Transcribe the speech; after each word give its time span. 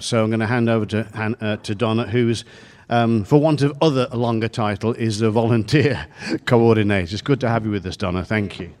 So 0.00 0.22
I'm 0.22 0.30
going 0.30 0.40
to 0.40 0.46
hand 0.46 0.68
over 0.68 0.86
to, 0.86 1.36
uh, 1.40 1.56
to 1.56 1.74
Donna, 1.74 2.06
who's, 2.06 2.44
um, 2.88 3.24
for 3.24 3.40
want 3.40 3.62
of 3.62 3.76
other 3.82 4.06
longer 4.08 4.48
title, 4.48 4.94
is 4.94 5.18
the 5.18 5.30
volunteer 5.30 6.06
coordinator. 6.46 7.12
It's 7.12 7.22
good 7.22 7.40
to 7.40 7.48
have 7.48 7.64
you 7.64 7.70
with 7.70 7.86
us, 7.86 7.96
Donna. 7.96 8.24
Thank 8.24 8.58
you. 8.58 8.72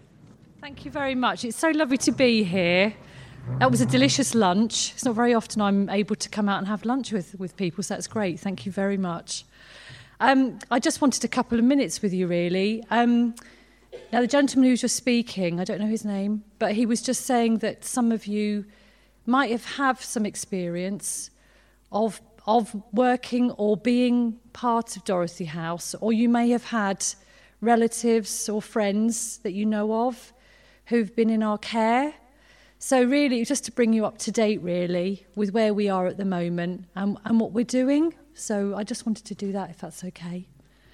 Thank 0.60 0.84
you 0.84 0.90
very 0.90 1.14
much. 1.14 1.44
It's 1.44 1.56
so 1.56 1.70
lovely 1.70 1.98
to 1.98 2.12
be 2.12 2.42
here. 2.42 2.94
That 3.58 3.70
was 3.70 3.80
a 3.80 3.86
delicious 3.86 4.34
lunch. 4.34 4.92
It's 4.92 5.04
not 5.04 5.14
very 5.14 5.34
often 5.34 5.60
I'm 5.60 5.88
able 5.88 6.16
to 6.16 6.28
come 6.28 6.48
out 6.48 6.58
and 6.58 6.66
have 6.68 6.84
lunch 6.84 7.12
with, 7.12 7.34
with 7.38 7.56
people, 7.56 7.82
so 7.82 7.94
that's 7.94 8.06
great. 8.06 8.38
Thank 8.38 8.64
you 8.64 8.72
very 8.72 8.96
much. 8.96 9.44
Um, 10.20 10.58
I 10.70 10.78
just 10.78 11.00
wanted 11.00 11.24
a 11.24 11.28
couple 11.28 11.58
of 11.58 11.64
minutes 11.64 12.02
with 12.02 12.12
you, 12.12 12.26
really. 12.26 12.84
Um, 12.90 13.34
now, 14.12 14.20
the 14.20 14.26
gentleman 14.26 14.64
who 14.64 14.70
was 14.70 14.80
just 14.80 14.96
speaking, 14.96 15.60
I 15.60 15.64
don't 15.64 15.80
know 15.80 15.86
his 15.86 16.04
name, 16.04 16.44
but 16.58 16.72
he 16.72 16.86
was 16.86 17.02
just 17.02 17.26
saying 17.26 17.58
that 17.58 17.84
some 17.84 18.12
of 18.12 18.26
you 18.26 18.64
might 19.30 19.50
have 19.50 19.64
have 19.76 20.02
some 20.02 20.26
experience 20.26 21.30
of 21.92 22.20
of 22.46 22.74
working 22.92 23.50
or 23.52 23.76
being 23.76 24.38
part 24.52 24.96
of 24.96 25.04
Dorothy 25.04 25.44
House, 25.44 25.94
or 26.00 26.12
you 26.12 26.28
may 26.28 26.50
have 26.50 26.64
had 26.64 27.04
relatives 27.60 28.48
or 28.48 28.62
friends 28.62 29.38
that 29.38 29.52
you 29.52 29.66
know 29.66 30.06
of 30.06 30.32
who've 30.86 31.14
been 31.14 31.30
in 31.30 31.42
our 31.42 31.58
care. 31.58 32.14
So, 32.78 33.04
really, 33.04 33.44
just 33.44 33.64
to 33.66 33.72
bring 33.72 33.92
you 33.92 34.06
up 34.06 34.16
to 34.18 34.32
date, 34.32 34.62
really, 34.62 35.26
with 35.34 35.52
where 35.52 35.74
we 35.74 35.88
are 35.90 36.06
at 36.06 36.16
the 36.16 36.24
moment 36.24 36.86
and, 36.96 37.18
and 37.26 37.38
what 37.38 37.52
we're 37.52 37.72
doing. 37.82 38.14
So, 38.32 38.74
I 38.74 38.84
just 38.84 39.04
wanted 39.04 39.26
to 39.26 39.34
do 39.34 39.52
that 39.52 39.68
if 39.68 39.78
that's 39.78 40.02
okay. 40.02 40.48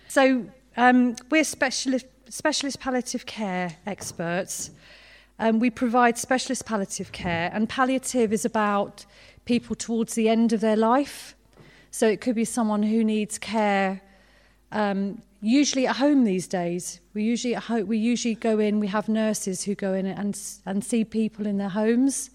So, 0.09 0.47
um, 0.77 1.15
we're 1.31 1.45
specialist, 1.45 2.07
specialist 2.29 2.81
palliative 2.81 3.25
care 3.25 3.77
experts. 3.87 4.73
Um, 5.39 5.59
we 5.61 5.71
provide 5.71 6.17
specialist 6.17 6.65
palliative 6.65 7.13
care, 7.13 7.51
and 7.53 7.69
palliative 7.69 8.33
is 8.33 8.45
about 8.45 9.05
people 9.45 9.77
towards 9.77 10.15
the 10.15 10.29
end 10.29 10.53
of 10.53 10.61
their 10.61 10.77
life. 10.77 11.37
So 11.91 12.09
it 12.09 12.21
could 12.21 12.35
be 12.35 12.45
someone 12.45 12.83
who 12.83 13.05
needs 13.05 13.39
care, 13.39 14.01
um, 14.73 15.23
usually 15.41 15.87
at 15.87 15.97
home 15.97 16.25
these 16.25 16.49
days. 16.49 17.01
We 17.15 17.23
usually 17.23 17.55
at 17.55 17.87
we 17.87 17.99
usually 17.99 18.35
go 18.35 18.59
in. 18.59 18.81
We 18.81 18.89
have 18.89 19.09
nurses 19.09 19.65
who 19.65 19.75
go 19.75 19.93
in 19.93 20.07
and 20.07 20.39
and 20.65 20.83
see 20.83 21.05
people 21.05 21.47
in 21.47 21.59
their 21.59 21.69
homes, 21.69 22.31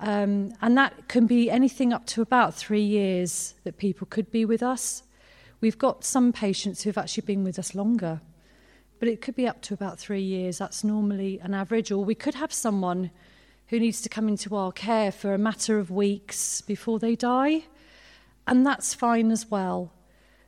um, 0.00 0.52
and 0.60 0.76
that 0.76 1.08
can 1.08 1.26
be 1.26 1.50
anything 1.50 1.92
up 1.92 2.06
to 2.06 2.22
about 2.22 2.54
three 2.54 2.84
years 2.84 3.54
that 3.64 3.78
people 3.78 4.06
could 4.10 4.30
be 4.30 4.44
with 4.44 4.62
us. 4.62 5.02
We've 5.62 5.78
got 5.78 6.04
some 6.04 6.32
patients 6.32 6.82
who've 6.82 6.98
actually 6.98 7.24
been 7.24 7.44
with 7.44 7.58
us 7.58 7.74
longer 7.74 8.20
but 8.98 9.08
it 9.08 9.20
could 9.20 9.34
be 9.34 9.46
up 9.46 9.60
to 9.62 9.74
about 9.74 9.98
three 9.98 10.22
years. 10.22 10.58
That's 10.58 10.82
normally 10.82 11.38
an 11.40 11.54
average. 11.54 11.90
Or 11.90 12.04
we 12.04 12.14
could 12.14 12.34
have 12.34 12.52
someone 12.52 13.10
who 13.68 13.80
needs 13.80 14.00
to 14.02 14.08
come 14.08 14.28
into 14.28 14.54
our 14.54 14.72
care 14.72 15.10
for 15.10 15.34
a 15.34 15.38
matter 15.38 15.78
of 15.78 15.90
weeks 15.90 16.60
before 16.60 16.98
they 16.98 17.16
die, 17.16 17.64
and 18.46 18.64
that's 18.64 18.94
fine 18.94 19.30
as 19.30 19.50
well. 19.50 19.92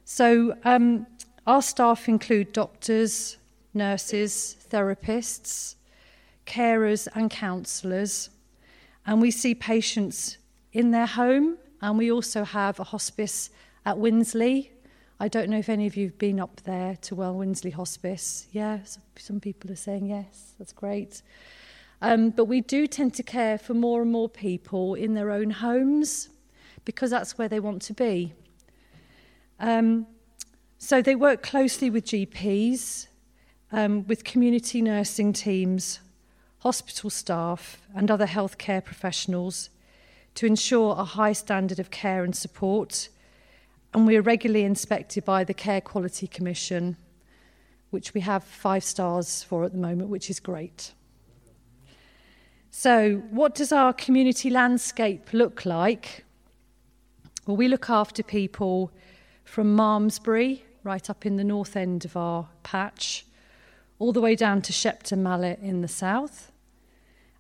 So, 0.05 0.56
um, 0.64 1.06
our 1.46 1.62
staff 1.62 2.08
include 2.08 2.52
doctors, 2.52 3.36
nurses, 3.74 4.56
therapists, 4.70 5.74
carers, 6.46 7.08
and 7.14 7.30
counsellors, 7.30 8.30
and 9.06 9.20
we 9.20 9.30
see 9.30 9.55
patients 9.55 10.38
in 10.72 10.92
their 10.92 11.06
home, 11.06 11.58
and 11.83 11.98
we 11.98 12.12
also 12.12 12.44
have 12.44 12.78
a 12.78 12.84
hospice 12.84 13.50
at 13.84 13.98
Winsley 13.98 14.70
I 15.20 15.27
don't 15.27 15.50
know 15.50 15.58
if 15.58 15.69
any 15.69 15.88
of 15.88 15.97
you 15.97 16.06
have 16.06 16.19
been 16.19 16.38
up 16.38 16.61
there 16.62 16.97
to 17.02 17.16
Well 17.16 17.34
Winsley 17.34 17.72
Hospice. 17.72 18.47
Yeah, 18.52 18.78
some 19.16 19.41
people 19.41 19.72
are 19.72 19.77
saying 19.77 20.06
yes, 20.06 20.55
that's 20.58 20.72
great. 20.72 21.22
Um, 22.00 22.30
but 22.30 22.44
we 22.44 22.61
do 22.61 22.86
tend 22.86 23.14
to 23.14 23.24
care 23.24 23.58
for 23.58 23.74
more 23.74 24.02
and 24.02 24.12
more 24.12 24.28
people 24.28 24.94
in 24.94 25.14
their 25.14 25.33
own 25.33 25.50
homes 25.50 26.28
because 26.84 27.11
that's 27.11 27.36
where 27.36 27.48
they 27.48 27.58
want 27.58 27.83
to 27.83 27.94
be. 27.94 28.33
Um, 29.58 30.06
so 30.78 31.02
they 31.02 31.16
work 31.16 31.42
closely 31.42 31.91
with 31.91 32.05
GPs, 32.05 33.08
um, 33.72 34.06
with 34.06 34.22
community 34.22 34.80
nursing 34.80 35.33
teams, 35.33 35.98
hospital 36.61 37.11
staff, 37.11 37.83
and 37.92 38.08
other 38.08 38.27
healthcare 38.29 38.85
professionals 38.85 39.70
to 40.36 40.46
ensure 40.46 40.95
a 40.96 41.05
high 41.05 41.33
standard 41.33 41.80
of 41.80 41.90
care 41.90 42.23
and 42.23 42.36
support 42.36 43.08
and 43.94 44.06
we 44.06 44.16
are 44.16 44.22
regularly 44.22 44.64
inspected 44.64 45.24
by 45.24 45.44
the 45.44 45.54
Care 45.54 45.80
Quality 45.80 46.26
Commission, 46.26 46.96
which 47.90 48.12
we 48.12 48.20
have 48.20 48.44
five 48.44 48.84
stars 48.84 49.42
for 49.42 49.64
at 49.64 49.72
the 49.72 49.78
moment, 49.78 50.10
which 50.10 50.28
is 50.28 50.40
great. 50.40 50.92
So, 52.70 53.22
what 53.30 53.54
does 53.54 53.72
our 53.72 53.92
community 53.92 54.50
landscape 54.50 55.32
look 55.32 55.64
like? 55.64 56.24
Well, 57.46 57.56
we 57.56 57.66
look 57.66 57.88
after 57.88 58.22
people 58.22 58.92
from 59.44 59.74
Malmesbury, 59.74 60.62
right 60.84 61.08
up 61.08 61.24
in 61.24 61.36
the 61.36 61.44
north 61.44 61.76
end 61.76 62.05
of 62.05 62.16
our 62.16 62.48
patch, 62.62 63.24
all 63.98 64.12
the 64.12 64.20
way 64.20 64.36
down 64.36 64.60
to 64.62 64.72
Shepton 64.72 65.22
Mallet 65.22 65.58
in 65.60 65.80
the 65.80 65.88
south. 65.88 66.52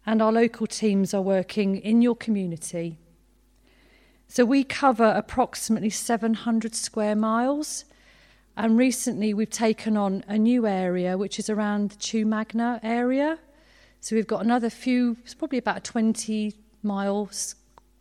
And 0.06 0.22
our 0.22 0.32
local 0.32 0.66
teams 0.66 1.12
are 1.12 1.20
working 1.20 1.76
in 1.76 2.00
your 2.00 2.16
community 2.16 2.98
so 4.28 4.44
we 4.44 4.62
cover 4.62 5.12
approximately 5.16 5.90
700 5.90 6.74
square 6.74 7.16
miles. 7.16 7.86
And 8.56 8.76
recently 8.76 9.32
we've 9.32 9.50
taken 9.50 9.96
on 9.96 10.22
a 10.28 10.36
new 10.36 10.66
area, 10.66 11.16
which 11.16 11.38
is 11.38 11.48
around 11.48 11.92
the 11.92 11.96
Chew 11.96 12.26
Magna 12.26 12.78
area. 12.82 13.38
So 14.00 14.14
we've 14.14 14.26
got 14.26 14.44
another 14.44 14.68
few, 14.68 15.16
it's 15.24 15.34
probably 15.34 15.58
about 15.58 15.78
a 15.78 15.80
20 15.80 16.54
miles 16.82 17.54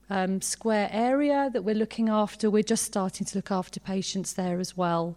um, 0.10 0.42
square 0.42 0.90
area 0.92 1.50
that 1.54 1.64
we're 1.64 1.76
looking 1.76 2.10
after. 2.10 2.50
We're 2.50 2.64
just 2.64 2.84
starting 2.84 3.26
to 3.26 3.38
look 3.38 3.52
after 3.52 3.80
patients 3.80 4.34
there 4.34 4.60
as 4.60 4.76
well. 4.76 5.16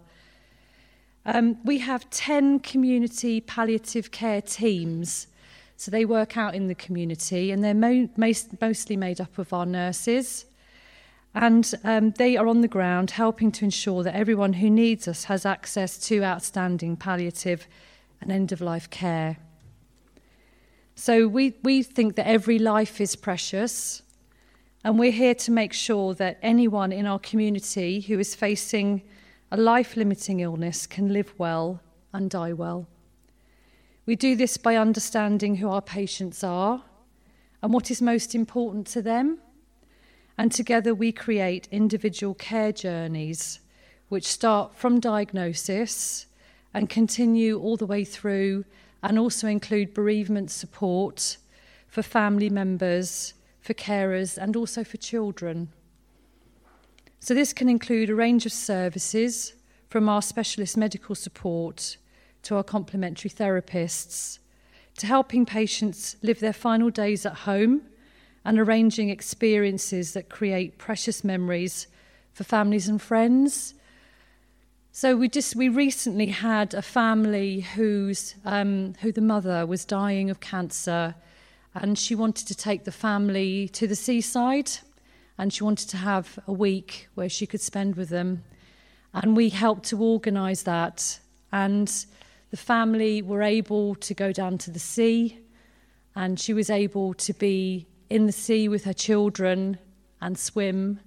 Um, 1.26 1.58
we 1.64 1.78
have 1.78 2.08
10 2.10 2.60
community 2.60 3.40
palliative 3.40 4.10
care 4.10 4.42
teams. 4.42 5.26
So 5.76 5.90
they 5.90 6.04
work 6.04 6.36
out 6.36 6.54
in 6.54 6.68
the 6.68 6.74
community 6.74 7.50
and 7.50 7.64
they're 7.64 7.74
mo- 7.74 8.08
most, 8.16 8.60
mostly 8.60 8.96
made 8.96 9.20
up 9.20 9.38
of 9.38 9.52
our 9.52 9.66
nurses. 9.66 10.44
And 11.34 11.72
um, 11.84 12.10
they 12.12 12.36
are 12.36 12.48
on 12.48 12.60
the 12.60 12.68
ground 12.68 13.12
helping 13.12 13.52
to 13.52 13.64
ensure 13.64 14.02
that 14.02 14.16
everyone 14.16 14.54
who 14.54 14.68
needs 14.68 15.06
us 15.06 15.24
has 15.24 15.46
access 15.46 15.96
to 16.08 16.24
outstanding 16.24 16.96
palliative 16.96 17.68
and 18.20 18.32
end 18.32 18.52
of 18.52 18.60
life 18.60 18.90
care. 18.90 19.38
So 20.96 21.28
we, 21.28 21.54
we 21.62 21.82
think 21.82 22.16
that 22.16 22.26
every 22.26 22.58
life 22.58 23.00
is 23.00 23.16
precious, 23.16 24.02
and 24.84 24.98
we're 24.98 25.12
here 25.12 25.34
to 25.36 25.50
make 25.50 25.72
sure 25.72 26.14
that 26.14 26.38
anyone 26.42 26.92
in 26.92 27.06
our 27.06 27.18
community 27.18 28.00
who 28.00 28.18
is 28.18 28.34
facing 28.34 29.02
a 29.52 29.56
life 29.56 29.96
limiting 29.96 30.40
illness 30.40 30.86
can 30.86 31.12
live 31.12 31.32
well 31.38 31.80
and 32.12 32.28
die 32.28 32.52
well. 32.52 32.86
We 34.04 34.16
do 34.16 34.34
this 34.34 34.56
by 34.56 34.76
understanding 34.76 35.56
who 35.56 35.70
our 35.70 35.82
patients 35.82 36.42
are 36.42 36.82
and 37.62 37.72
what 37.72 37.90
is 37.90 38.02
most 38.02 38.34
important 38.34 38.86
to 38.88 39.02
them 39.02 39.38
and 40.40 40.50
together 40.50 40.94
we 40.94 41.12
create 41.12 41.68
individual 41.70 42.32
care 42.32 42.72
journeys 42.72 43.60
which 44.08 44.26
start 44.26 44.74
from 44.74 44.98
diagnosis 44.98 46.24
and 46.72 46.88
continue 46.88 47.60
all 47.60 47.76
the 47.76 47.84
way 47.84 48.04
through 48.04 48.64
and 49.02 49.18
also 49.18 49.46
include 49.46 49.92
bereavement 49.92 50.50
support 50.50 51.36
for 51.88 52.02
family 52.02 52.48
members, 52.48 53.34
for 53.60 53.74
carers, 53.74 54.38
and 54.38 54.56
also 54.56 54.82
for 54.82 54.96
children. 54.96 55.68
So, 57.18 57.34
this 57.34 57.52
can 57.52 57.68
include 57.68 58.08
a 58.08 58.14
range 58.14 58.46
of 58.46 58.52
services 58.52 59.52
from 59.90 60.08
our 60.08 60.22
specialist 60.22 60.74
medical 60.74 61.14
support 61.14 61.98
to 62.44 62.56
our 62.56 62.64
complementary 62.64 63.30
therapists 63.30 64.38
to 64.96 65.06
helping 65.06 65.44
patients 65.44 66.16
live 66.22 66.40
their 66.40 66.54
final 66.54 66.88
days 66.88 67.26
at 67.26 67.34
home 67.34 67.82
and 68.44 68.58
arranging 68.58 69.10
experiences 69.10 70.12
that 70.12 70.28
create 70.28 70.78
precious 70.78 71.22
memories 71.22 71.86
for 72.32 72.44
families 72.44 72.88
and 72.88 73.00
friends. 73.00 73.74
So 74.92 75.16
we 75.16 75.28
just 75.28 75.54
we 75.54 75.68
recently 75.68 76.26
had 76.26 76.74
a 76.74 76.82
family 76.82 77.60
whose 77.60 78.34
um, 78.44 78.94
who 79.00 79.12
the 79.12 79.20
mother 79.20 79.64
was 79.66 79.84
dying 79.84 80.30
of 80.30 80.40
cancer, 80.40 81.14
and 81.74 81.98
she 81.98 82.14
wanted 82.14 82.48
to 82.48 82.54
take 82.54 82.84
the 82.84 82.92
family 82.92 83.68
to 83.68 83.86
the 83.86 83.94
seaside, 83.94 84.70
and 85.38 85.52
she 85.52 85.62
wanted 85.62 85.88
to 85.90 85.96
have 85.96 86.38
a 86.46 86.52
week 86.52 87.08
where 87.14 87.28
she 87.28 87.46
could 87.46 87.60
spend 87.60 87.94
with 87.94 88.08
them, 88.08 88.42
and 89.14 89.36
we 89.36 89.48
helped 89.50 89.84
to 89.84 90.02
organise 90.02 90.62
that, 90.64 91.20
and 91.52 92.06
the 92.50 92.56
family 92.56 93.22
were 93.22 93.42
able 93.42 93.94
to 93.94 94.12
go 94.12 94.32
down 94.32 94.58
to 94.58 94.72
the 94.72 94.80
sea, 94.80 95.38
and 96.16 96.40
she 96.40 96.52
was 96.52 96.68
able 96.68 97.14
to 97.14 97.32
be 97.34 97.86
in 98.10 98.26
the 98.26 98.32
sea 98.32 98.68
with 98.68 98.84
her 98.84 98.92
children 98.92 99.78
and 100.20 100.36
swim. 100.36 101.00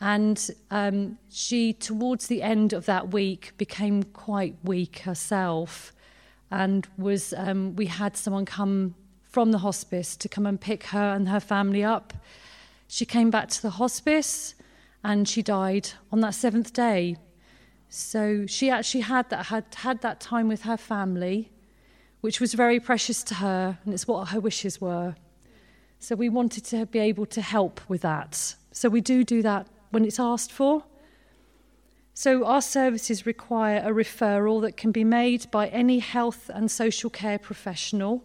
And 0.00 0.50
um, 0.70 1.18
she, 1.28 1.72
towards 1.72 2.28
the 2.28 2.40
end 2.40 2.72
of 2.72 2.86
that 2.86 3.12
week, 3.12 3.52
became 3.58 4.04
quite 4.04 4.56
weak 4.62 5.00
herself. 5.00 5.92
And 6.50 6.86
was 6.96 7.34
um, 7.36 7.76
we 7.76 7.86
had 7.86 8.16
someone 8.16 8.46
come 8.46 8.94
from 9.24 9.50
the 9.50 9.58
hospice 9.58 10.16
to 10.16 10.28
come 10.28 10.46
and 10.46 10.58
pick 10.58 10.84
her 10.84 11.12
and 11.14 11.28
her 11.28 11.40
family 11.40 11.84
up. 11.84 12.14
She 12.86 13.04
came 13.04 13.30
back 13.30 13.48
to 13.48 13.60
the 13.60 13.70
hospice 13.70 14.54
and 15.04 15.28
she 15.28 15.42
died 15.42 15.90
on 16.10 16.20
that 16.20 16.34
seventh 16.34 16.72
day. 16.72 17.16
So 17.90 18.46
she 18.46 18.70
actually 18.70 19.02
had 19.02 19.28
that, 19.30 19.46
had, 19.46 19.64
had 19.74 20.00
that 20.02 20.20
time 20.20 20.48
with 20.48 20.62
her 20.62 20.76
family, 20.76 21.50
which 22.20 22.40
was 22.40 22.54
very 22.54 22.80
precious 22.80 23.22
to 23.24 23.34
her, 23.36 23.78
and 23.84 23.94
it's 23.94 24.06
what 24.06 24.28
her 24.28 24.40
wishes 24.40 24.80
were. 24.80 25.14
So 25.98 26.14
we 26.14 26.28
wanted 26.28 26.64
to 26.66 26.86
be 26.86 26.98
able 26.98 27.26
to 27.26 27.40
help 27.40 27.80
with 27.88 28.02
that. 28.02 28.54
So 28.72 28.88
we 28.88 29.00
do 29.00 29.24
do 29.24 29.42
that 29.42 29.66
when 29.90 30.04
it's 30.04 30.20
asked 30.20 30.52
for. 30.52 30.84
So 32.14 32.44
our 32.44 32.62
services 32.62 33.26
require 33.26 33.78
a 33.78 33.92
referral 33.92 34.60
that 34.62 34.76
can 34.76 34.90
be 34.90 35.04
made 35.04 35.50
by 35.50 35.68
any 35.68 36.00
health 36.00 36.50
and 36.52 36.70
social 36.70 37.10
care 37.10 37.38
professional, 37.38 38.24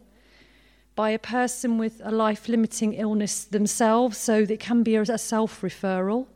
by 0.96 1.12
a 1.12 1.20
person 1.20 1.78
with 1.78 2.02
a 2.04 2.12
life 2.12 2.48
limiting 2.48 2.94
illness 2.94 3.44
themselves, 3.44 4.18
so 4.18 4.40
it 4.40 4.60
can 4.60 4.84
be 4.84 4.96
a 4.96 5.18
self 5.18 5.62
referral, 5.62 6.28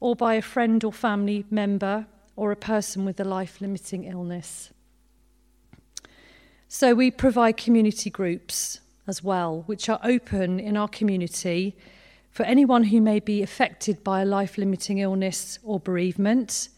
or 0.00 0.16
by 0.16 0.34
a 0.34 0.42
friend 0.42 0.82
or 0.84 0.92
family 0.92 1.44
member 1.50 2.06
or 2.36 2.52
a 2.52 2.56
person 2.56 3.04
with 3.04 3.18
a 3.20 3.24
life 3.24 3.60
limiting 3.60 4.04
illness. 4.04 4.70
So 6.68 6.94
we 6.94 7.10
provide 7.10 7.56
community 7.56 8.10
groups 8.10 8.80
as 9.06 9.22
well, 9.22 9.62
which 9.66 9.88
are 9.88 10.00
open 10.02 10.58
in 10.58 10.76
our 10.76 10.88
community 10.88 11.76
for 12.30 12.42
anyone 12.44 12.84
who 12.84 13.00
may 13.00 13.18
be 13.18 13.42
affected 13.42 14.04
by 14.04 14.20
a 14.20 14.24
life 14.24 14.58
limiting 14.58 14.98
illness 14.98 15.58
or 15.62 15.80
bereavement. 15.80 16.68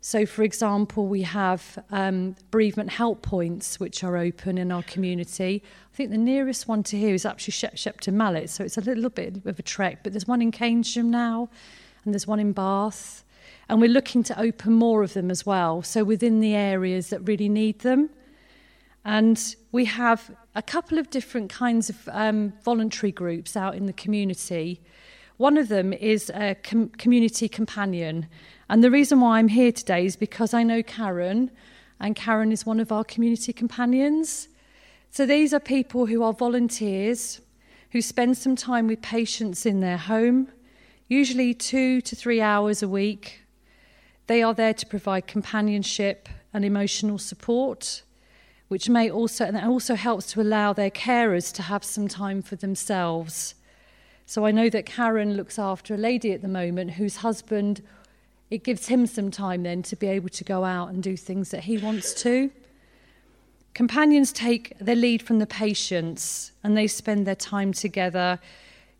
So, 0.00 0.26
for 0.26 0.42
example, 0.42 1.06
we 1.06 1.22
have 1.22 1.82
um, 1.90 2.36
bereavement 2.50 2.90
help 2.90 3.22
points 3.22 3.80
which 3.80 4.04
are 4.04 4.16
open 4.16 4.58
in 4.58 4.70
our 4.70 4.82
community. 4.82 5.62
I 5.92 5.96
think 5.96 6.10
the 6.10 6.18
nearest 6.18 6.68
one 6.68 6.82
to 6.84 6.98
here 6.98 7.14
is 7.14 7.24
actually 7.24 7.52
Shep- 7.52 7.76
Shepton 7.76 8.16
Mallet, 8.16 8.50
so 8.50 8.64
it's 8.64 8.78
a 8.78 8.82
little 8.82 9.10
bit 9.10 9.44
of 9.44 9.58
a 9.58 9.62
trek, 9.62 10.00
but 10.02 10.12
there's 10.12 10.28
one 10.28 10.42
in 10.42 10.52
Keynsham 10.52 11.06
now, 11.06 11.48
and 12.04 12.14
there's 12.14 12.26
one 12.26 12.38
in 12.38 12.52
Bath. 12.52 13.24
And 13.68 13.80
we're 13.80 13.88
looking 13.88 14.22
to 14.24 14.40
open 14.40 14.72
more 14.72 15.02
of 15.02 15.14
them 15.14 15.30
as 15.30 15.44
well, 15.44 15.82
so 15.82 16.04
within 16.04 16.40
the 16.40 16.54
areas 16.54 17.10
that 17.10 17.20
really 17.20 17.48
need 17.48 17.80
them. 17.80 18.10
And 19.08 19.56
we 19.72 19.86
have 19.86 20.30
a 20.54 20.60
couple 20.60 20.98
of 20.98 21.08
different 21.08 21.48
kinds 21.48 21.88
of 21.88 22.10
um, 22.12 22.52
voluntary 22.62 23.10
groups 23.10 23.56
out 23.56 23.74
in 23.74 23.86
the 23.86 23.92
community. 23.94 24.82
One 25.38 25.56
of 25.56 25.68
them 25.68 25.94
is 25.94 26.30
a 26.34 26.56
com- 26.56 26.90
community 26.90 27.48
companion. 27.48 28.26
And 28.68 28.84
the 28.84 28.90
reason 28.90 29.22
why 29.22 29.38
I'm 29.38 29.48
here 29.48 29.72
today 29.72 30.04
is 30.04 30.14
because 30.14 30.52
I 30.52 30.62
know 30.62 30.82
Karen, 30.82 31.50
and 31.98 32.14
Karen 32.16 32.52
is 32.52 32.66
one 32.66 32.80
of 32.80 32.92
our 32.92 33.02
community 33.02 33.50
companions. 33.54 34.50
So 35.10 35.24
these 35.24 35.54
are 35.54 35.60
people 35.60 36.04
who 36.04 36.22
are 36.22 36.34
volunteers 36.34 37.40
who 37.92 38.02
spend 38.02 38.36
some 38.36 38.56
time 38.56 38.88
with 38.88 39.00
patients 39.00 39.64
in 39.64 39.80
their 39.80 39.96
home, 39.96 40.48
usually 41.08 41.54
two 41.54 42.02
to 42.02 42.14
three 42.14 42.42
hours 42.42 42.82
a 42.82 42.88
week. 42.88 43.40
They 44.26 44.42
are 44.42 44.52
there 44.52 44.74
to 44.74 44.84
provide 44.84 45.26
companionship 45.26 46.28
and 46.52 46.62
emotional 46.62 47.16
support 47.16 48.02
which 48.68 48.88
may 48.88 49.10
also 49.10 49.44
and 49.44 49.56
also 49.56 49.94
helps 49.94 50.32
to 50.32 50.40
allow 50.40 50.72
their 50.72 50.90
carers 50.90 51.52
to 51.54 51.62
have 51.62 51.82
some 51.82 52.06
time 52.06 52.42
for 52.42 52.56
themselves. 52.56 53.54
So 54.26 54.44
I 54.44 54.50
know 54.50 54.68
that 54.68 54.84
Karen 54.84 55.34
looks 55.36 55.58
after 55.58 55.94
a 55.94 55.98
lady 55.98 56.32
at 56.32 56.42
the 56.42 56.48
moment 56.48 56.92
whose 56.92 57.16
husband 57.16 57.82
it 58.50 58.62
gives 58.62 58.88
him 58.88 59.06
some 59.06 59.30
time 59.30 59.62
then 59.62 59.82
to 59.82 59.96
be 59.96 60.06
able 60.06 60.28
to 60.30 60.44
go 60.44 60.64
out 60.64 60.90
and 60.90 61.02
do 61.02 61.16
things 61.16 61.50
that 61.50 61.64
he 61.64 61.78
wants 61.78 62.14
to. 62.22 62.50
Companions 63.74 64.32
take 64.32 64.78
their 64.78 64.96
lead 64.96 65.22
from 65.22 65.38
the 65.38 65.46
patients 65.46 66.52
and 66.62 66.76
they 66.76 66.86
spend 66.86 67.26
their 67.26 67.34
time 67.34 67.72
together. 67.72 68.38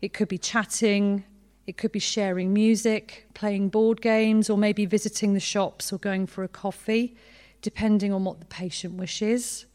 It 0.01 0.13
could 0.13 0.27
be 0.27 0.37
chatting, 0.37 1.23
it 1.67 1.77
could 1.77 1.91
be 1.91 1.99
sharing 1.99 2.53
music, 2.53 3.27
playing 3.33 3.69
board 3.69 4.01
games, 4.01 4.49
or 4.49 4.57
maybe 4.57 4.85
visiting 4.85 5.33
the 5.33 5.39
shops 5.39 5.91
or 5.91 5.97
going 5.97 6.25
for 6.25 6.43
a 6.43 6.47
coffee 6.47 7.15
depending 7.61 8.13
on 8.13 8.23
what 8.23 8.39
the 8.39 8.45
patient 8.45 8.95
wishes. 8.95 9.65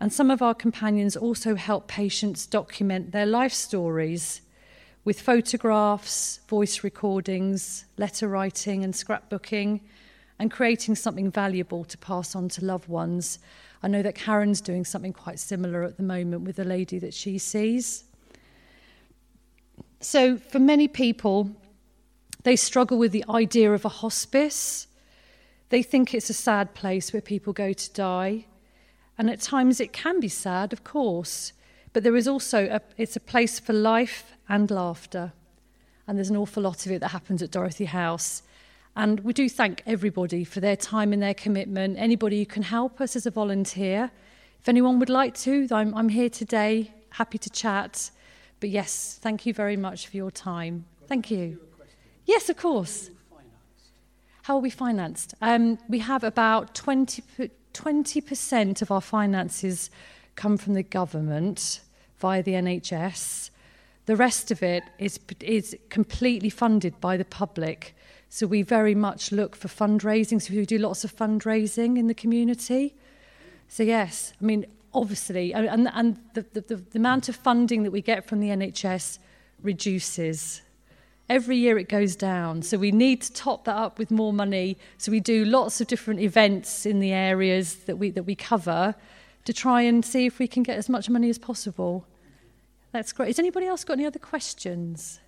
And 0.00 0.12
some 0.12 0.30
of 0.30 0.42
our 0.42 0.54
companions 0.54 1.16
also 1.16 1.54
help 1.54 1.86
patients 1.86 2.46
document 2.46 3.12
their 3.12 3.26
life 3.26 3.52
stories 3.52 4.40
with 5.04 5.20
photographs, 5.20 6.40
voice 6.48 6.84
recordings, 6.84 7.84
letter 7.96 8.28
writing, 8.28 8.84
and 8.84 8.94
scrapbooking, 8.94 9.80
and 10.38 10.50
creating 10.50 10.94
something 10.94 11.30
valuable 11.30 11.84
to 11.84 11.98
pass 11.98 12.34
on 12.34 12.48
to 12.48 12.64
loved 12.64 12.88
ones. 12.88 13.38
I 13.82 13.88
know 13.88 14.02
that 14.02 14.14
Karen's 14.14 14.60
doing 14.60 14.84
something 14.84 15.12
quite 15.12 15.38
similar 15.38 15.82
at 15.82 15.96
the 15.96 16.02
moment 16.02 16.42
with 16.42 16.58
a 16.58 16.64
lady 16.64 16.98
that 17.00 17.14
she 17.14 17.38
sees. 17.38 18.04
So, 20.00 20.36
for 20.36 20.58
many 20.58 20.88
people, 20.88 21.50
they 22.42 22.56
struggle 22.56 22.98
with 22.98 23.12
the 23.12 23.24
idea 23.28 23.72
of 23.72 23.84
a 23.84 23.88
hospice 23.88 24.88
they 25.72 25.82
think 25.82 26.12
it's 26.12 26.28
a 26.28 26.34
sad 26.34 26.74
place 26.74 27.14
where 27.14 27.22
people 27.22 27.54
go 27.54 27.72
to 27.72 27.92
die. 27.92 28.44
And 29.16 29.30
at 29.30 29.40
times 29.40 29.80
it 29.80 29.94
can 29.94 30.20
be 30.20 30.28
sad, 30.28 30.70
of 30.74 30.84
course, 30.84 31.54
but 31.94 32.02
there 32.02 32.14
is 32.14 32.28
also 32.28 32.68
a, 32.68 32.82
it's 32.98 33.16
a 33.16 33.20
place 33.20 33.58
for 33.58 33.72
life 33.72 34.34
and 34.50 34.70
laughter. 34.70 35.32
And 36.06 36.18
there's 36.18 36.28
an 36.28 36.36
awful 36.36 36.62
lot 36.62 36.84
of 36.84 36.92
it 36.92 37.00
that 37.00 37.08
happens 37.08 37.40
at 37.42 37.50
Dorothy 37.50 37.86
House. 37.86 38.42
And 38.96 39.20
we 39.20 39.32
do 39.32 39.48
thank 39.48 39.82
everybody 39.86 40.44
for 40.44 40.60
their 40.60 40.76
time 40.76 41.10
and 41.10 41.22
their 41.22 41.32
commitment. 41.32 41.96
Anybody 41.98 42.40
who 42.40 42.46
can 42.46 42.64
help 42.64 43.00
us 43.00 43.16
as 43.16 43.24
a 43.24 43.30
volunteer. 43.30 44.10
If 44.60 44.68
anyone 44.68 44.98
would 44.98 45.08
like 45.08 45.34
to, 45.38 45.66
I'm, 45.72 45.94
I'm 45.94 46.10
here 46.10 46.28
today, 46.28 46.92
happy 47.08 47.38
to 47.38 47.48
chat. 47.48 48.10
But 48.60 48.68
yes, 48.68 49.18
thank 49.22 49.46
you 49.46 49.54
very 49.54 49.78
much 49.78 50.06
for 50.06 50.18
your 50.18 50.30
time. 50.30 50.84
Thank 51.06 51.30
you. 51.30 51.60
Yes, 52.26 52.50
of 52.50 52.58
course. 52.58 53.08
How 54.42 54.56
are 54.56 54.60
we 54.60 54.70
financed? 54.70 55.34
Um, 55.40 55.78
we 55.88 56.00
have 56.00 56.24
about 56.24 56.74
20, 56.74 57.22
20% 57.72 58.82
of 58.82 58.90
our 58.90 59.00
finances 59.00 59.88
come 60.34 60.56
from 60.56 60.74
the 60.74 60.82
government 60.82 61.80
via 62.18 62.42
the 62.42 62.54
NHS. 62.54 63.50
The 64.06 64.16
rest 64.16 64.50
of 64.50 64.60
it 64.60 64.82
is, 64.98 65.20
is 65.38 65.76
completely 65.90 66.50
funded 66.50 67.00
by 67.00 67.16
the 67.16 67.24
public. 67.24 67.94
So 68.30 68.48
we 68.48 68.62
very 68.62 68.96
much 68.96 69.30
look 69.30 69.54
for 69.54 69.68
fundraising. 69.68 70.42
So 70.42 70.54
we 70.54 70.66
do 70.66 70.78
lots 70.78 71.04
of 71.04 71.14
fundraising 71.14 71.96
in 71.96 72.08
the 72.08 72.14
community. 72.14 72.96
So 73.68 73.84
yes, 73.84 74.32
I 74.40 74.44
mean, 74.44 74.66
obviously, 74.92 75.54
and, 75.54 75.88
and 75.94 76.18
the, 76.34 76.44
the, 76.52 76.76
the 76.76 76.98
amount 76.98 77.28
of 77.28 77.36
funding 77.36 77.84
that 77.84 77.92
we 77.92 78.02
get 78.02 78.26
from 78.26 78.40
the 78.40 78.48
NHS 78.48 79.20
reduces 79.62 80.61
Every 81.32 81.56
year 81.56 81.78
it 81.78 81.88
goes 81.88 82.14
down. 82.14 82.60
So 82.60 82.76
we 82.76 82.92
need 82.92 83.22
to 83.22 83.32
top 83.32 83.64
that 83.64 83.74
up 83.74 83.98
with 83.98 84.10
more 84.10 84.34
money. 84.34 84.76
So 84.98 85.10
we 85.10 85.18
do 85.18 85.46
lots 85.46 85.80
of 85.80 85.86
different 85.86 86.20
events 86.20 86.84
in 86.84 87.00
the 87.00 87.10
areas 87.10 87.76
that 87.86 87.96
we, 87.96 88.10
that 88.10 88.24
we 88.24 88.34
cover 88.34 88.94
to 89.46 89.52
try 89.54 89.80
and 89.80 90.04
see 90.04 90.26
if 90.26 90.38
we 90.38 90.46
can 90.46 90.62
get 90.62 90.76
as 90.76 90.90
much 90.90 91.08
money 91.08 91.30
as 91.30 91.38
possible. 91.38 92.06
That's 92.92 93.14
great. 93.14 93.28
Has 93.28 93.38
anybody 93.38 93.64
else 93.64 93.82
got 93.82 93.94
any 93.94 94.04
other 94.04 94.18
questions? 94.18 95.20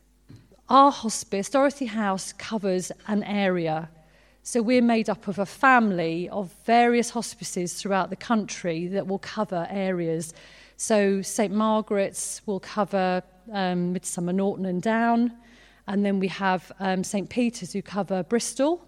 Our 0.69 0.93
hospice, 0.93 1.49
Dorothy 1.49 1.87
House, 1.87 2.35
covers 2.35 2.93
an 3.07 3.23
area. 3.23 3.88
So 4.43 4.61
we're 4.61 4.83
made 4.83 5.09
up 5.09 5.26
of 5.26 5.38
a 5.38 5.47
family 5.47 6.28
of 6.28 6.52
various 6.67 7.09
hospices 7.09 7.73
throughout 7.73 8.11
the 8.11 8.17
country 8.17 8.88
that 8.88 9.07
will 9.07 9.21
cover 9.21 9.67
areas. 9.71 10.35
So 10.76 11.23
St 11.23 11.55
Margaret's 11.55 12.43
will 12.45 12.61
cover 12.61 13.23
um, 13.50 13.95
Midsomer 13.95 14.35
Norton 14.35 14.67
and 14.67 14.83
Down. 14.83 15.33
And 15.87 16.05
then 16.05 16.19
we 16.19 16.29
have 16.29 16.73
um, 16.81 17.05
St. 17.05 17.29
Peter's 17.29 17.73
who 17.73 17.83
cover 17.83 18.23
Bristol. 18.23 18.87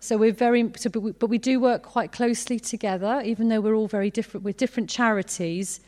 So 0.00 0.16
we're 0.16 0.32
very, 0.32 0.70
so, 0.76 0.90
but, 0.90 1.00
we, 1.00 1.12
but 1.12 1.28
we 1.28 1.38
do 1.38 1.60
work 1.60 1.82
quite 1.82 2.12
closely 2.12 2.58
together, 2.58 3.22
even 3.24 3.48
though 3.48 3.60
we're 3.60 3.74
all 3.74 3.88
very 3.88 4.10
different. 4.10 4.44
We're 4.44 4.52
different 4.52 4.90
charities. 4.90 5.80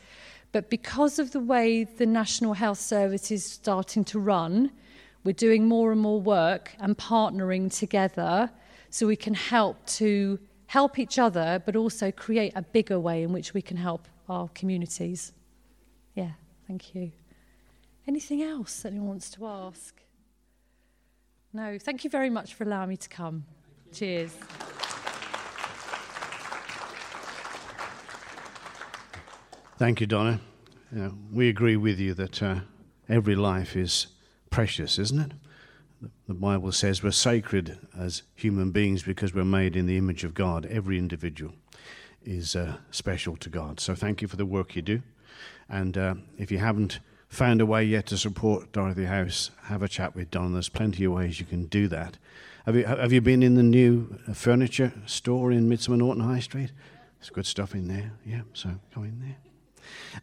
But 0.51 0.69
because 0.69 1.19
of 1.19 1.31
the 1.31 1.41
way 1.41 1.83
the 1.83 2.05
National 2.05 2.53
Health 2.53 2.79
Service 2.79 3.29
is 3.29 3.43
starting 3.43 4.05
to 4.05 4.19
run, 4.19 4.71
we're 5.25 5.33
doing 5.33 5.67
more 5.67 5.91
and 5.91 5.99
more 5.99 6.21
work 6.21 6.73
and 6.79 6.97
partnering 6.97 7.75
together 7.77 8.49
so 8.89 9.07
we 9.07 9.17
can 9.17 9.33
help 9.33 9.85
to 9.87 10.39
help 10.67 10.97
each 10.97 11.19
other, 11.19 11.61
but 11.65 11.75
also 11.75 12.11
create 12.11 12.53
a 12.55 12.61
bigger 12.61 12.99
way 12.99 13.23
in 13.23 13.33
which 13.33 13.53
we 13.53 13.61
can 13.61 13.75
help 13.75 14.07
our 14.29 14.47
communities. 14.55 15.33
Yeah, 16.13 16.31
thank 16.67 16.95
you. 16.95 17.11
Anything 18.07 18.41
else 18.41 18.85
anyone 18.85 19.09
wants 19.09 19.29
to 19.31 19.45
ask? 19.45 20.04
No, 21.55 21.79
thank 21.79 22.03
you 22.03 22.09
very 22.09 22.29
much 22.29 22.53
for 22.53 22.65
allowing 22.65 22.89
me 22.89 22.97
to 22.97 23.07
come. 23.07 23.45
Cheers. 23.93 24.31
Thank 29.77 30.01
you, 30.01 30.05
Donna. 30.05 30.41
we 31.31 31.47
agree 31.47 31.77
with 31.77 31.97
you 31.97 32.13
that 32.15 32.43
uh, 32.43 32.59
every 33.07 33.37
life 33.37 33.77
is 33.77 34.07
precious, 34.49 34.99
isn't 34.99 35.31
it? 35.31 36.09
The 36.27 36.33
Bible 36.33 36.73
says 36.73 37.01
we're 37.01 37.11
sacred 37.11 37.79
as 37.97 38.23
human 38.35 38.71
beings 38.71 39.03
because 39.03 39.33
we're 39.33 39.45
made 39.45 39.77
in 39.77 39.85
the 39.85 39.95
image 39.95 40.25
of 40.25 40.33
God. 40.33 40.65
Every 40.65 40.97
individual 40.97 41.53
is 42.25 42.57
uh, 42.57 42.79
special 42.91 43.37
to 43.37 43.49
God. 43.49 43.79
So 43.79 43.95
thank 43.95 44.21
you 44.21 44.27
for 44.27 44.35
the 44.35 44.45
work 44.45 44.75
you 44.75 44.81
do. 44.81 45.01
And 45.69 45.97
uh, 45.97 46.15
if 46.37 46.51
you 46.51 46.57
haven't 46.57 46.99
found 47.27 47.61
a 47.61 47.65
way 47.65 47.83
yet 47.83 48.05
to 48.07 48.17
support 48.17 48.71
Dorothy 48.71 49.05
House, 49.05 49.51
have 49.63 49.83
a 49.83 49.87
chat 49.87 50.15
with 50.15 50.31
Don. 50.31 50.53
There's 50.53 50.69
plenty 50.69 51.03
of 51.05 51.13
ways 51.13 51.39
you 51.39 51.45
can 51.45 51.65
do 51.65 51.87
that. 51.89 52.17
Have 52.65 52.75
you, 52.75 52.85
have 52.85 53.13
you 53.13 53.21
been 53.21 53.43
in 53.43 53.55
the 53.55 53.63
new 53.63 54.17
furniture 54.33 54.93
store 55.05 55.51
in 55.51 55.69
Midsomer 55.69 55.97
Norton 55.97 56.23
High 56.23 56.39
Street? 56.39 56.71
There's 57.19 57.29
good 57.29 57.45
stuff 57.45 57.75
in 57.75 57.87
there. 57.87 58.11
Yeah, 58.25 58.41
so 58.53 58.69
go 58.93 59.03
in 59.03 59.19
there. 59.19 59.37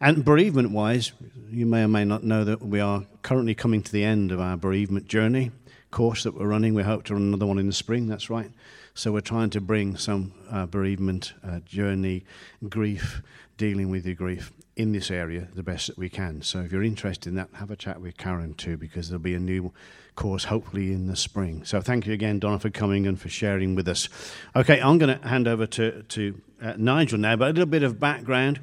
And 0.01 0.25
bereavement 0.25 0.71
wise, 0.71 1.13
you 1.49 1.65
may 1.65 1.83
or 1.83 1.87
may 1.87 2.03
not 2.03 2.23
know 2.23 2.43
that 2.43 2.61
we 2.61 2.79
are 2.79 3.05
currently 3.21 3.55
coming 3.55 3.81
to 3.81 3.91
the 3.91 4.03
end 4.03 4.31
of 4.31 4.39
our 4.39 4.57
bereavement 4.57 5.07
journey 5.07 5.51
course 5.93 6.23
that 6.23 6.33
we're 6.33 6.47
running. 6.47 6.73
We 6.73 6.83
hope 6.83 7.03
to 7.05 7.13
run 7.13 7.21
another 7.21 7.45
one 7.45 7.59
in 7.59 7.67
the 7.67 7.73
spring, 7.73 8.07
that's 8.07 8.29
right. 8.29 8.51
So 8.95 9.11
we're 9.11 9.21
trying 9.21 9.51
to 9.51 9.61
bring 9.61 9.95
some 9.95 10.33
uh, 10.51 10.65
bereavement 10.65 11.33
uh, 11.47 11.59
journey, 11.59 12.25
grief, 12.67 13.21
dealing 13.57 13.89
with 13.89 14.05
your 14.05 14.15
grief 14.15 14.51
in 14.75 14.91
this 14.91 15.11
area 15.11 15.47
the 15.53 15.63
best 15.63 15.87
that 15.87 15.97
we 15.97 16.09
can. 16.09 16.41
So 16.41 16.61
if 16.61 16.71
you're 16.71 16.83
interested 16.83 17.29
in 17.29 17.35
that, 17.35 17.49
have 17.53 17.71
a 17.71 17.75
chat 17.75 18.01
with 18.01 18.17
Karen 18.17 18.53
too, 18.55 18.77
because 18.77 19.09
there'll 19.09 19.21
be 19.21 19.35
a 19.35 19.39
new 19.39 19.71
course 20.15 20.45
hopefully 20.45 20.91
in 20.91 21.07
the 21.07 21.15
spring. 21.15 21.63
So 21.65 21.81
thank 21.81 22.07
you 22.07 22.13
again, 22.13 22.39
Donna, 22.39 22.59
for 22.59 22.69
coming 22.69 23.07
and 23.07 23.19
for 23.19 23.29
sharing 23.29 23.75
with 23.75 23.87
us. 23.87 24.09
Okay, 24.55 24.79
I'm 24.81 24.97
going 24.97 25.19
to 25.19 25.27
hand 25.27 25.47
over 25.47 25.65
to, 25.67 26.03
to 26.03 26.41
uh, 26.61 26.73
Nigel 26.77 27.19
now, 27.19 27.35
but 27.35 27.45
a 27.45 27.53
little 27.53 27.65
bit 27.65 27.83
of 27.83 27.99
background. 27.99 28.59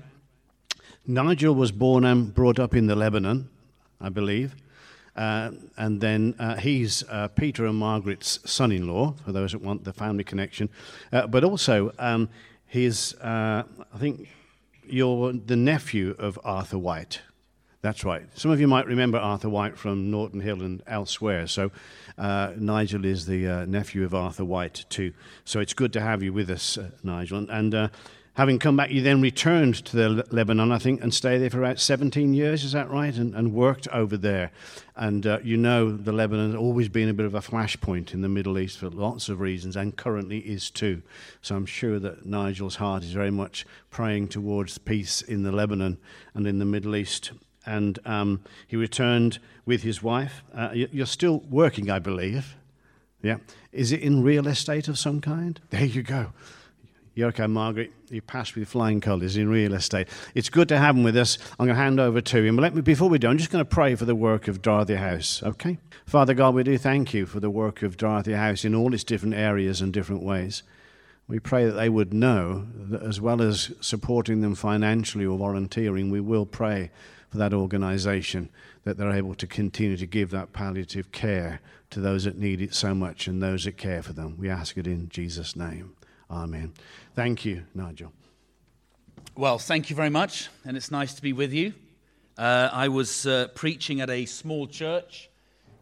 Nigel 1.06 1.54
was 1.54 1.72
born 1.72 2.04
and 2.04 2.34
brought 2.34 2.58
up 2.58 2.74
in 2.74 2.86
the 2.86 2.96
Lebanon, 2.96 3.48
I 4.00 4.08
believe. 4.08 4.54
Uh, 5.16 5.50
and 5.76 6.00
then 6.00 6.34
uh, 6.38 6.56
he's 6.56 7.02
uh, 7.08 7.28
Peter 7.28 7.66
and 7.66 7.76
Margaret's 7.76 8.38
son 8.50 8.72
in 8.72 8.86
law, 8.86 9.14
for 9.24 9.32
those 9.32 9.52
that 9.52 9.60
want 9.60 9.84
the 9.84 9.92
family 9.92 10.24
connection. 10.24 10.68
Uh, 11.12 11.26
but 11.26 11.42
also, 11.42 11.92
um, 11.98 12.28
he's, 12.66 13.14
uh, 13.16 13.64
I 13.92 13.98
think, 13.98 14.28
you're 14.92 15.32
the 15.32 15.56
nephew 15.56 16.14
of 16.18 16.38
Arthur 16.44 16.78
White. 16.78 17.20
That's 17.82 18.04
right. 18.04 18.26
Some 18.34 18.50
of 18.50 18.60
you 18.60 18.68
might 18.68 18.86
remember 18.86 19.16
Arthur 19.16 19.48
White 19.48 19.78
from 19.78 20.10
Norton 20.10 20.40
Hill 20.40 20.62
and 20.62 20.82
elsewhere. 20.86 21.46
So, 21.46 21.70
uh, 22.18 22.52
Nigel 22.58 23.06
is 23.06 23.24
the 23.24 23.48
uh, 23.48 23.64
nephew 23.64 24.04
of 24.04 24.14
Arthur 24.14 24.44
White, 24.44 24.84
too. 24.90 25.14
So, 25.46 25.60
it's 25.60 25.72
good 25.72 25.92
to 25.94 26.00
have 26.00 26.22
you 26.22 26.32
with 26.32 26.50
us, 26.50 26.76
uh, 26.76 26.90
Nigel. 27.02 27.38
And, 27.38 27.50
and 27.50 27.90
having 28.34 28.58
come 28.58 28.76
back, 28.76 28.90
you 28.90 29.02
then 29.02 29.20
returned 29.20 29.84
to 29.86 29.96
the 29.96 30.26
Lebanon, 30.30 30.72
I 30.72 30.78
think, 30.78 31.02
and 31.02 31.12
stayed 31.12 31.38
there 31.38 31.50
for 31.50 31.58
about 31.58 31.80
17 31.80 32.32
years, 32.32 32.64
is 32.64 32.72
that 32.72 32.90
right? 32.90 33.14
And, 33.14 33.34
and 33.34 33.52
worked 33.52 33.88
over 33.88 34.16
there. 34.16 34.50
And 34.96 35.26
uh, 35.26 35.38
you 35.42 35.56
know 35.56 35.90
the 35.96 36.12
Lebanon 36.12 36.52
has 36.52 36.58
always 36.58 36.88
been 36.88 37.08
a 37.08 37.14
bit 37.14 37.26
of 37.26 37.34
a 37.34 37.40
flashpoint 37.40 38.14
in 38.14 38.20
the 38.20 38.28
Middle 38.28 38.58
East 38.58 38.78
for 38.78 38.88
lots 38.88 39.28
of 39.28 39.40
reasons, 39.40 39.76
and 39.76 39.96
currently 39.96 40.38
is 40.38 40.70
too. 40.70 41.02
So 41.42 41.56
I'm 41.56 41.66
sure 41.66 41.98
that 41.98 42.26
Nigel's 42.26 42.76
heart 42.76 43.02
is 43.02 43.12
very 43.12 43.30
much 43.30 43.66
praying 43.90 44.28
towards 44.28 44.78
peace 44.78 45.22
in 45.22 45.42
the 45.42 45.52
Lebanon 45.52 45.98
and 46.34 46.46
in 46.46 46.58
the 46.58 46.64
Middle 46.64 46.96
East. 46.96 47.32
And 47.66 47.98
um, 48.06 48.40
he 48.66 48.76
returned 48.76 49.38
with 49.66 49.82
his 49.82 50.02
wife. 50.02 50.42
Uh, 50.54 50.70
you're 50.72 51.06
still 51.06 51.40
working, 51.50 51.90
I 51.90 51.98
believe. 51.98 52.56
Yeah. 53.22 53.36
Is 53.72 53.92
it 53.92 54.00
in 54.00 54.22
real 54.22 54.46
estate 54.46 54.88
of 54.88 54.98
some 54.98 55.20
kind? 55.20 55.60
There 55.70 55.84
you 55.84 56.02
go. 56.02 56.32
Yoko 57.16 57.50
Margaret, 57.50 57.92
you 58.08 58.22
passed 58.22 58.54
with 58.54 58.68
flying 58.68 59.00
colours 59.00 59.36
in 59.36 59.48
real 59.48 59.74
estate. 59.74 60.08
It's 60.34 60.48
good 60.48 60.68
to 60.68 60.78
have 60.78 60.96
him 60.96 61.02
with 61.02 61.16
us. 61.16 61.38
I'm 61.58 61.66
going 61.66 61.76
to 61.76 61.82
hand 61.82 61.98
over 61.98 62.20
to 62.20 62.44
him. 62.44 62.56
But 62.56 62.62
let 62.62 62.74
me, 62.74 62.82
before 62.82 63.08
we 63.08 63.18
do, 63.18 63.28
I'm 63.28 63.38
just 63.38 63.50
going 63.50 63.64
to 63.64 63.68
pray 63.68 63.94
for 63.96 64.04
the 64.04 64.14
work 64.14 64.46
of 64.46 64.62
Dorothy 64.62 64.94
House, 64.94 65.42
okay? 65.42 65.78
Father 66.06 66.34
God, 66.34 66.54
we 66.54 66.62
do 66.62 66.78
thank 66.78 67.12
you 67.12 67.26
for 67.26 67.40
the 67.40 67.50
work 67.50 67.82
of 67.82 67.96
Dorothy 67.96 68.32
House 68.32 68.64
in 68.64 68.74
all 68.74 68.94
its 68.94 69.04
different 69.04 69.34
areas 69.34 69.80
and 69.80 69.92
different 69.92 70.22
ways. 70.22 70.62
We 71.26 71.40
pray 71.40 71.66
that 71.66 71.72
they 71.72 71.88
would 71.88 72.12
know 72.12 72.66
that 72.74 73.02
as 73.02 73.20
well 73.20 73.42
as 73.42 73.72
supporting 73.80 74.40
them 74.40 74.54
financially 74.54 75.26
or 75.26 75.38
volunteering, 75.38 76.10
we 76.10 76.20
will 76.20 76.46
pray 76.46 76.90
for 77.28 77.38
that 77.38 77.54
organisation 77.54 78.50
that 78.84 78.96
they're 78.96 79.12
able 79.12 79.34
to 79.36 79.46
continue 79.46 79.96
to 79.96 80.06
give 80.06 80.30
that 80.30 80.52
palliative 80.52 81.12
care 81.12 81.60
to 81.90 82.00
those 82.00 82.24
that 82.24 82.38
need 82.38 82.60
it 82.60 82.74
so 82.74 82.94
much 82.94 83.26
and 83.26 83.42
those 83.42 83.64
that 83.64 83.76
care 83.76 84.02
for 84.02 84.12
them. 84.12 84.36
We 84.38 84.48
ask 84.48 84.76
it 84.76 84.86
in 84.86 85.08
Jesus' 85.08 85.54
name. 85.54 85.94
Amen. 86.30 86.72
Thank 87.14 87.44
you, 87.44 87.64
Nigel. 87.74 88.12
Well, 89.36 89.58
thank 89.58 89.90
you 89.90 89.96
very 89.96 90.10
much, 90.10 90.48
and 90.64 90.76
it's 90.76 90.90
nice 90.90 91.14
to 91.14 91.22
be 91.22 91.32
with 91.32 91.52
you. 91.52 91.74
Uh, 92.38 92.70
I 92.72 92.88
was 92.88 93.26
uh, 93.26 93.48
preaching 93.54 94.00
at 94.00 94.10
a 94.10 94.26
small 94.26 94.68
church 94.68 95.28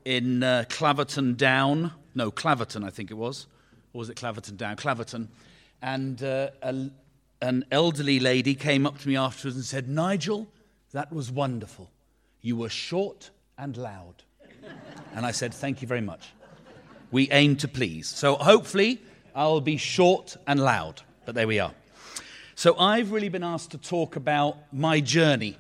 in 0.07 0.43
uh, 0.43 0.65
Claverton 0.71 1.37
Down. 1.37 1.93
No, 2.15 2.31
Claverton, 2.31 2.83
I 2.83 2.91
think 2.91 3.11
it 3.11 3.15
was. 3.15 3.47
Or 3.93 3.99
was 3.99 4.09
it 4.09 4.17
Claverton 4.17 4.57
Down? 4.57 4.77
Claverton. 4.77 5.29
And 5.83 6.23
uh, 6.23 6.49
a, 6.63 6.91
an 7.43 7.67
elderly 7.71 8.19
lady 8.19 8.55
came 8.55 8.87
up 8.87 8.99
to 9.01 9.09
me 9.09 9.17
afterwards 9.17 9.57
and 9.57 9.65
said, 9.65 9.89
Nigel, 9.89 10.49
that 10.93 11.13
was 11.13 11.31
wonderful. 11.31 11.91
You 12.41 12.57
were 12.57 12.71
short 12.71 13.31
and 13.59 13.77
loud. 13.77 14.23
And 15.15 15.27
I 15.27 15.31
said, 15.31 15.53
Thank 15.53 15.83
you 15.83 15.89
very 15.89 16.01
much. 16.01 16.31
We 17.11 17.31
aim 17.31 17.57
to 17.57 17.69
please. 17.69 18.09
So 18.09 18.37
hopefully, 18.37 19.01
I'll 19.35 19.61
be 19.61 19.77
short 19.77 20.37
and 20.47 20.61
loud, 20.61 21.03
but 21.25 21.35
there 21.35 21.47
we 21.47 21.59
are. 21.59 21.73
So 22.55 22.77
I've 22.77 23.13
really 23.13 23.29
been 23.29 23.45
asked 23.45 23.71
to 23.71 23.79
talk 23.79 24.17
about 24.17 24.57
my 24.73 25.01
journey, 25.01 25.57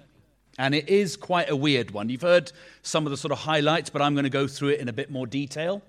and 0.58 0.74
it 0.74 0.88
is 0.88 1.16
quite 1.16 1.48
a 1.48 1.54
weird 1.54 1.92
one. 1.92 2.08
You've 2.08 2.22
heard 2.22 2.50
some 2.82 3.06
of 3.06 3.10
the 3.10 3.16
sort 3.16 3.32
of 3.32 3.38
highlights, 3.38 3.90
but 3.90 4.02
I'm 4.02 4.14
going 4.14 4.24
to 4.24 4.30
go 4.30 4.46
through 4.46 4.70
it 4.70 4.80
in 4.80 4.88
a 4.88 4.92
bit 4.92 5.10
more 5.10 5.26
detail. 5.26 5.82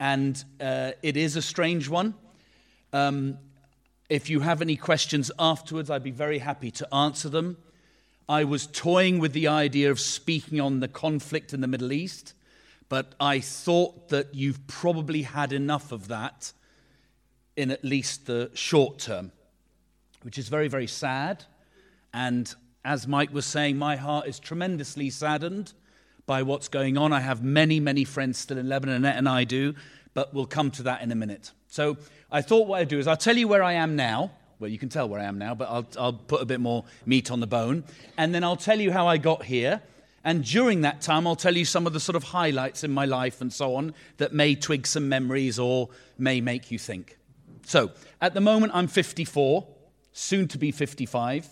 And 0.00 0.42
uh, 0.60 0.92
it 1.02 1.16
is 1.16 1.36
a 1.36 1.42
strange 1.42 1.88
one. 1.88 2.14
Um, 2.92 3.38
if 4.08 4.30
you 4.30 4.40
have 4.40 4.62
any 4.62 4.76
questions 4.76 5.30
afterwards, 5.38 5.90
I'd 5.90 6.02
be 6.02 6.10
very 6.10 6.38
happy 6.38 6.70
to 6.70 6.94
answer 6.94 7.28
them. 7.28 7.58
I 8.28 8.44
was 8.44 8.66
toying 8.66 9.18
with 9.18 9.32
the 9.32 9.48
idea 9.48 9.90
of 9.90 10.00
speaking 10.00 10.60
on 10.60 10.80
the 10.80 10.88
conflict 10.88 11.52
in 11.52 11.60
the 11.60 11.68
Middle 11.68 11.92
East, 11.92 12.34
but 12.88 13.14
I 13.20 13.40
thought 13.40 14.08
that 14.08 14.34
you've 14.34 14.66
probably 14.66 15.22
had 15.22 15.52
enough 15.52 15.92
of 15.92 16.08
that 16.08 16.52
in 17.56 17.70
at 17.70 17.84
least 17.84 18.26
the 18.26 18.50
short 18.54 18.98
term, 18.98 19.32
which 20.22 20.38
is 20.38 20.48
very, 20.48 20.68
very 20.68 20.86
sad. 20.86 21.44
And 22.12 22.54
as 22.84 23.08
Mike 23.08 23.32
was 23.32 23.46
saying, 23.46 23.76
my 23.78 23.96
heart 23.96 24.26
is 24.26 24.38
tremendously 24.38 25.10
saddened 25.10 25.72
by 26.26 26.42
what's 26.42 26.68
going 26.68 26.98
on. 26.98 27.12
I 27.12 27.20
have 27.20 27.42
many, 27.42 27.80
many 27.80 28.04
friends 28.04 28.38
still 28.38 28.58
in 28.58 28.68
Lebanon, 28.68 29.04
and 29.04 29.28
I 29.28 29.44
do, 29.44 29.74
but 30.14 30.34
we'll 30.34 30.46
come 30.46 30.70
to 30.72 30.82
that 30.84 31.02
in 31.02 31.10
a 31.12 31.14
minute. 31.14 31.52
So 31.68 31.96
I 32.30 32.42
thought 32.42 32.66
what 32.66 32.80
I'd 32.80 32.88
do 32.88 32.98
is 32.98 33.06
I'll 33.06 33.16
tell 33.16 33.36
you 33.36 33.48
where 33.48 33.62
I 33.62 33.74
am 33.74 33.96
now. 33.96 34.32
Well, 34.58 34.70
you 34.70 34.78
can 34.78 34.88
tell 34.88 35.08
where 35.08 35.20
I 35.20 35.24
am 35.24 35.38
now, 35.38 35.54
but 35.54 35.68
I'll, 35.68 35.86
I'll 35.98 36.12
put 36.14 36.40
a 36.40 36.46
bit 36.46 36.60
more 36.60 36.84
meat 37.04 37.30
on 37.30 37.40
the 37.40 37.46
bone. 37.46 37.84
And 38.16 38.34
then 38.34 38.42
I'll 38.42 38.56
tell 38.56 38.80
you 38.80 38.90
how 38.90 39.06
I 39.06 39.18
got 39.18 39.44
here. 39.44 39.82
And 40.24 40.42
during 40.44 40.80
that 40.80 41.02
time, 41.02 41.26
I'll 41.26 41.36
tell 41.36 41.56
you 41.56 41.64
some 41.64 41.86
of 41.86 41.92
the 41.92 42.00
sort 42.00 42.16
of 42.16 42.24
highlights 42.24 42.82
in 42.82 42.90
my 42.90 43.04
life 43.04 43.40
and 43.40 43.52
so 43.52 43.76
on 43.76 43.94
that 44.16 44.32
may 44.32 44.54
twig 44.54 44.86
some 44.86 45.08
memories 45.08 45.58
or 45.58 45.88
may 46.18 46.40
make 46.40 46.70
you 46.70 46.78
think. 46.78 47.15
So, 47.66 47.90
at 48.20 48.32
the 48.32 48.40
moment, 48.40 48.70
I'm 48.76 48.86
54, 48.86 49.66
soon 50.12 50.46
to 50.48 50.56
be 50.56 50.70
55. 50.70 51.48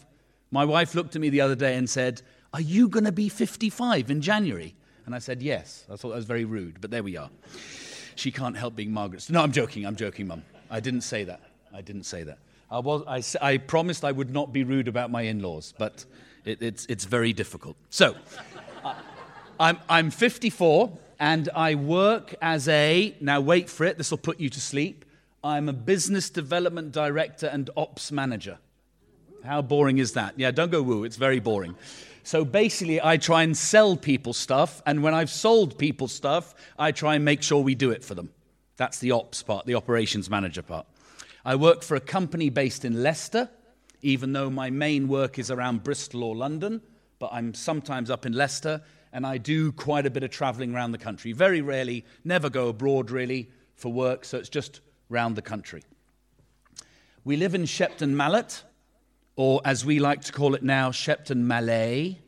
My 0.53 0.65
wife 0.65 0.95
looked 0.95 1.17
at 1.17 1.21
me 1.21 1.29
the 1.29 1.41
other 1.41 1.57
day 1.57 1.77
and 1.77 1.91
said, 1.91 2.23
Are 2.53 2.61
you 2.61 2.89
going 2.89 3.05
to 3.05 3.11
be 3.11 3.29
55 3.29 4.13
in 4.13 4.21
January? 4.21 4.77
And 5.07 5.15
I 5.15 5.19
said, 5.19 5.43
Yes. 5.43 5.85
I 5.93 5.97
thought 5.97 6.11
that 6.11 6.15
was 6.15 6.25
very 6.25 6.45
rude, 6.45 6.81
but 6.81 6.93
there 6.93 7.03
we 7.03 7.17
are. 7.17 7.31
She 8.15 8.31
can't 8.31 8.57
help 8.57 8.77
being 8.77 8.93
Margaret. 8.93 9.29
No, 9.29 9.43
I'm 9.43 9.51
joking. 9.51 9.85
I'm 9.85 9.97
joking, 9.97 10.29
Mum. 10.29 10.45
I 10.71 10.79
didn't 10.79 11.01
say 11.01 11.25
that. 11.25 11.41
I 11.75 11.81
didn't 11.81 12.05
say 12.05 12.23
that. 12.23 12.39
I, 12.71 12.79
was, 12.79 13.37
I, 13.43 13.49
I 13.49 13.59
promised 13.59 14.05
I 14.05 14.13
would 14.13 14.31
not 14.31 14.53
be 14.53 14.63
rude 14.63 14.87
about 14.87 15.11
my 15.11 15.23
in 15.23 15.43
laws, 15.43 15.75
but 15.79 16.05
it, 16.45 16.63
it's, 16.63 16.87
it's 16.89 17.07
very 17.07 17.33
difficult. 17.33 17.77
So, 17.91 18.15
I'm, 19.59 19.81
I'm 19.89 20.13
54 20.13 20.97
and 21.19 21.49
I 21.57 21.75
work 21.75 22.37
as 22.41 22.69
a, 22.69 23.17
now 23.21 23.41
wait 23.41 23.69
for 23.69 23.85
it, 23.85 23.99
this 23.99 24.13
will 24.13 24.19
put 24.19 24.39
you 24.39 24.49
to 24.49 24.61
sleep. 24.61 25.05
I'm 25.45 25.69
a 25.69 25.75
business 25.75 26.31
development 26.31 26.93
director 26.93 27.47
and 27.47 27.69
ops 27.77 28.11
manager. 28.11 28.57
How 29.45 29.61
boring 29.61 29.99
is 29.99 30.13
that? 30.13 30.33
Yeah, 30.39 30.51
don't 30.51 30.73
go 30.73 30.81
woo, 30.81 31.05
it's 31.05 31.17
very 31.17 31.39
boring. 31.39 31.77
So 32.23 32.47
basically, 32.47 32.99
I 33.03 33.19
try 33.19 33.43
and 33.43 33.55
sell 33.55 33.95
people 33.95 34.33
stuff, 34.33 34.81
and 34.87 35.03
when 35.03 35.13
I've 35.13 35.29
sold 35.29 35.79
people 35.79 36.09
stuff, 36.09 36.55
I 36.79 36.93
try 36.93 37.17
and 37.17 37.27
make 37.27 37.43
sure 37.43 37.63
we 37.63 37.75
do 37.75 37.91
it 37.91 38.03
for 38.03 38.15
them. 38.15 38.31
That's 38.79 39.01
the 39.01 39.11
ops 39.11 39.43
part, 39.43 39.67
the 39.67 39.75
operations 39.75 40.31
manager 40.31 40.63
part. 40.63 40.87
I 41.45 41.57
work 41.57 41.83
for 41.83 41.95
a 41.95 42.01
company 42.01 42.49
based 42.49 42.87
in 42.87 43.03
Leicester, 43.03 43.51
even 44.01 44.33
though 44.33 44.49
my 44.49 44.71
main 44.71 45.09
work 45.09 45.39
is 45.39 45.51
around 45.51 45.85
Bristol 45.85 46.25
or 46.25 46.35
London, 46.35 46.81
but 47.19 47.29
I'm 47.35 47.53
sometimes 47.53 48.11
up 48.11 48.25
in 48.25 48.33
Leicester, 48.33 48.81
and 49.13 49.27
I 49.27 49.37
do 49.37 49.73
quite 49.73 50.07
a 50.07 50.11
bit 50.11 50.23
of 50.23 50.31
traveling 50.31 50.75
around 50.75 50.93
the 50.93 50.99
country. 50.99 51.33
Very 51.33 51.61
rarely, 51.61 52.07
never 52.25 52.49
go 52.49 52.69
abroad 52.69 53.11
really 53.11 53.51
for 53.77 53.93
work, 53.93 54.25
so 54.25 54.39
it's 54.39 54.49
just 54.49 54.81
round 55.09 55.37
the 55.37 55.43
country. 55.43 55.83
We 57.25 57.37
live 57.37 57.55
in 57.55 57.67
Shepton 57.67 58.17
Mallet, 58.17 58.63
or 59.37 59.61
as 59.65 59.85
we 59.85 59.99
like 59.99 60.23
to 60.23 60.33
call 60.33 60.55
it 60.55 60.63
now, 60.63 60.91
Shepton 60.91 61.47
Malay, 61.47 62.19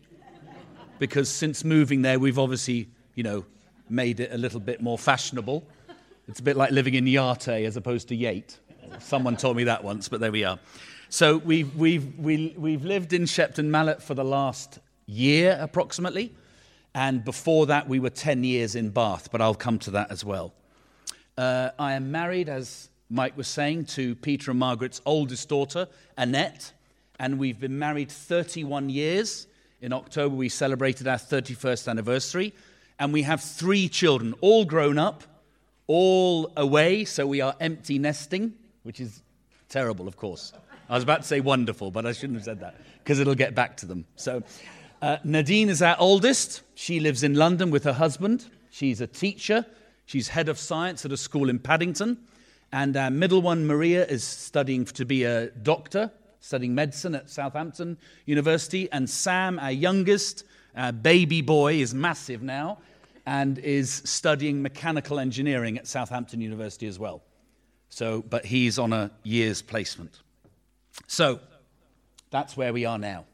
because 0.99 1.28
since 1.28 1.64
moving 1.64 2.02
there, 2.02 2.18
we've 2.18 2.38
obviously, 2.38 2.88
you 3.14 3.23
know, 3.23 3.45
made 3.88 4.21
it 4.21 4.33
a 4.33 4.38
little 4.38 4.61
bit 4.61 4.80
more 4.80 4.99
fashionable. 4.99 5.66
It's 6.28 6.40
a 6.40 6.42
bit 6.42 6.56
like 6.56 6.71
living 6.71 6.95
in 6.95 7.06
Yate 7.06 7.49
as 7.49 7.76
opposed 7.76 8.09
to 8.09 8.16
Yate. 8.16 8.59
Someone 8.99 9.37
told 9.37 9.56
me 9.56 9.64
that 9.64 9.85
once, 9.85 10.09
but 10.09 10.21
there 10.21 10.33
we 10.33 10.45
are. 10.45 10.59
So 11.09 11.37
we've, 11.38 11.75
we've, 11.76 12.18
we, 12.18 12.49
have 12.49 12.56
we 12.56 12.73
have 12.73 12.85
lived 12.85 13.12
in 13.12 13.26
Shepton 13.26 13.71
Mallet 13.71 14.02
for 14.02 14.14
the 14.14 14.25
last 14.25 14.80
year 15.06 15.56
approximately. 15.61 16.35
And 16.95 17.25
before 17.25 17.66
that, 17.66 17.88
we 17.88 18.00
were 18.00 18.11
10 18.11 18.42
years 18.42 18.75
in 18.75 18.90
Bath, 18.90 19.30
but 19.30 19.40
I'll 19.40 19.54
come 19.54 19.78
to 19.80 19.90
that 19.92 20.11
as 20.11 20.25
well. 20.25 20.54
Uh, 21.37 21.71
I 21.78 21.93
am 21.93 22.11
married, 22.11 22.49
as 22.49 22.88
Mike 23.11 23.37
was 23.37 23.47
saying, 23.47 23.85
to 23.87 24.14
Peter 24.14 24.52
and 24.52 24.61
Margaret's 24.61 25.02
oldest 25.05 25.50
daughter, 25.50 25.87
Annette, 26.16 26.73
and 27.21 27.38
we've 27.38 27.61
been 27.61 27.78
married 27.78 28.11
31 28.11 28.88
years. 28.88 29.47
In 29.83 29.93
October, 29.93 30.35
we 30.35 30.49
celebrated 30.49 31.07
our 31.07 31.19
31st 31.19 31.88
anniversary, 31.88 32.55
and 32.99 33.12
we 33.12 33.21
have 33.23 33.43
three 33.43 33.87
children, 33.87 34.35
all 34.40 34.64
grown 34.64 34.97
up, 34.97 35.25
all 35.87 36.50
away, 36.57 37.05
so 37.05 37.26
we 37.26 37.43
are 37.43 37.55
empty 37.61 37.99
nesting, 37.99 38.55
which 38.83 38.99
is 38.99 39.23
terrible, 39.69 40.09
of 40.09 40.16
course. 40.16 40.55
I 40.88 40.95
was 40.95 41.02
about 41.02 41.21
to 41.21 41.28
say 41.28 41.40
wonderful, 41.40 41.90
but 41.90 42.07
I 42.07 42.12
shouldn't 42.12 42.38
have 42.38 42.45
said 42.45 42.61
that 42.61 42.76
because 43.05 43.21
it'll 43.21 43.35
get 43.35 43.55
back 43.55 43.76
to 43.78 43.87
them. 43.87 44.07
So, 44.16 44.43
uh, 45.02 45.19
Nadine 45.23 45.69
is 45.69 45.83
our 45.83 45.97
oldest. 45.99 46.62
She 46.75 46.99
lives 46.99 47.23
in 47.23 47.35
London 47.35 47.71
with 47.71 47.85
her 47.85 47.93
husband. 47.93 48.47
She's 48.71 49.02
a 49.02 49.07
teacher. 49.07 49.66
She's 50.06 50.28
head 50.28 50.48
of 50.48 50.58
science 50.58 51.04
at 51.04 51.12
a 51.12 51.16
school 51.16 51.50
in 51.50 51.58
Paddington. 51.58 52.18
And 52.72 52.96
our 52.96 53.10
middle 53.10 53.42
one, 53.42 53.66
Maria, 53.66 54.06
is 54.06 54.25
studying 54.25 54.84
to 54.86 55.04
be 55.04 55.25
a 55.25 55.50
doctor, 55.50 56.10
studying 56.40 56.75
medicine 56.75 57.14
at 57.14 57.28
Southampton 57.28 57.98
University. 58.25 58.90
And 58.90 59.10
Sam, 59.10 59.58
our 59.58 59.70
youngest, 59.70 60.44
our 60.76 60.92
baby 60.92 61.42
boy, 61.42 61.75
is 61.75 61.92
massive 61.92 62.42
now 62.42 62.78
and 63.26 63.58
is 63.58 64.02
studying 64.04 64.62
mechanical 64.62 65.18
engineering 65.18 65.76
at 65.76 65.86
Southampton 65.88 66.40
University 66.40 66.86
as 66.86 66.98
well. 66.98 67.22
So, 67.88 68.22
but 68.22 68.44
he's 68.46 68.78
on 68.78 68.92
a 68.92 69.10
year's 69.25 69.62
placement. 69.62 70.20
So, 71.08 71.40
that's 72.30 72.56
where 72.56 72.72
we 72.72 72.84
are 72.84 72.98
now. 72.98 73.25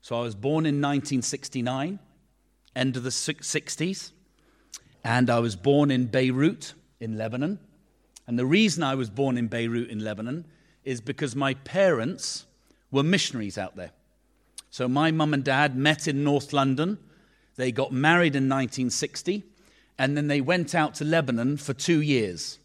So, 0.00 0.18
I 0.18 0.22
was 0.22 0.34
born 0.34 0.64
in 0.64 0.76
1969, 0.76 1.98
end 2.74 2.96
of 2.96 3.02
the 3.02 3.10
60s, 3.10 4.12
and 5.06 5.30
I 5.30 5.38
was 5.38 5.54
born 5.54 5.92
in 5.92 6.06
Beirut 6.06 6.74
in 6.98 7.16
Lebanon. 7.16 7.60
And 8.26 8.36
the 8.36 8.44
reason 8.44 8.82
I 8.82 8.96
was 8.96 9.08
born 9.08 9.38
in 9.38 9.46
Beirut 9.46 9.88
in 9.88 10.02
Lebanon 10.02 10.46
is 10.82 11.00
because 11.00 11.36
my 11.36 11.54
parents 11.54 12.44
were 12.90 13.04
missionaries 13.04 13.56
out 13.56 13.76
there. 13.76 13.92
So, 14.70 14.88
my 14.88 15.12
mum 15.12 15.32
and 15.32 15.44
dad 15.44 15.76
met 15.76 16.08
in 16.08 16.24
North 16.24 16.52
London. 16.52 16.98
They 17.54 17.70
got 17.70 17.92
married 17.92 18.34
in 18.34 18.48
1960, 18.48 19.44
and 19.96 20.16
then 20.16 20.26
they 20.26 20.40
went 20.40 20.74
out 20.74 20.96
to 20.96 21.04
Lebanon 21.04 21.56
for 21.56 21.72
two 21.72 22.00
years. 22.02 22.58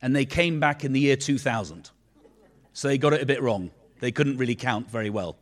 And 0.00 0.16
they 0.16 0.24
came 0.24 0.60
back 0.60 0.82
in 0.82 0.94
the 0.94 1.00
year 1.00 1.16
2000. 1.16 1.90
So 2.72 2.88
they 2.88 2.96
got 2.96 3.12
it 3.12 3.22
a 3.22 3.26
bit 3.26 3.42
wrong. 3.42 3.70
They 4.00 4.12
couldn't 4.12 4.38
really 4.38 4.54
count 4.54 4.90
very 4.90 5.10
well. 5.10 5.36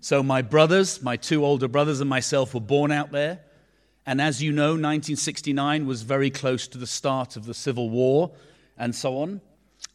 So 0.00 0.22
my 0.22 0.42
brothers, 0.42 1.02
my 1.02 1.16
two 1.16 1.42
older 1.42 1.68
brothers, 1.68 2.02
and 2.02 2.10
myself 2.10 2.52
were 2.52 2.60
born 2.60 2.92
out 2.92 3.12
there. 3.12 3.40
And 4.06 4.20
as 4.20 4.42
you 4.42 4.52
know, 4.52 4.70
1969 4.72 5.86
was 5.86 6.02
very 6.02 6.30
close 6.30 6.68
to 6.68 6.78
the 6.78 6.86
start 6.86 7.36
of 7.36 7.46
the 7.46 7.54
Civil 7.54 7.88
War 7.88 8.32
and 8.76 8.94
so 8.94 9.18
on. 9.18 9.40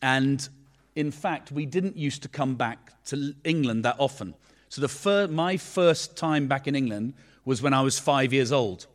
And 0.02 0.48
in 0.96 1.12
fact, 1.12 1.52
we 1.52 1.66
didn't 1.66 1.96
used 1.96 2.24
to 2.24 2.28
come 2.28 2.56
back 2.56 2.94
to 3.06 3.36
England 3.44 3.86
that 3.86 3.96
often. 4.00 4.34
So 4.70 4.88
fir- 4.88 5.28
my 5.28 5.58
first 5.58 6.18
time 6.18 6.48
back 6.48 6.68
in 6.68 6.76
England 6.76 7.14
was 7.46 7.62
when 7.62 7.74
I 7.74 7.82
was 7.82 8.00
five 8.00 8.34
years 8.34 8.52
old 8.52 8.88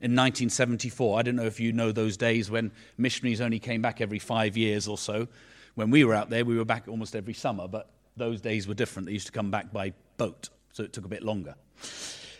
in 0.00 0.12
1974. 0.12 1.18
I 1.18 1.22
don't 1.22 1.36
know 1.36 1.44
if 1.44 1.60
you 1.60 1.72
know 1.72 1.92
those 1.92 2.16
days 2.16 2.50
when 2.50 2.72
missionaries 2.98 3.40
only 3.40 3.58
came 3.58 3.82
back 3.82 4.00
every 4.00 4.18
five 4.18 4.56
years 4.56 4.88
or 4.88 4.98
so. 4.98 5.28
When 5.74 5.90
we 5.90 6.04
were 6.04 6.14
out 6.14 6.30
there, 6.30 6.44
we 6.44 6.56
were 6.56 6.64
back 6.64 6.88
almost 6.88 7.16
every 7.16 7.34
summer, 7.34 7.68
but 7.68 7.90
those 8.16 8.40
days 8.40 8.68
were 8.68 8.74
different. 8.74 9.06
They 9.06 9.12
used 9.12 9.26
to 9.26 9.32
come 9.32 9.50
back 9.50 9.72
by 9.72 9.92
boat, 10.16 10.48
so 10.72 10.82
it 10.84 10.92
took 10.92 11.04
a 11.04 11.08
bit 11.08 11.22
longer. 11.22 11.54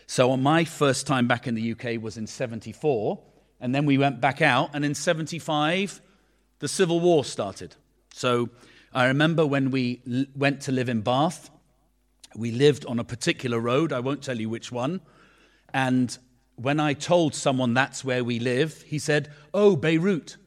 So 0.07 0.31
uh, 0.31 0.37
my 0.37 0.63
first 0.63 1.07
time 1.07 1.27
back 1.27 1.47
in 1.47 1.55
the 1.55 1.71
UK 1.71 2.01
was 2.01 2.17
in 2.17 2.27
74, 2.27 3.19
and 3.59 3.73
then 3.73 3.85
we 3.85 3.97
went 3.97 4.21
back 4.21 4.41
out, 4.41 4.69
and 4.73 4.85
in 4.85 4.93
75, 4.93 6.01
the 6.59 6.67
Civil 6.67 6.99
War 6.99 7.25
started. 7.25 7.75
So 8.13 8.49
I 8.93 9.07
remember 9.07 9.45
when 9.45 9.71
we 9.71 10.01
l- 10.11 10.25
went 10.35 10.61
to 10.61 10.71
live 10.71 10.89
in 10.89 11.01
Bath, 11.01 11.49
we 12.35 12.51
lived 12.51 12.85
on 12.85 12.99
a 12.99 13.03
particular 13.03 13.59
road, 13.59 13.91
I 13.91 13.99
won't 13.99 14.21
tell 14.21 14.39
you 14.39 14.49
which 14.49 14.71
one, 14.71 15.01
and 15.73 16.17
when 16.55 16.79
I 16.79 16.93
told 16.93 17.35
someone 17.35 17.73
that's 17.73 18.03
where 18.03 18.23
we 18.23 18.39
live, 18.39 18.81
he 18.83 18.99
said, 18.99 19.31
Oh, 19.53 19.75
Beirut. 19.75 20.37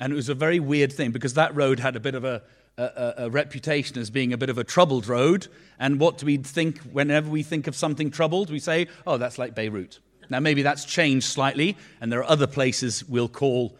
And 0.00 0.12
it 0.12 0.16
was 0.16 0.28
a 0.28 0.34
very 0.34 0.60
weird 0.60 0.92
thing 0.92 1.10
because 1.10 1.34
that 1.34 1.54
road 1.54 1.80
had 1.80 1.96
a 1.96 2.00
bit 2.00 2.14
of 2.14 2.24
a, 2.24 2.42
a, 2.78 3.14
a, 3.24 3.30
reputation 3.30 3.98
as 3.98 4.10
being 4.10 4.32
a 4.32 4.38
bit 4.38 4.50
of 4.50 4.58
a 4.58 4.64
troubled 4.64 5.06
road. 5.06 5.48
And 5.78 5.98
what 5.98 6.18
do 6.18 6.26
we 6.26 6.36
think 6.36 6.78
whenever 6.80 7.28
we 7.28 7.42
think 7.42 7.66
of 7.66 7.74
something 7.74 8.10
troubled? 8.10 8.50
We 8.50 8.58
say, 8.58 8.88
oh, 9.06 9.16
that's 9.16 9.38
like 9.38 9.54
Beirut. 9.54 10.00
Now, 10.28 10.40
maybe 10.40 10.62
that's 10.62 10.84
changed 10.84 11.26
slightly, 11.26 11.76
and 12.00 12.10
there 12.10 12.20
are 12.20 12.30
other 12.30 12.46
places 12.46 13.04
we'll 13.04 13.28
call, 13.28 13.78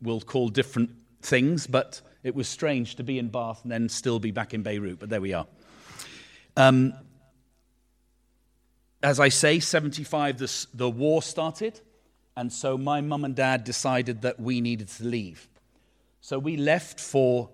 we'll 0.00 0.20
call 0.20 0.48
different 0.48 0.90
things, 1.22 1.66
but 1.66 2.00
it 2.22 2.34
was 2.34 2.48
strange 2.48 2.96
to 2.96 3.04
be 3.04 3.18
in 3.18 3.28
Bath 3.28 3.60
and 3.62 3.70
then 3.70 3.88
still 3.88 4.18
be 4.18 4.32
back 4.32 4.54
in 4.54 4.62
Beirut, 4.62 4.98
but 4.98 5.08
there 5.08 5.20
we 5.20 5.32
are. 5.32 5.46
Um, 6.56 6.94
as 9.02 9.18
I 9.18 9.28
say, 9.28 9.58
75, 9.58 10.38
the, 10.38 10.66
the 10.74 10.90
war 10.90 11.22
started. 11.22 11.80
And 12.36 12.52
so 12.52 12.78
my 12.78 13.00
mum 13.00 13.24
and 13.24 13.34
dad 13.34 13.64
decided 13.64 14.22
that 14.22 14.40
we 14.40 14.60
needed 14.60 14.88
to 14.88 15.04
leave. 15.04 15.48
So 16.20 16.38
we 16.38 16.56
left 16.56 17.00
for, 17.00 17.50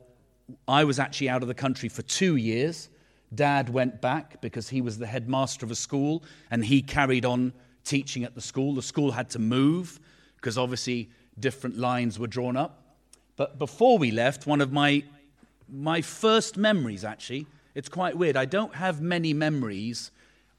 I 0.66 0.84
was 0.84 0.98
actually 0.98 1.28
out 1.28 1.42
of 1.42 1.48
the 1.48 1.54
country 1.54 1.88
for 1.88 2.02
two 2.02 2.36
years. 2.36 2.88
Dad 3.34 3.68
went 3.68 4.00
back 4.00 4.40
because 4.40 4.68
he 4.68 4.80
was 4.80 4.98
the 4.98 5.06
headmaster 5.06 5.66
of 5.66 5.70
a 5.70 5.74
school 5.74 6.22
and 6.50 6.64
he 6.64 6.80
carried 6.80 7.24
on 7.24 7.52
teaching 7.84 8.24
at 8.24 8.34
the 8.34 8.40
school. 8.40 8.74
The 8.74 8.82
school 8.82 9.12
had 9.12 9.30
to 9.30 9.38
move 9.38 10.00
because 10.36 10.56
obviously 10.56 11.10
different 11.38 11.78
lines 11.78 12.18
were 12.18 12.26
drawn 12.26 12.56
up. 12.56 12.82
But 13.36 13.58
before 13.58 13.98
we 13.98 14.10
left, 14.10 14.46
one 14.46 14.60
of 14.60 14.72
my, 14.72 15.04
my 15.68 16.00
first 16.00 16.56
memories 16.56 17.04
actually, 17.04 17.46
it's 17.74 17.88
quite 17.88 18.16
weird. 18.16 18.36
I 18.36 18.46
don't 18.46 18.74
have 18.74 19.00
many 19.00 19.32
memories 19.32 20.10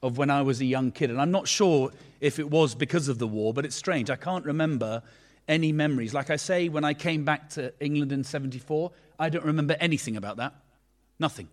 of 0.02 0.16
when 0.16 0.30
I 0.30 0.42
was 0.42 0.60
a 0.60 0.64
young 0.64 0.92
kid. 0.92 1.10
And 1.10 1.20
I'm 1.20 1.30
not 1.30 1.46
sure 1.46 1.90
if 2.20 2.38
it 2.38 2.48
was 2.48 2.74
because 2.74 3.08
of 3.08 3.18
the 3.18 3.26
war, 3.26 3.52
but 3.52 3.64
it's 3.64 3.76
strange. 3.76 4.10
I 4.10 4.16
can't 4.16 4.44
remember 4.44 5.02
any 5.48 5.72
memories. 5.72 6.14
Like 6.14 6.30
I 6.30 6.36
say, 6.36 6.68
when 6.68 6.84
I 6.84 6.94
came 6.94 7.24
back 7.24 7.50
to 7.50 7.72
England 7.80 8.12
in 8.12 8.24
74, 8.24 8.90
I 9.20 9.28
don't 9.28 9.44
remember 9.44 9.76
anything 9.78 10.16
about 10.16 10.38
that. 10.38 10.54
Nothing. 11.20 11.48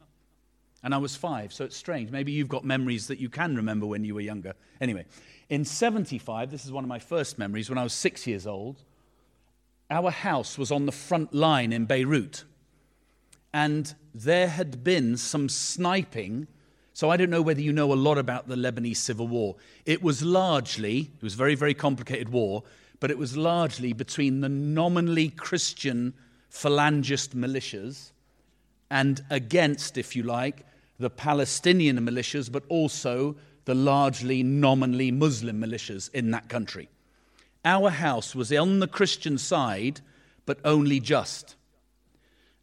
And 0.81 0.95
I 0.95 0.97
was 0.97 1.15
five, 1.15 1.53
so 1.53 1.65
it's 1.65 1.77
strange. 1.77 2.09
Maybe 2.09 2.31
you've 2.31 2.47
got 2.47 2.63
memories 2.63 3.07
that 3.07 3.19
you 3.19 3.29
can 3.29 3.55
remember 3.55 3.85
when 3.85 4.03
you 4.03 4.15
were 4.15 4.21
younger. 4.21 4.53
Anyway, 4.81 5.05
in 5.49 5.65
75, 5.65 6.49
this 6.49 6.65
is 6.65 6.71
one 6.71 6.83
of 6.83 6.87
my 6.87 6.99
first 6.99 7.37
memories, 7.37 7.69
when 7.69 7.77
I 7.77 7.83
was 7.83 7.93
six 7.93 8.25
years 8.25 8.47
old, 8.47 8.83
our 9.91 10.09
house 10.09 10.57
was 10.57 10.71
on 10.71 10.87
the 10.87 10.91
front 10.91 11.33
line 11.33 11.71
in 11.71 11.85
Beirut. 11.85 12.43
And 13.53 13.93
there 14.15 14.47
had 14.47 14.83
been 14.83 15.17
some 15.17 15.47
sniping 15.47 16.47
so 16.97 17.11
I 17.11 17.17
don't 17.17 17.29
know 17.29 17.43
whether 17.43 17.61
you 17.61 17.73
know 17.73 17.93
a 17.93 18.03
lot 18.07 18.17
about 18.17 18.47
the 18.47 18.55
Lebanese 18.55 18.97
civil 18.97 19.27
war. 19.27 19.55
It 19.85 20.01
was 20.01 20.23
largely, 20.23 21.11
it 21.15 21.21
was 21.21 21.35
a 21.35 21.37
very, 21.37 21.53
very 21.53 21.75
complicated 21.75 22.29
war, 22.29 22.63
but 22.99 23.11
it 23.11 23.19
was 23.19 23.37
largely 23.37 23.93
between 23.93 24.41
the 24.41 24.49
nominally 24.49 25.29
Christian 25.29 26.15
phalangist 26.51 27.35
militias 27.35 28.11
and 28.89 29.21
against, 29.29 29.97
if 29.97 30.15
you 30.15 30.23
like, 30.23 30.65
the 30.99 31.09
Palestinian 31.09 31.99
militias, 31.99 32.51
but 32.51 32.63
also 32.69 33.35
the 33.65 33.75
largely 33.75 34.43
nominally 34.43 35.11
Muslim 35.11 35.61
militias 35.61 36.09
in 36.13 36.31
that 36.31 36.49
country. 36.49 36.89
Our 37.65 37.89
house 37.89 38.33
was 38.33 38.51
on 38.53 38.79
the 38.79 38.87
Christian 38.87 39.37
side, 39.37 39.99
but 40.45 40.59
only 40.63 40.99
just. 40.99 41.55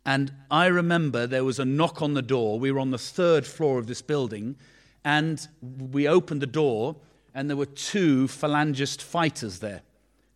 And 0.07 0.33
I 0.51 0.67
remember 0.67 1.27
there 1.27 1.45
was 1.45 1.59
a 1.59 1.65
knock 1.65 2.03
on 2.03 2.15
the 2.15 2.23
door. 2.23 2.59
We 2.59 2.73
were 2.73 2.81
on 2.81 2.91
the 2.91 2.99
third 2.99 3.47
floor 3.47 3.79
of 3.79 3.87
this 3.87 4.03
building, 4.03 4.57
and 5.05 5.47
we 5.61 6.09
opened 6.09 6.43
the 6.43 6.47
door, 6.47 6.97
and 7.35 7.49
there 7.49 7.57
were 7.57 7.67
two 7.67 8.27
phalangist 8.27 9.03
fighters 9.03 9.59
there, 9.59 9.83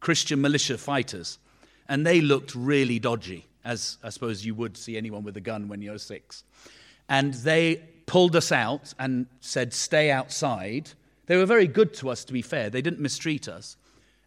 Christian 0.01 0.41
militia 0.41 0.79
fighters. 0.79 1.39
And 1.89 2.07
they 2.07 2.21
looked 2.21 2.55
really 2.55 2.99
dodgy, 2.99 3.47
as 3.65 3.99
I 4.03 4.11
suppose 4.11 4.45
you 4.45 4.55
would 4.55 4.77
see 4.77 4.97
anyone 4.97 5.25
with 5.25 5.37
a 5.37 5.41
gun 5.41 5.69
when 5.69 5.81
you're 5.83 5.99
six. 5.99 6.45
And 7.09 7.35
they 7.35 7.83
pulled 8.07 8.37
us 8.37 8.53
out 8.53 8.95
and 8.99 9.27
said, 9.41 9.73
Stay 9.73 10.11
outside. 10.11 10.91
They 11.27 11.37
were 11.37 11.47
very 11.47 11.67
good 11.67 11.95
to 11.95 12.11
us, 12.11 12.25
to 12.25 12.33
be 12.33 12.43
fair. 12.43 12.71
They 12.71 12.83
didn't 12.83 13.01
mistreat 13.01 13.49
us. 13.49 13.77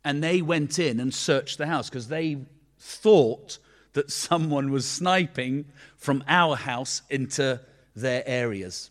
And 0.03 0.23
they 0.23 0.41
went 0.41 0.79
in 0.79 0.99
and 0.99 1.13
searched 1.13 1.57
the 1.57 1.67
house 1.67 1.89
because 1.89 2.07
they 2.07 2.37
thought 2.79 3.59
that 3.93 4.11
someone 4.11 4.71
was 4.71 4.87
sniping 4.87 5.65
from 5.97 6.23
our 6.27 6.55
house 6.55 7.01
into 7.09 7.59
their 7.95 8.23
areas. 8.25 8.89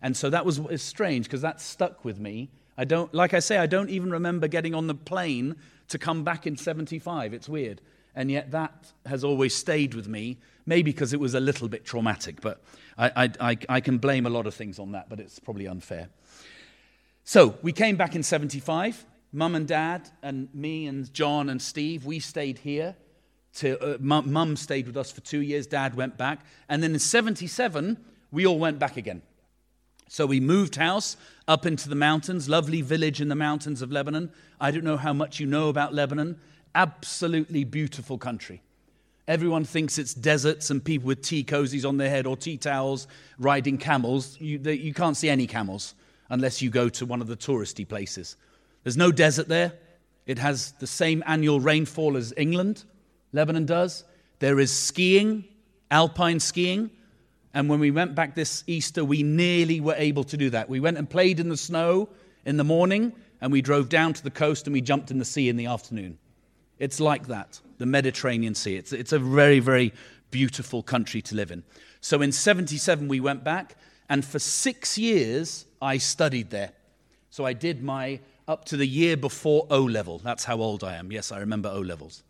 And 0.00 0.16
so 0.16 0.30
that 0.30 0.44
was 0.44 0.60
strange 0.82 1.26
because 1.26 1.42
that 1.42 1.60
stuck 1.60 2.04
with 2.04 2.18
me. 2.18 2.50
I 2.76 2.84
don't, 2.84 3.12
like 3.12 3.34
I 3.34 3.40
say, 3.40 3.58
I 3.58 3.66
don't 3.66 3.90
even 3.90 4.10
remember 4.12 4.46
getting 4.46 4.74
on 4.74 4.86
the 4.86 4.94
plane 4.94 5.56
to 5.88 5.98
come 5.98 6.22
back 6.22 6.46
in 6.46 6.56
75. 6.56 7.34
It's 7.34 7.48
weird. 7.48 7.80
And 8.18 8.32
yet 8.32 8.50
that 8.50 8.92
has 9.06 9.22
always 9.22 9.54
stayed 9.54 9.94
with 9.94 10.08
me, 10.08 10.38
maybe 10.66 10.90
because 10.90 11.12
it 11.12 11.20
was 11.20 11.34
a 11.34 11.40
little 11.40 11.68
bit 11.68 11.84
traumatic, 11.84 12.40
but 12.40 12.60
I, 12.98 13.12
I, 13.14 13.30
I, 13.40 13.58
I 13.68 13.80
can 13.80 13.98
blame 13.98 14.26
a 14.26 14.28
lot 14.28 14.44
of 14.44 14.54
things 14.54 14.80
on 14.80 14.90
that, 14.90 15.08
but 15.08 15.20
it's 15.20 15.38
probably 15.38 15.68
unfair. 15.68 16.08
So 17.22 17.54
we 17.62 17.70
came 17.70 17.94
back 17.94 18.16
in 18.16 18.24
75. 18.24 19.06
Mum 19.32 19.54
and 19.54 19.68
dad, 19.68 20.10
and 20.20 20.52
me 20.52 20.88
and 20.88 21.14
John 21.14 21.48
and 21.48 21.62
Steve, 21.62 22.06
we 22.06 22.18
stayed 22.18 22.58
here. 22.58 22.96
To, 23.58 23.80
uh, 23.80 23.98
mum, 24.00 24.32
mum 24.32 24.56
stayed 24.56 24.88
with 24.88 24.96
us 24.96 25.12
for 25.12 25.20
two 25.20 25.42
years, 25.42 25.68
dad 25.68 25.94
went 25.94 26.18
back. 26.18 26.40
And 26.68 26.82
then 26.82 26.94
in 26.94 26.98
77, 26.98 27.98
we 28.32 28.44
all 28.48 28.58
went 28.58 28.80
back 28.80 28.96
again. 28.96 29.22
So 30.08 30.26
we 30.26 30.40
moved 30.40 30.74
house 30.74 31.16
up 31.46 31.66
into 31.66 31.88
the 31.88 31.94
mountains, 31.94 32.48
lovely 32.48 32.82
village 32.82 33.20
in 33.20 33.28
the 33.28 33.36
mountains 33.36 33.80
of 33.80 33.92
Lebanon. 33.92 34.32
I 34.60 34.72
don't 34.72 34.82
know 34.82 34.96
how 34.96 35.12
much 35.12 35.38
you 35.38 35.46
know 35.46 35.68
about 35.68 35.94
Lebanon. 35.94 36.40
Absolutely 36.74 37.64
beautiful 37.64 38.18
country. 38.18 38.62
Everyone 39.26 39.64
thinks 39.64 39.98
it's 39.98 40.14
deserts 40.14 40.70
and 40.70 40.82
people 40.82 41.08
with 41.08 41.22
tea 41.22 41.44
cozies 41.44 41.86
on 41.86 41.98
their 41.98 42.08
head 42.08 42.26
or 42.26 42.36
tea 42.36 42.56
towels 42.56 43.06
riding 43.38 43.76
camels. 43.76 44.40
You, 44.40 44.58
they, 44.58 44.74
you 44.74 44.94
can't 44.94 45.16
see 45.16 45.28
any 45.28 45.46
camels 45.46 45.94
unless 46.30 46.62
you 46.62 46.70
go 46.70 46.88
to 46.88 47.04
one 47.04 47.20
of 47.20 47.26
the 47.26 47.36
touristy 47.36 47.86
places. 47.86 48.36
There's 48.84 48.96
no 48.96 49.12
desert 49.12 49.48
there. 49.48 49.74
It 50.26 50.38
has 50.38 50.72
the 50.72 50.86
same 50.86 51.22
annual 51.26 51.60
rainfall 51.60 52.16
as 52.16 52.32
England, 52.36 52.84
Lebanon 53.32 53.66
does. 53.66 54.04
There 54.38 54.58
is 54.60 54.72
skiing, 54.72 55.44
alpine 55.90 56.40
skiing. 56.40 56.90
And 57.54 57.68
when 57.68 57.80
we 57.80 57.90
went 57.90 58.14
back 58.14 58.34
this 58.34 58.62
Easter, 58.66 59.04
we 59.04 59.22
nearly 59.22 59.80
were 59.80 59.94
able 59.96 60.24
to 60.24 60.36
do 60.36 60.50
that. 60.50 60.68
We 60.68 60.80
went 60.80 60.98
and 60.98 61.08
played 61.08 61.40
in 61.40 61.48
the 61.48 61.56
snow 61.56 62.08
in 62.44 62.56
the 62.56 62.64
morning, 62.64 63.12
and 63.40 63.52
we 63.52 63.62
drove 63.62 63.88
down 63.88 64.12
to 64.14 64.22
the 64.22 64.30
coast 64.30 64.66
and 64.66 64.74
we 64.74 64.80
jumped 64.80 65.10
in 65.10 65.18
the 65.18 65.24
sea 65.24 65.48
in 65.48 65.56
the 65.56 65.66
afternoon. 65.66 66.18
It's 66.78 67.00
like 67.00 67.26
that, 67.26 67.60
the 67.78 67.86
Mediterranean 67.86 68.54
Sea. 68.54 68.76
It's, 68.76 68.92
it's 68.92 69.12
a 69.12 69.18
very, 69.18 69.60
very 69.60 69.92
beautiful 70.30 70.82
country 70.82 71.22
to 71.22 71.34
live 71.34 71.50
in. 71.50 71.64
So 72.00 72.22
in 72.22 72.32
77, 72.32 73.08
we 73.08 73.20
went 73.20 73.44
back, 73.44 73.76
and 74.08 74.24
for 74.24 74.38
six 74.38 74.96
years, 74.96 75.66
I 75.82 75.98
studied 75.98 76.50
there. 76.50 76.72
So 77.30 77.44
I 77.44 77.52
did 77.52 77.82
my 77.82 78.20
up 78.46 78.64
to 78.66 78.76
the 78.76 78.86
year 78.86 79.16
before 79.16 79.66
O 79.70 79.82
level. 79.82 80.18
That's 80.18 80.44
how 80.44 80.60
old 80.60 80.82
I 80.82 80.96
am. 80.96 81.12
Yes, 81.12 81.32
I 81.32 81.38
remember 81.38 81.68
O 81.68 81.80
levels. 81.80 82.22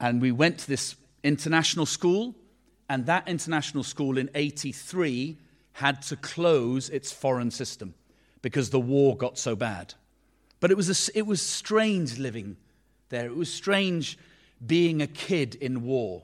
And 0.00 0.20
we 0.20 0.32
went 0.32 0.58
to 0.58 0.68
this 0.68 0.96
international 1.22 1.86
school, 1.86 2.34
and 2.88 3.06
that 3.06 3.26
international 3.28 3.84
school 3.84 4.18
in 4.18 4.28
83 4.34 5.38
had 5.72 6.02
to 6.02 6.16
close 6.16 6.90
its 6.90 7.12
foreign 7.12 7.50
system 7.50 7.94
because 8.42 8.70
the 8.70 8.80
war 8.80 9.16
got 9.16 9.38
so 9.38 9.56
bad. 9.56 9.94
But 10.60 10.70
it 10.70 10.76
was, 10.76 11.08
a, 11.08 11.18
it 11.18 11.26
was 11.26 11.40
strange 11.40 12.18
living 12.18 12.56
there. 13.14 13.26
It 13.26 13.36
was 13.36 13.52
strange 13.52 14.18
being 14.64 15.00
a 15.00 15.06
kid 15.06 15.54
in 15.54 15.84
war. 15.84 16.22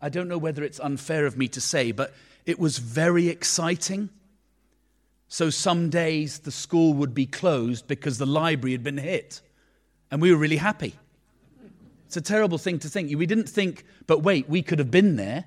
I 0.00 0.08
don't 0.08 0.28
know 0.28 0.38
whether 0.38 0.62
it's 0.62 0.80
unfair 0.80 1.24
of 1.24 1.36
me 1.36 1.48
to 1.48 1.60
say, 1.60 1.92
but 1.92 2.12
it 2.44 2.58
was 2.58 2.78
very 2.78 3.28
exciting. 3.28 4.10
So 5.28 5.50
some 5.50 5.88
days 5.88 6.40
the 6.40 6.50
school 6.50 6.94
would 6.94 7.14
be 7.14 7.26
closed 7.26 7.86
because 7.86 8.18
the 8.18 8.26
library 8.26 8.72
had 8.72 8.82
been 8.82 8.98
hit. 8.98 9.40
And 10.10 10.20
we 10.20 10.30
were 10.30 10.36
really 10.36 10.56
happy. 10.56 10.94
It's 12.06 12.16
a 12.16 12.20
terrible 12.20 12.58
thing 12.58 12.78
to 12.80 12.88
think. 12.88 13.16
We 13.16 13.26
didn't 13.26 13.48
think, 13.48 13.84
but 14.06 14.22
wait, 14.22 14.48
we 14.48 14.62
could 14.62 14.78
have 14.78 14.90
been 14.90 15.16
there. 15.16 15.44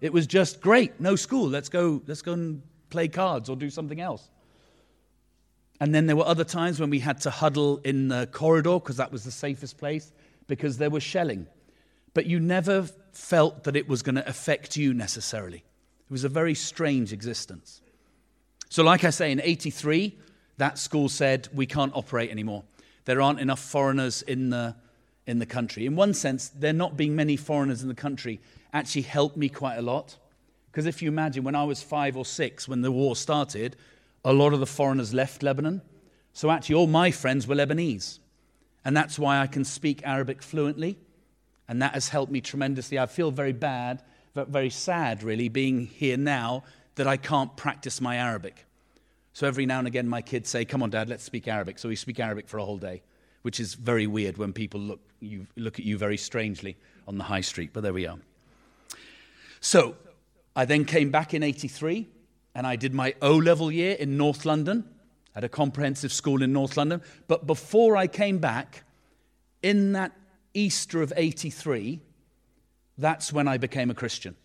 It 0.00 0.12
was 0.12 0.26
just 0.26 0.60
great, 0.60 1.00
no 1.00 1.16
school. 1.16 1.48
Let's 1.48 1.68
go, 1.68 2.02
let's 2.06 2.22
go 2.22 2.32
and 2.32 2.62
play 2.90 3.08
cards 3.08 3.48
or 3.48 3.56
do 3.56 3.70
something 3.70 4.00
else. 4.00 4.28
And 5.80 5.94
then 5.94 6.06
there 6.06 6.16
were 6.16 6.26
other 6.26 6.44
times 6.44 6.78
when 6.80 6.90
we 6.90 6.98
had 6.98 7.20
to 7.22 7.30
huddle 7.30 7.80
in 7.84 8.08
the 8.08 8.28
corridor 8.30 8.78
because 8.78 8.98
that 8.98 9.10
was 9.10 9.24
the 9.24 9.30
safest 9.30 9.78
place 9.78 10.12
because 10.46 10.78
there 10.78 10.90
was 10.90 11.02
shelling. 11.02 11.46
But 12.14 12.26
you 12.26 12.40
never 12.40 12.88
felt 13.12 13.64
that 13.64 13.76
it 13.76 13.88
was 13.88 14.02
going 14.02 14.16
to 14.16 14.28
affect 14.28 14.76
you 14.76 14.94
necessarily. 14.94 15.58
It 15.58 16.10
was 16.10 16.24
a 16.24 16.28
very 16.28 16.54
strange 16.54 17.12
existence. 17.12 17.80
So, 18.68 18.82
like 18.82 19.04
I 19.04 19.10
say, 19.10 19.32
in 19.32 19.40
83, 19.40 20.16
that 20.58 20.78
school 20.78 21.08
said, 21.08 21.48
we 21.52 21.66
can't 21.66 21.92
operate 21.94 22.30
anymore. 22.30 22.64
There 23.04 23.20
aren't 23.20 23.40
enough 23.40 23.60
foreigners 23.60 24.22
in 24.22 24.50
the, 24.50 24.76
in 25.26 25.38
the 25.38 25.46
country. 25.46 25.86
In 25.86 25.96
one 25.96 26.14
sense, 26.14 26.48
there 26.48 26.72
not 26.72 26.96
being 26.96 27.16
many 27.16 27.36
foreigners 27.36 27.82
in 27.82 27.88
the 27.88 27.94
country 27.94 28.40
actually 28.72 29.02
helped 29.02 29.36
me 29.36 29.48
quite 29.48 29.76
a 29.76 29.82
lot. 29.82 30.16
Because 30.70 30.86
if 30.86 31.02
you 31.02 31.08
imagine, 31.08 31.44
when 31.44 31.54
I 31.54 31.64
was 31.64 31.82
five 31.82 32.16
or 32.16 32.24
six, 32.24 32.66
when 32.66 32.80
the 32.80 32.90
war 32.90 33.14
started, 33.14 33.76
a 34.24 34.32
lot 34.32 34.54
of 34.54 34.60
the 34.60 34.66
foreigners 34.66 35.12
left 35.12 35.42
Lebanon. 35.42 35.82
So 36.32 36.50
actually, 36.50 36.76
all 36.76 36.86
my 36.86 37.10
friends 37.10 37.46
were 37.46 37.54
Lebanese. 37.54 38.18
And 38.84 38.96
that's 38.96 39.18
why 39.18 39.38
I 39.38 39.46
can 39.46 39.64
speak 39.64 40.02
Arabic 40.04 40.42
fluently. 40.42 40.98
And 41.68 41.82
that 41.82 41.94
has 41.94 42.08
helped 42.08 42.32
me 42.32 42.40
tremendously. 42.40 42.98
I 42.98 43.06
feel 43.06 43.30
very 43.30 43.52
bad, 43.52 44.02
very 44.34 44.70
sad, 44.70 45.22
really, 45.22 45.48
being 45.48 45.86
here 45.86 46.16
now 46.16 46.64
that 46.96 47.06
I 47.06 47.16
can't 47.16 47.56
practice 47.56 48.00
my 48.00 48.16
Arabic. 48.16 48.66
So 49.32 49.46
every 49.46 49.64
now 49.64 49.78
and 49.78 49.86
again, 49.86 50.08
my 50.08 50.20
kids 50.20 50.50
say, 50.50 50.64
Come 50.64 50.82
on, 50.82 50.90
Dad, 50.90 51.08
let's 51.08 51.24
speak 51.24 51.48
Arabic. 51.48 51.78
So 51.78 51.88
we 51.88 51.96
speak 51.96 52.20
Arabic 52.20 52.48
for 52.48 52.58
a 52.58 52.64
whole 52.64 52.78
day, 52.78 53.02
which 53.42 53.60
is 53.60 53.74
very 53.74 54.06
weird 54.06 54.36
when 54.36 54.52
people 54.52 54.80
look, 54.80 55.00
you, 55.20 55.46
look 55.56 55.78
at 55.78 55.84
you 55.84 55.96
very 55.96 56.18
strangely 56.18 56.76
on 57.08 57.18
the 57.18 57.24
high 57.24 57.40
street, 57.40 57.70
but 57.72 57.82
there 57.82 57.94
we 57.94 58.06
are. 58.06 58.18
So 59.60 59.96
I 60.54 60.64
then 60.64 60.84
came 60.84 61.10
back 61.10 61.32
in 61.32 61.42
83 61.42 62.08
and 62.54 62.66
I 62.66 62.76
did 62.76 62.92
my 62.92 63.14
O 63.22 63.36
level 63.36 63.72
year 63.72 63.96
in 63.98 64.16
North 64.16 64.44
London 64.44 64.84
at 65.34 65.44
a 65.44 65.48
comprehensive 65.48 66.12
school 66.12 66.42
in 66.42 66.52
North 66.52 66.76
London. 66.76 67.02
But 67.28 67.46
before 67.46 67.96
I 67.96 68.06
came 68.06 68.38
back, 68.38 68.84
in 69.62 69.92
that 69.92 70.12
Easter 70.54 71.02
of 71.02 71.12
83, 71.16 72.00
that's 72.98 73.32
when 73.32 73.48
I 73.48 73.56
became 73.56 73.90
a 73.90 73.94
Christian. 73.94 74.36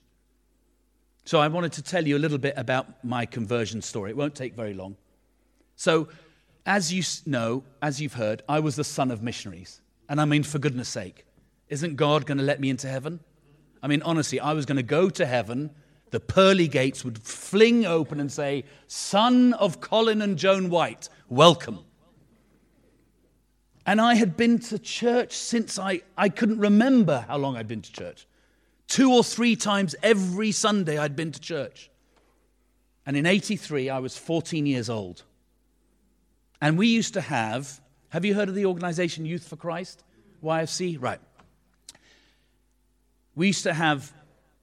So 1.26 1.40
I 1.40 1.48
wanted 1.50 1.74
to 1.74 1.82
tell 1.82 2.08
you 2.08 2.16
a 2.16 2.20
little 2.20 2.38
bit 2.38 2.54
about 2.56 3.04
my 3.04 3.26
conversion 3.26 3.82
story. 3.82 4.12
It 4.12 4.18
won't 4.18 4.36
take 4.36 4.56
very 4.56 4.74
long. 4.74 4.96
So, 5.76 6.08
as 6.66 6.94
you 6.94 7.04
know, 7.26 7.64
as 7.82 8.02
you've 8.02 8.14
heard, 8.14 8.44
I 8.48 8.60
was 8.60 8.76
the 8.76 8.84
son 8.84 9.12
of 9.12 9.22
missionaries. 9.22 9.82
And 10.08 10.22
I 10.22 10.26
mean, 10.26 10.44
for 10.44 10.60
goodness 10.60 10.88
sake, 10.88 11.26
isn't 11.68 11.98
God 11.98 12.26
going 12.26 12.38
to 12.38 12.44
let 12.44 12.62
me 12.62 12.70
into 12.70 12.88
heaven? 12.88 13.20
I 13.84 13.88
mean, 13.88 14.02
honestly, 14.04 14.40
I 14.40 14.54
was 14.54 14.66
going 14.66 14.78
to 14.78 14.84
go 14.84 15.10
to 15.10 15.26
heaven. 15.26 15.72
The 16.12 16.20
pearly 16.20 16.68
gates 16.68 17.04
would 17.04 17.18
fling 17.18 17.86
open 17.86 18.20
and 18.20 18.32
say, 18.32 18.64
Son 18.88 19.54
of 19.54 19.82
Colin 19.82 20.22
and 20.22 20.38
Joan 20.38 20.70
White, 20.70 21.10
welcome. 21.30 21.80
And 23.86 24.02
I 24.02 24.16
had 24.16 24.36
been 24.36 24.60
to 24.60 24.80
church 24.80 25.34
since 25.36 25.80
I, 25.80 26.02
I 26.18 26.30
couldn't 26.30 26.60
remember 26.60 27.26
how 27.28 27.38
long 27.38 27.56
I'd 27.56 27.68
been 27.68 27.82
to 27.82 27.92
church. 27.92 28.28
Two 28.88 29.14
or 29.14 29.24
three 29.24 29.56
times 29.56 29.96
every 30.04 30.52
Sunday 30.52 30.98
I'd 30.98 31.16
been 31.16 31.32
to 31.32 31.40
church. 31.40 31.90
And 33.06 33.16
in 33.16 33.26
83, 33.26 33.90
I 33.90 34.00
was 34.00 34.18
14 34.18 34.66
years 34.66 34.90
old. 34.90 35.24
And 36.62 36.78
we 36.78 36.88
used 36.88 37.14
to 37.14 37.22
have, 37.22 37.80
have 38.10 38.26
you 38.26 38.34
heard 38.34 38.50
of 38.50 38.56
the 38.56 38.66
organization 38.66 39.26
Youth 39.26 39.48
for 39.48 39.56
Christ? 39.56 40.04
YFC? 40.44 41.02
Right. 41.02 41.20
We 43.36 43.48
used 43.48 43.64
to 43.64 43.74
have 43.74 44.12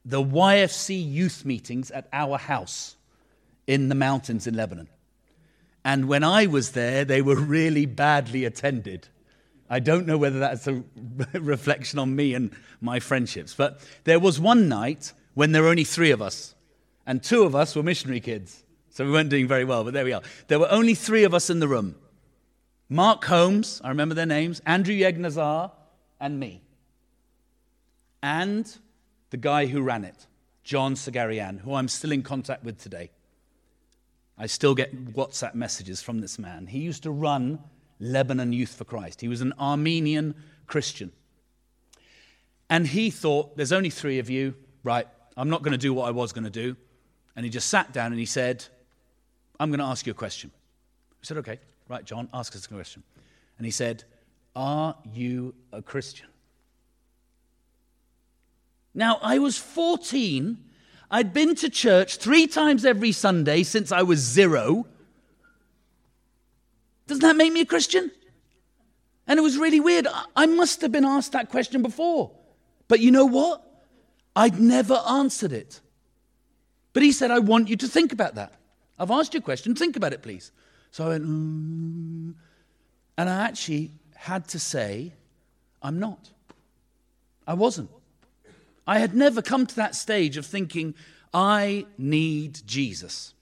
the 0.05 0.23
YFC 0.23 1.13
youth 1.13 1.45
meetings 1.45 1.91
at 1.91 2.09
our 2.13 2.39
house 2.39 2.97
in 3.67 3.89
the 3.89 3.95
mountains 3.95 4.47
in 4.47 4.55
Lebanon. 4.55 4.89
And 5.85 6.09
when 6.09 6.25
I 6.25 6.47
was 6.47 6.73
there, 6.73 7.05
they 7.05 7.23
were 7.23 7.37
really 7.37 7.87
badly 7.87 8.45
attended. 8.45 9.09
I 9.69 9.81
don't 9.81 10.07
know 10.07 10.19
whether 10.19 10.39
that's 10.39 10.67
a 10.67 10.83
reflection 11.33 11.99
on 11.99 12.15
me 12.15 12.35
and 12.35 12.53
my 12.81 13.01
friendships, 13.01 13.55
but 13.55 13.81
there 14.05 14.19
was 14.19 14.39
one 14.41 14.69
night 14.69 15.13
when 15.35 15.53
there 15.53 15.63
were 15.63 15.69
only 15.69 15.85
three 15.85 16.11
of 16.11 16.23
us, 16.23 16.55
and 17.07 17.23
two 17.23 17.43
of 17.43 17.55
us 17.55 17.75
were 17.75 17.83
missionary 17.83 18.21
kids. 18.21 18.63
So 18.91 19.05
we 19.05 19.11
weren't 19.11 19.31
doing 19.31 19.49
very 19.49 19.65
well, 19.65 19.85
but 19.85 19.93
there 19.93 20.05
we 20.05 20.13
are. 20.13 20.23
There 20.47 20.59
were 20.59 20.71
only 20.71 20.95
three 20.95 21.25
of 21.25 21.35
us 21.35 21.51
in 21.51 21.61
the 21.61 21.69
room 21.69 21.97
Mark 22.89 23.25
Holmes, 23.25 23.81
I 23.83 23.89
remember 23.89 24.15
their 24.15 24.27
names, 24.27 24.61
Andrew 24.67 24.95
Yegnazar, 24.95 25.73
and 26.21 26.39
me. 26.39 26.63
And 28.23 28.73
the 29.35 29.39
guy 29.39 29.67
who 29.67 29.83
ran 29.83 30.05
it, 30.05 30.29
John 30.63 30.95
Sagarian, 30.95 31.59
who 31.59 31.75
I'm 31.75 31.89
still 31.89 32.13
in 32.13 32.23
contact 32.23 32.63
with 32.63 32.79
today. 32.79 33.11
I 34.39 34.47
still 34.47 34.77
get 34.77 35.13
WhatsApp 35.13 35.57
messages 35.57 36.01
from 36.01 36.21
this 36.21 36.39
man. 36.39 36.69
He 36.69 36.79
used 36.79 37.03
to 37.03 37.11
run 37.11 37.59
Lebanon 37.99 38.53
Youth 38.53 38.77
for 38.77 38.85
Christ. 38.85 39.21
He 39.21 39.27
was 39.27 39.41
an 39.41 39.53
Armenian 39.59 40.37
Christian. 40.69 41.11
And 42.71 42.87
he 42.87 43.11
thought, 43.11 43.57
there's 43.57 43.73
only 43.73 43.91
three 43.91 44.21
of 44.21 44.31
you, 44.31 44.55
right? 44.85 45.09
I'm 45.37 45.51
not 45.51 45.65
going 45.65 45.73
to 45.73 45.79
do 45.79 45.93
what 45.93 46.07
I 46.07 46.13
was 46.13 46.33
going 46.33 46.45
to 46.45 46.49
do. 46.49 46.77
And 47.35 47.43
he 47.43 47.51
just 47.51 47.69
sat 47.69 47.93
down 47.93 48.13
and 48.13 48.21
he 48.21 48.27
said, 48.27 48.65
I'm 49.59 49.71
going 49.71 49.81
to 49.81 49.87
ask 49.87 50.07
you 50.07 50.13
a 50.13 50.15
question. 50.15 50.53
I 51.11 51.25
said, 51.27 51.39
okay, 51.39 51.59
right, 51.89 52.05
John, 52.05 52.29
ask 52.33 52.55
us 52.55 52.67
a 52.67 52.69
question. 52.69 53.03
And 53.59 53.65
he 53.65 53.73
said, 53.73 54.05
Are 54.55 54.95
you 55.13 55.57
a 55.73 55.83
Christian? 55.83 56.29
Now, 58.95 59.19
I 59.23 59.39
was 59.39 59.59
14. 59.59 60.59
I'd 61.11 61.33
been 61.33 61.55
to 61.57 61.69
church 61.69 62.17
three 62.17 62.47
times 62.47 62.85
every 62.85 63.13
Sunday 63.13 63.63
since 63.63 63.93
I 63.93 64.03
was 64.03 64.21
zero. 64.21 64.87
Doesn't 67.07 67.23
that 67.23 67.37
make 67.37 67.53
me 67.53 67.61
a 67.61 67.67
Christian? 67.67 68.11
And 69.27 69.39
it 69.39 69.43
was 69.43 69.59
really 69.59 69.81
weird. 69.81 70.07
I 70.37 70.47
must 70.47 70.81
have 70.83 70.93
been 70.93 71.05
asked 71.05 71.33
that 71.33 71.51
question 71.51 71.83
before. 71.83 72.31
But 72.89 73.01
you 73.01 73.11
know 73.11 73.27
what? 73.27 73.63
I'd 74.37 74.61
never 74.61 75.01
answered 75.09 75.53
it. 75.53 75.81
But 76.93 77.03
he 77.03 77.13
said, 77.13 77.31
I 77.31 77.39
want 77.41 77.69
you 77.69 77.77
to 77.77 77.89
think 77.89 78.13
about 78.13 78.37
that. 78.37 78.55
I've 78.99 79.11
asked 79.11 79.35
you 79.35 79.39
a 79.39 79.43
question. 79.43 79.75
Think 79.75 79.97
about 79.97 80.13
it, 80.13 80.23
please. 80.23 80.53
So 80.91 81.07
I 81.07 81.09
went, 81.09 81.25
mm. 81.25 82.35
and 83.19 83.29
I 83.29 83.45
actually 83.47 83.91
had 84.15 84.47
to 84.49 84.59
say, 84.59 85.13
I'm 85.83 85.99
not. 85.99 86.31
I 87.47 87.55
wasn't. 87.55 87.91
I 88.87 88.99
had 88.99 89.15
never 89.15 89.43
come 89.43 89.67
to 89.67 89.77
that 89.77 89.95
stage 89.95 90.37
of 90.37 90.47
thinking, 90.47 90.95
I 91.33 91.87
need 91.97 92.61
Jesus. 92.67 93.35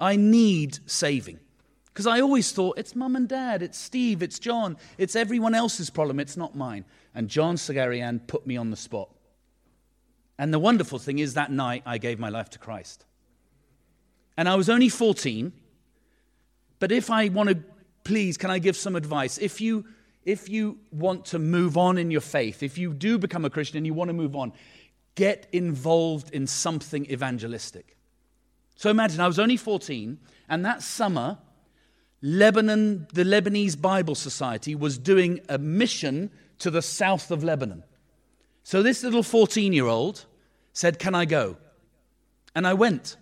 I 0.00 0.16
need 0.16 0.78
saving. 0.86 1.40
Because 1.86 2.06
I 2.06 2.20
always 2.20 2.52
thought, 2.52 2.78
it's 2.78 2.94
mum 2.94 3.16
and 3.16 3.28
dad, 3.28 3.60
it's 3.60 3.76
Steve, 3.76 4.22
it's 4.22 4.38
John, 4.38 4.76
it's 4.98 5.16
everyone 5.16 5.54
else's 5.54 5.90
problem, 5.90 6.20
it's 6.20 6.36
not 6.36 6.54
mine. 6.54 6.84
And 7.12 7.28
John 7.28 7.56
Sagarian 7.56 8.24
put 8.26 8.46
me 8.46 8.56
on 8.56 8.70
the 8.70 8.76
spot. 8.76 9.10
And 10.38 10.54
the 10.54 10.60
wonderful 10.60 11.00
thing 11.00 11.18
is, 11.18 11.34
that 11.34 11.50
night 11.50 11.82
I 11.84 11.98
gave 11.98 12.20
my 12.20 12.28
life 12.28 12.50
to 12.50 12.58
Christ. 12.60 13.04
And 14.36 14.48
I 14.48 14.54
was 14.54 14.70
only 14.70 14.88
14. 14.88 15.52
But 16.78 16.92
if 16.92 17.10
I 17.10 17.28
want 17.28 17.48
to, 17.48 17.58
please, 18.04 18.36
can 18.36 18.50
I 18.50 18.60
give 18.60 18.76
some 18.76 18.94
advice? 18.94 19.38
If 19.38 19.60
you, 19.60 19.84
if 20.28 20.50
you 20.50 20.76
want 20.90 21.24
to 21.24 21.38
move 21.38 21.78
on 21.78 21.96
in 21.96 22.10
your 22.10 22.20
faith, 22.20 22.62
if 22.62 22.76
you 22.76 22.92
do 22.92 23.16
become 23.16 23.46
a 23.46 23.50
Christian 23.50 23.78
and 23.78 23.86
you 23.86 23.94
want 23.94 24.10
to 24.10 24.12
move 24.12 24.36
on, 24.36 24.52
get 25.14 25.48
involved 25.52 26.34
in 26.34 26.46
something 26.46 27.10
evangelistic. 27.10 27.96
So 28.76 28.90
imagine 28.90 29.22
I 29.22 29.26
was 29.26 29.38
only 29.38 29.56
14, 29.56 30.18
and 30.50 30.66
that 30.66 30.82
summer, 30.82 31.38
Lebanon, 32.20 33.06
the 33.14 33.24
Lebanese 33.24 33.80
Bible 33.80 34.14
Society 34.14 34.74
was 34.74 34.98
doing 34.98 35.40
a 35.48 35.56
mission 35.56 36.30
to 36.58 36.70
the 36.70 36.82
south 36.82 37.30
of 37.30 37.42
Lebanon. 37.42 37.82
So 38.64 38.82
this 38.82 39.02
little 39.02 39.22
14 39.22 39.72
year 39.72 39.86
old 39.86 40.26
said, 40.74 40.98
Can 40.98 41.14
I 41.14 41.24
go? 41.24 41.56
And 42.54 42.66
I 42.66 42.74
went. 42.74 43.16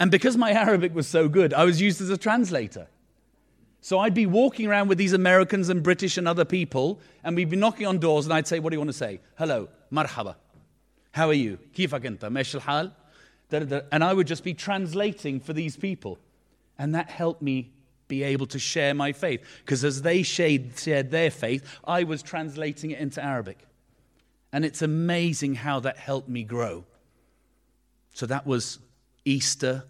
And 0.00 0.10
because 0.10 0.36
my 0.36 0.50
Arabic 0.50 0.92
was 0.92 1.06
so 1.06 1.28
good, 1.28 1.54
I 1.54 1.64
was 1.64 1.80
used 1.80 2.00
as 2.00 2.10
a 2.10 2.18
translator. 2.18 2.88
So 3.80 3.98
I'd 3.98 4.14
be 4.14 4.26
walking 4.26 4.66
around 4.66 4.88
with 4.88 4.98
these 4.98 5.12
Americans 5.12 5.68
and 5.68 5.82
British 5.82 6.18
and 6.18 6.28
other 6.28 6.44
people, 6.44 7.00
and 7.24 7.34
we'd 7.34 7.50
be 7.50 7.56
knocking 7.56 7.86
on 7.86 7.98
doors, 7.98 8.26
and 8.26 8.32
I'd 8.32 8.46
say, 8.46 8.58
What 8.58 8.70
do 8.70 8.74
you 8.74 8.80
want 8.80 8.90
to 8.90 8.96
say? 8.96 9.20
Hello, 9.36 9.68
marhaba. 9.90 10.36
How 11.12 11.28
are 11.28 11.34
you? 11.34 11.58
Kifak 11.74 12.04
anta? 12.04 12.30
Mesh 12.30 12.52
hal? 12.52 12.92
And 13.50 14.04
I 14.04 14.12
would 14.12 14.26
just 14.26 14.44
be 14.44 14.54
translating 14.54 15.40
for 15.40 15.52
these 15.52 15.76
people. 15.76 16.18
And 16.78 16.94
that 16.94 17.10
helped 17.10 17.42
me 17.42 17.72
be 18.06 18.22
able 18.22 18.46
to 18.46 18.58
share 18.58 18.94
my 18.94 19.12
faith. 19.12 19.44
Because 19.64 19.84
as 19.84 20.02
they 20.02 20.22
shared 20.22 21.10
their 21.10 21.30
faith, 21.30 21.64
I 21.84 22.04
was 22.04 22.22
translating 22.22 22.92
it 22.92 23.00
into 23.00 23.22
Arabic. 23.22 23.58
And 24.52 24.64
it's 24.64 24.82
amazing 24.82 25.56
how 25.56 25.80
that 25.80 25.96
helped 25.96 26.28
me 26.28 26.44
grow. 26.44 26.84
So 28.12 28.26
that 28.26 28.46
was 28.46 28.78
Easter 29.24 29.84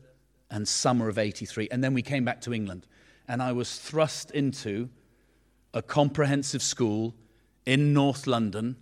and 0.51 0.67
summer 0.67 1.09
of 1.09 1.19
83. 1.19 1.69
And 1.71 1.83
then 1.85 1.95
we 1.95 2.03
came 2.03 2.25
back 2.25 2.41
to 2.43 2.55
England. 2.55 2.87
And 3.31 3.41
I 3.41 3.53
was 3.53 3.79
thrust 3.79 4.33
into 4.33 4.89
a 5.73 5.83
comprehensive 5.83 6.63
school 6.63 7.15
in 7.65 7.93
North 7.93 8.27
London, 8.27 8.75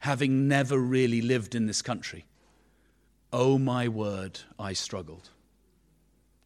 having 0.00 0.48
never 0.48 0.76
really 0.76 1.22
lived 1.22 1.54
in 1.54 1.66
this 1.66 1.80
country. 1.80 2.24
Oh 3.32 3.56
my 3.56 3.86
word, 3.86 4.40
I 4.58 4.72
struggled. 4.72 5.28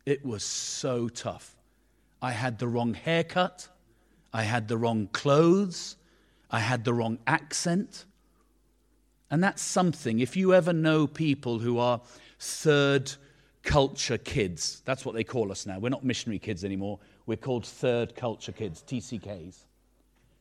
It 0.05 0.27
was 0.27 0.45
so 0.45 1.09
tough. 1.09 1.57
I 2.21 2.33
had 2.33 2.59
the 2.59 2.69
wrong 2.69 2.93
haircut, 2.93 3.67
I 4.31 4.43
had 4.43 4.69
the 4.69 4.77
wrong 4.77 5.09
clothes, 5.11 5.97
I 6.51 6.61
had 6.61 6.85
the 6.85 6.93
wrong 6.93 7.19
accent. 7.27 8.05
And 9.31 9.43
that's 9.43 9.63
something, 9.63 10.19
if 10.19 10.37
you 10.37 10.53
ever 10.53 10.75
know 10.75 11.07
people 11.07 11.61
who 11.61 11.79
are 11.79 12.03
third 12.39 13.11
culture 13.63 14.19
kids, 14.19 14.83
that's 14.85 15.07
what 15.07 15.15
they 15.15 15.25
call 15.25 15.51
us 15.51 15.65
now. 15.65 15.79
We're 15.79 15.89
not 15.89 16.05
missionary 16.05 16.39
kids 16.39 16.63
anymore, 16.63 16.99
we're 17.27 17.37
called 17.37 17.67
third 17.67 18.15
culture 18.15 18.53
kids, 18.53 18.83
TCKs. 18.87 19.59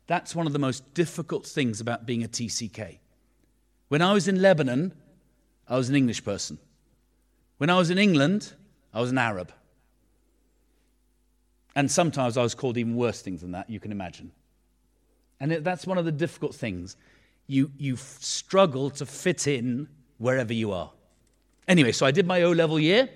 That's 0.08 0.36
one 0.36 0.48
of 0.48 0.54
the 0.54 0.60
most 0.60 0.94
difficult 0.94 1.46
things 1.46 1.80
about 1.80 2.06
being 2.06 2.24
a 2.24 2.28
TCK. 2.28 3.00
When 3.88 4.02
I 4.02 4.13
was 4.13 4.28
in 4.28 4.41
Lebanon, 4.41 4.94
I 5.67 5.78
was 5.78 5.89
an 5.89 5.96
English 5.96 6.24
person. 6.24 6.58
When 7.58 7.70
I 7.70 7.78
was 7.78 7.89
in 7.89 7.98
England, 7.98 8.54
I 8.94 9.02
was 9.02 9.12
an 9.12 9.17
Arab. 9.17 9.54
And 11.76 11.89
sometimes 11.89 12.36
I 12.38 12.44
was 12.44 12.56
called 12.56 12.78
even 12.78 12.96
worse 12.96 13.22
things 13.22 13.41
than 13.41 13.52
that, 13.52 13.70
you 13.70 13.80
can 13.80 13.91
imagine. 13.91 14.32
And 15.39 15.52
that's 15.52 15.88
one 15.88 15.98
of 15.98 16.06
the 16.06 16.12
difficult 16.12 16.54
things. 16.54 16.98
You, 17.48 17.72
you 17.78 17.96
struggle 17.96 18.89
to 18.91 19.06
fit 19.06 19.48
in 19.48 19.88
wherever 20.17 20.54
you 20.54 20.72
are. 20.72 20.91
Anyway, 21.67 21.91
so 21.91 22.06
I 22.06 22.12
did 22.12 22.28
my 22.28 22.44
O 22.44 22.52
level 22.52 22.80
year. 22.80 23.10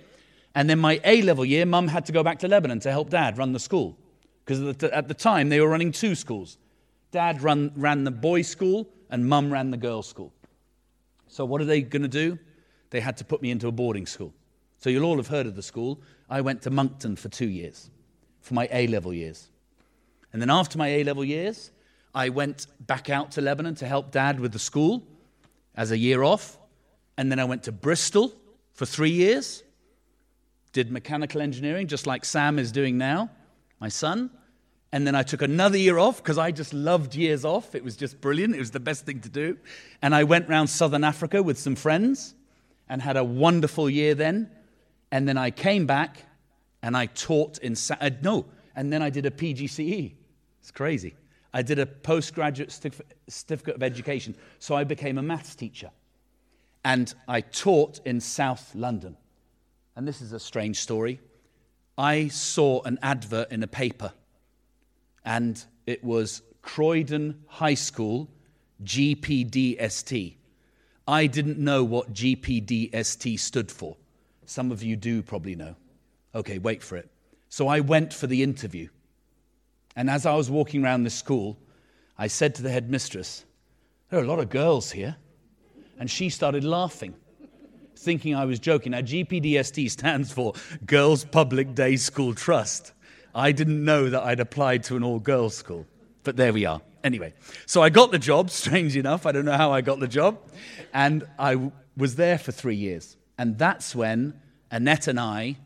And 0.55 0.69
then 0.69 0.79
my 0.79 1.01
A 1.03 1.21
level 1.21 1.43
year, 1.43 1.65
mum 1.65 1.89
had 1.89 2.05
to 2.05 2.13
go 2.13 2.23
back 2.23 2.39
to 2.39 2.47
Lebanon 2.47 2.79
to 2.79 2.91
help 2.91 3.09
dad 3.09 3.37
run 3.37 3.51
the 3.51 3.59
school. 3.59 3.97
Because 4.45 4.83
at 4.83 5.07
the 5.07 5.13
time, 5.13 5.49
they 5.49 5.59
were 5.59 5.67
running 5.67 5.91
two 5.91 6.15
schools. 6.15 6.57
Dad 7.11 7.41
run, 7.41 7.71
ran 7.75 8.05
the 8.05 8.11
boys' 8.11 8.47
school, 8.47 8.87
and 9.09 9.27
mum 9.27 9.51
ran 9.51 9.71
the 9.71 9.77
girls' 9.77 10.07
school. 10.07 10.31
So, 11.27 11.43
what 11.43 11.61
are 11.61 11.65
they 11.65 11.81
going 11.81 12.03
to 12.03 12.07
do? 12.07 12.39
They 12.91 13.01
had 13.01 13.17
to 13.17 13.25
put 13.25 13.41
me 13.41 13.51
into 13.51 13.67
a 13.67 13.71
boarding 13.71 14.05
school. 14.05 14.33
So, 14.77 14.89
you'll 14.89 15.03
all 15.03 15.17
have 15.17 15.27
heard 15.27 15.45
of 15.45 15.55
the 15.55 15.63
school. 15.63 15.99
I 16.29 16.41
went 16.41 16.61
to 16.61 16.69
Monkton 16.69 17.17
for 17.17 17.27
two 17.27 17.47
years, 17.49 17.89
for 18.41 18.53
my 18.53 18.69
A 18.71 18.87
level 18.87 19.13
years. 19.13 19.49
And 20.31 20.41
then, 20.41 20.49
after 20.49 20.77
my 20.77 20.87
A 20.87 21.03
level 21.03 21.25
years, 21.25 21.71
I 22.13 22.29
went 22.29 22.67
back 22.79 23.09
out 23.09 23.31
to 23.31 23.41
Lebanon 23.41 23.75
to 23.75 23.87
help 23.87 24.11
dad 24.11 24.39
with 24.39 24.53
the 24.53 24.59
school 24.59 25.03
as 25.75 25.91
a 25.91 25.97
year 25.97 26.23
off. 26.23 26.57
And 27.17 27.29
then 27.29 27.39
I 27.39 27.45
went 27.45 27.63
to 27.63 27.71
Bristol 27.71 28.33
for 28.73 28.85
three 28.85 29.11
years, 29.11 29.63
did 30.75 30.91
mechanical 30.91 31.41
engineering, 31.41 31.87
just 31.87 32.05
like 32.05 32.25
Sam 32.25 32.59
is 32.59 32.69
doing 32.69 32.97
now, 32.97 33.29
my 33.79 33.87
son. 33.87 34.29
And 34.91 35.07
then 35.07 35.15
I 35.15 35.23
took 35.23 35.41
another 35.41 35.77
year 35.77 35.97
off 35.97 36.17
because 36.17 36.37
I 36.37 36.51
just 36.51 36.73
loved 36.73 37.15
years 37.15 37.45
off. 37.45 37.75
It 37.75 37.83
was 37.83 37.95
just 37.95 38.19
brilliant. 38.19 38.53
It 38.53 38.59
was 38.59 38.71
the 38.71 38.81
best 38.81 39.05
thing 39.05 39.21
to 39.21 39.29
do. 39.29 39.57
And 40.01 40.13
I 40.13 40.25
went 40.25 40.49
around 40.49 40.67
southern 40.67 41.05
Africa 41.05 41.41
with 41.41 41.57
some 41.57 41.75
friends 41.75 42.35
and 42.89 43.01
had 43.01 43.15
a 43.15 43.23
wonderful 43.23 43.89
year 43.89 44.15
then. 44.15 44.51
And 45.13 45.25
then 45.29 45.37
I 45.37 45.49
came 45.49 45.85
back 45.85 46.23
and 46.83 46.97
I 46.97 47.05
taught 47.05 47.57
in, 47.59 47.77
uh, 48.01 48.09
no, 48.21 48.45
and 48.75 48.91
then 48.91 49.01
I 49.01 49.09
did 49.09 49.25
a 49.25 49.31
PGCE. 49.31 50.13
It's 50.59 50.71
crazy. 50.71 51.15
I 51.53 51.61
did 51.61 51.79
a 51.79 51.85
postgraduate 51.85 52.69
certificate 53.29 53.75
of 53.75 53.81
education. 53.81 54.35
So 54.59 54.75
I 54.75 54.83
became 54.83 55.17
a 55.17 55.23
maths 55.23 55.55
teacher. 55.55 55.91
And 56.83 57.13
I 57.29 57.39
taught 57.39 58.01
in 58.03 58.19
South 58.19 58.75
London. 58.75 59.15
And 59.95 60.07
this 60.07 60.21
is 60.21 60.33
a 60.33 60.39
strange 60.39 60.79
story. 60.79 61.19
I 61.97 62.27
saw 62.27 62.81
an 62.83 62.99
advert 63.01 63.51
in 63.51 63.63
a 63.63 63.67
paper 63.67 64.11
and 65.23 65.63
it 65.85 66.03
was 66.03 66.41
Croydon 66.61 67.43
High 67.47 67.75
School 67.75 68.29
GPDST. 68.83 70.35
I 71.07 71.27
didn't 71.27 71.59
know 71.59 71.83
what 71.83 72.13
GPDST 72.13 73.39
stood 73.39 73.71
for. 73.71 73.95
Some 74.45 74.71
of 74.71 74.83
you 74.83 74.95
do 74.95 75.21
probably 75.21 75.55
know. 75.55 75.75
Okay, 76.33 76.57
wait 76.57 76.83
for 76.83 76.97
it. 76.97 77.09
So 77.49 77.67
I 77.67 77.79
went 77.79 78.13
for 78.13 78.27
the 78.27 78.43
interview. 78.43 78.89
And 79.95 80.09
as 80.09 80.25
I 80.25 80.35
was 80.35 80.49
walking 80.49 80.83
around 80.83 81.03
the 81.03 81.09
school, 81.09 81.57
I 82.17 82.27
said 82.27 82.55
to 82.55 82.61
the 82.61 82.71
headmistress, 82.71 83.45
There 84.09 84.19
are 84.19 84.23
a 84.23 84.27
lot 84.27 84.39
of 84.39 84.49
girls 84.49 84.91
here. 84.91 85.15
And 85.97 86.11
she 86.11 86.29
started 86.29 86.65
laughing, 86.65 87.15
thinking 87.97 88.35
I 88.35 88.45
was 88.45 88.59
joking. 88.59 88.91
Now, 88.91 89.01
GPDST 89.01 89.89
stands 89.89 90.31
for 90.31 90.53
Girls 90.85 91.25
Public 91.25 91.75
Day 91.75 91.95
School 91.95 92.33
Trust. 92.33 92.93
I 93.33 93.51
didn't 93.51 93.83
know 93.83 94.09
that 94.09 94.23
I'd 94.23 94.39
applied 94.39 94.83
to 94.85 94.95
an 94.95 95.03
all 95.03 95.19
girls 95.19 95.55
school. 95.55 95.85
But 96.23 96.37
there 96.37 96.53
we 96.53 96.65
are. 96.65 96.81
Anyway, 97.03 97.33
so 97.65 97.83
I 97.83 97.89
got 97.89 98.11
the 98.11 98.19
job, 98.19 98.49
strange 98.61 98.95
enough. 98.95 99.25
I 99.25 99.31
don't 99.31 99.45
know 99.45 99.57
how 99.57 99.71
I 99.71 99.81
got 99.81 99.99
the 99.99 100.07
job. 100.07 100.39
And 100.93 101.25
I 101.37 101.71
was 101.97 102.15
there 102.15 102.37
for 102.37 102.51
three 102.51 102.75
years. 102.75 103.17
And 103.37 103.57
that's 103.57 103.95
when 103.95 104.39
Annette 104.71 105.07
and 105.07 105.19
I, 105.19 105.57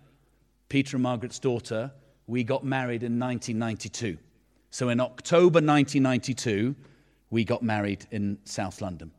Peter 0.67 0.97
and 0.97 1.03
Margaret's 1.03 1.39
daughter, 1.39 1.91
we 2.27 2.43
got 2.43 2.63
married 2.63 3.03
in 3.03 3.19
1992. 3.19 4.17
So 4.71 4.89
in 4.89 4.99
October 4.99 5.61
1992, 5.61 6.75
we 7.31 7.43
got 7.43 7.63
married 7.63 8.05
in 8.11 8.37
South 8.43 8.81
London. 8.81 9.11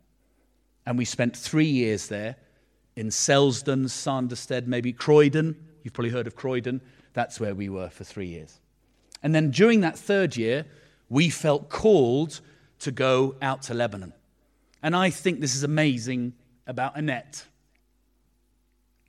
And 0.87 0.99
we 0.99 1.05
spent 1.05 1.37
three 1.37 1.67
years 1.67 2.09
there 2.09 2.37
in 2.97 3.09
Selsdon, 3.09 3.89
Sanderstead, 3.89 4.69
maybe 4.69 4.93
Croydon. 4.93 5.57
You've 5.83 5.95
probably 5.95 6.11
heard 6.11 6.27
of 6.27 6.37
Croydon. 6.37 6.81
That's 7.13 7.41
where 7.41 7.55
we 7.55 7.69
were 7.69 7.89
for 7.89 8.05
three 8.05 8.27
years. 8.27 8.61
And 9.23 9.35
then 9.35 9.51
during 9.51 9.81
that 9.81 9.99
third 9.99 10.37
year, 10.37 10.67
we 11.09 11.29
felt 11.31 11.69
called 11.69 12.41
to 12.81 12.91
go 12.91 13.37
out 13.43 13.63
to 13.63 13.75
Lebanon. 13.75 14.13
And 14.83 14.97
I 14.97 15.11
think 15.11 15.41
this 15.41 15.55
is 15.55 15.63
amazing 15.63 16.33
about 16.67 16.97
Annette. 16.97 17.45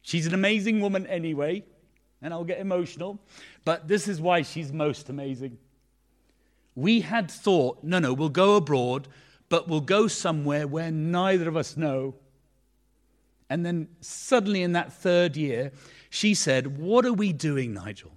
She's 0.02 0.26
an 0.26 0.34
amazing 0.34 0.82
woman 0.82 1.08
anyway, 1.08 1.64
and 2.22 2.34
I'll 2.34 2.44
get 2.44 2.60
emotional, 2.60 3.20
but 3.64 3.88
this 3.88 4.08
is 4.08 4.20
why 4.20 4.42
she's 4.42 4.74
most 4.74 5.10
amazing. 5.10 5.58
We 6.76 7.02
had 7.02 7.30
thought, 7.30 7.84
no, 7.84 8.00
no, 8.00 8.14
we'll 8.14 8.30
go 8.30 8.56
abroad, 8.56 9.08
but 9.48 9.68
we'll 9.68 9.82
go 9.82 10.08
somewhere 10.08 10.68
where 10.68 10.92
neither 10.92 11.48
of 11.48 11.56
us 11.56 11.78
know. 11.78 12.16
And 13.52 13.66
then 13.66 13.90
suddenly 14.00 14.64
in 14.64 14.72
that 14.72 14.94
third 14.94 15.36
year, 15.36 15.74
she 16.10 16.36
said, 16.36 16.78
What 16.78 17.06
are 17.06 17.12
we 17.12 17.34
doing, 17.34 17.74
Nigel? 17.74 18.14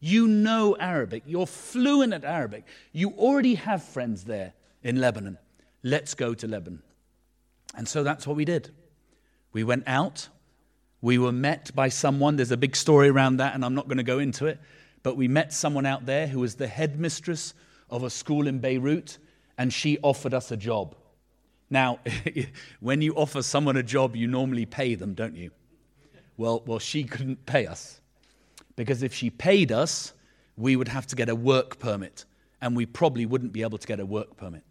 You 0.00 0.26
know 0.26 0.78
Arabic. 0.80 1.24
You're 1.26 1.46
fluent 1.46 2.14
at 2.14 2.24
Arabic. 2.24 2.64
You 2.90 3.10
already 3.10 3.56
have 3.56 3.84
friends 3.84 4.24
there 4.24 4.54
in 4.82 4.98
Lebanon. 4.98 5.36
Let's 5.82 6.14
go 6.14 6.32
to 6.32 6.48
Lebanon. 6.48 6.82
And 7.76 7.86
so 7.86 8.02
that's 8.02 8.26
what 8.26 8.34
we 8.34 8.46
did. 8.46 8.70
We 9.52 9.62
went 9.62 9.84
out. 9.86 10.30
We 11.02 11.18
were 11.18 11.32
met 11.32 11.74
by 11.74 11.90
someone. 11.90 12.36
There's 12.36 12.50
a 12.50 12.56
big 12.56 12.74
story 12.74 13.10
around 13.10 13.36
that, 13.36 13.54
and 13.54 13.66
I'm 13.66 13.74
not 13.74 13.88
going 13.88 13.98
to 13.98 14.02
go 14.02 14.20
into 14.20 14.46
it. 14.46 14.58
But 15.02 15.18
we 15.18 15.28
met 15.28 15.52
someone 15.52 15.84
out 15.84 16.06
there 16.06 16.26
who 16.26 16.40
was 16.40 16.54
the 16.54 16.66
headmistress 16.66 17.52
of 17.90 18.04
a 18.04 18.10
school 18.10 18.46
in 18.46 18.58
Beirut, 18.58 19.18
and 19.58 19.70
she 19.70 19.98
offered 20.02 20.32
us 20.32 20.50
a 20.50 20.56
job. 20.56 20.96
Now, 21.72 22.00
when 22.80 23.00
you 23.00 23.14
offer 23.14 23.42
someone 23.42 23.78
a 23.78 23.82
job, 23.82 24.14
you 24.14 24.26
normally 24.26 24.66
pay 24.66 24.94
them, 24.94 25.14
don't 25.14 25.34
you? 25.34 25.50
Well, 26.36 26.62
well, 26.66 26.78
she 26.78 27.04
couldn't 27.04 27.46
pay 27.46 27.66
us. 27.66 27.98
Because 28.76 29.02
if 29.02 29.14
she 29.14 29.30
paid 29.30 29.72
us, 29.72 30.12
we 30.58 30.76
would 30.76 30.88
have 30.88 31.06
to 31.06 31.16
get 31.16 31.30
a 31.30 31.34
work 31.34 31.78
permit, 31.78 32.26
and 32.60 32.76
we 32.76 32.84
probably 32.84 33.24
wouldn't 33.24 33.54
be 33.54 33.62
able 33.62 33.78
to 33.78 33.86
get 33.86 34.00
a 34.00 34.06
work 34.06 34.36
permit. 34.36 34.64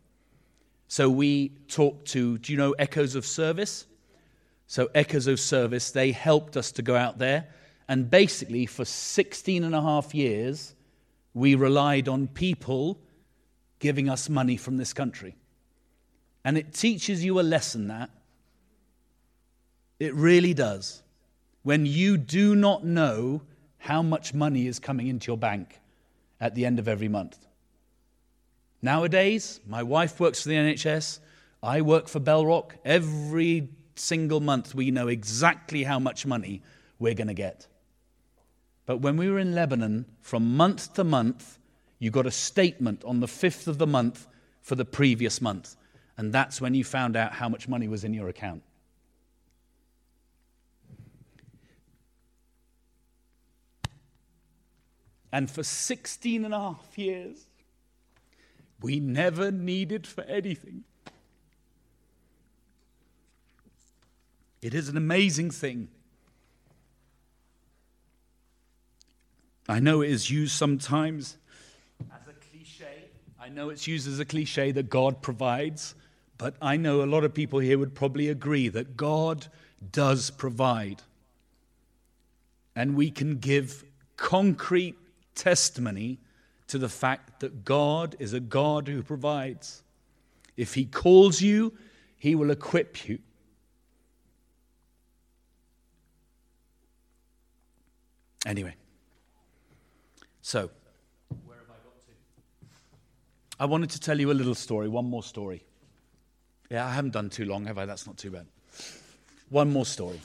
So 0.90 1.10
we 1.10 1.50
talked 1.68 2.06
to, 2.10 2.38
do 2.38 2.52
you 2.52 2.58
know 2.58 2.74
Echoes 2.74 3.16
of 3.16 3.26
Service? 3.26 3.88
So, 4.68 4.90
Echoes 4.94 5.26
of 5.26 5.40
Service, 5.40 5.92
they 5.92 6.12
helped 6.12 6.56
us 6.56 6.72
to 6.74 6.84
go 6.84 6.96
out 6.96 7.18
there. 7.18 7.48
And 7.90 8.10
basically, 8.10 8.68
for 8.68 8.86
16 8.86 9.64
and 9.64 9.74
a 9.74 9.82
half 9.82 10.14
years, 10.14 10.76
we 11.34 11.56
relied 11.56 12.08
on 12.08 12.28
people 12.28 13.00
giving 13.80 14.08
us 14.08 14.30
money 14.30 14.56
from 14.56 14.78
this 14.78 14.94
country. 14.94 15.36
And 16.44 16.58
it 16.58 16.74
teaches 16.74 17.24
you 17.24 17.40
a 17.40 17.42
lesson 17.42 17.88
that 17.88 18.10
it 20.00 20.14
really 20.16 20.54
does. 20.54 21.04
When 21.64 21.86
you 21.86 22.18
do 22.18 22.56
not 22.56 22.84
know 22.84 23.42
how 23.78 24.02
much 24.02 24.34
money 24.34 24.68
is 24.68 24.80
coming 24.80 25.08
into 25.08 25.28
your 25.28 25.38
bank 25.38 25.80
at 26.40 26.56
the 26.56 26.66
end 26.66 26.80
of 26.80 26.88
every 26.88 27.08
month. 27.08 27.38
Nowadays, 28.82 29.60
my 29.68 29.84
wife 29.84 30.20
works 30.20 30.42
for 30.42 30.50
the 30.50 30.56
NHS, 30.56 31.20
I 31.64 31.82
work 31.82 32.08
for 32.08 32.20
Bellrock. 32.20 32.72
Every 32.84 33.70
single 33.96 34.40
month, 34.40 34.74
we 34.74 34.90
know 34.90 35.08
exactly 35.08 35.84
how 35.84 36.00
much 36.00 36.26
money 36.26 36.64
we're 36.98 37.14
going 37.14 37.28
to 37.28 37.36
get. 37.36 37.68
But 38.88 38.98
when 38.98 39.18
we 39.18 39.30
were 39.30 39.38
in 39.38 39.54
Lebanon, 39.54 40.06
from 40.22 40.58
month 40.58 40.96
to 40.96 41.04
month, 41.04 41.60
you 42.00 42.10
got 42.10 42.26
a 42.26 42.32
statement 42.32 43.04
on 43.04 43.20
the 43.20 43.28
5th 43.28 43.68
of 43.68 43.78
the 43.78 43.86
month 43.86 44.28
for 44.62 44.74
the 44.74 44.86
previous 44.86 45.40
month. 45.40 45.76
And 46.22 46.32
that's 46.32 46.62
when 46.62 46.76
you 46.76 46.84
found 46.84 47.18
out 47.18 47.32
how 47.32 47.50
much 47.50 47.68
money 47.68 47.88
was 47.88 48.04
in 48.04 48.14
your 48.14 48.30
account. 48.30 48.62
And 55.32 55.50
for 55.50 55.64
16 55.64 56.46
and 56.46 56.54
a 56.54 56.60
half 56.60 56.96
years, 56.96 57.48
we 58.82 59.00
never 59.00 59.50
needed 59.50 60.06
for 60.06 60.22
anything. 60.26 60.84
It 64.62 64.76
is 64.76 64.90
an 64.90 64.98
amazing 64.98 65.50
thing. 65.50 65.88
I 69.68 69.80
know 69.80 70.02
it 70.02 70.12
is 70.12 70.30
used 70.30 70.54
sometimes 70.54 71.38
as 72.14 72.28
a 72.28 72.34
cliche. 72.34 73.06
I 73.40 73.50
know 73.50 73.70
it's 73.70 73.88
used 73.88 74.08
as 74.08 74.20
a 74.20 74.26
cliche 74.26 74.72
that 74.74 74.88
God 74.88 75.24
provides, 75.24 75.96
but 76.42 76.56
I 76.60 76.76
know 76.76 77.04
a 77.04 77.06
lot 77.06 77.24
of 77.24 77.36
people 77.36 77.60
here 77.60 77.78
would 77.78 77.94
probably 77.94 78.28
agree 78.28 78.68
that 78.70 78.98
God 78.98 79.46
does 79.92 80.32
provide. 80.32 81.04
And 82.76 82.96
we 82.96 83.12
can 83.12 83.38
give 83.38 83.84
concrete 84.18 84.98
testimony 85.36 86.18
to 86.66 86.80
the 86.80 86.90
fact 86.90 87.42
that 87.42 87.64
God 87.64 88.16
is 88.18 88.34
a 88.34 88.40
God 88.40 88.88
who 88.88 89.04
provides. 89.04 89.84
If 90.58 90.74
He 90.74 90.84
calls 90.84 91.44
you, 91.44 91.74
He 92.18 92.34
will 92.34 92.50
equip 92.50 93.08
you. 93.08 93.20
Anyway, 98.48 98.74
so 100.42 100.72
where 101.46 101.58
have 101.58 101.70
I 101.70 101.78
got 101.84 102.04
to? 102.08 102.14
I 103.60 103.66
wanted 103.66 103.92
to 103.92 104.00
tell 104.00 104.20
you 104.20 104.32
a 104.32 104.34
little 104.34 104.56
story, 104.56 104.90
one 104.90 105.06
more 105.06 105.22
story. 105.22 105.64
Yeah, 106.72 106.88
I 106.88 106.92
haven't 106.92 107.12
done 107.12 107.30
too 107.30 107.44
long, 107.44 107.66
have 107.66 107.78
I? 107.78 107.86
That's 107.86 108.08
not 108.08 108.16
too 108.16 108.32
bad. 108.32 108.46
One 109.50 109.74
more 109.74 109.86
story. 109.86 110.22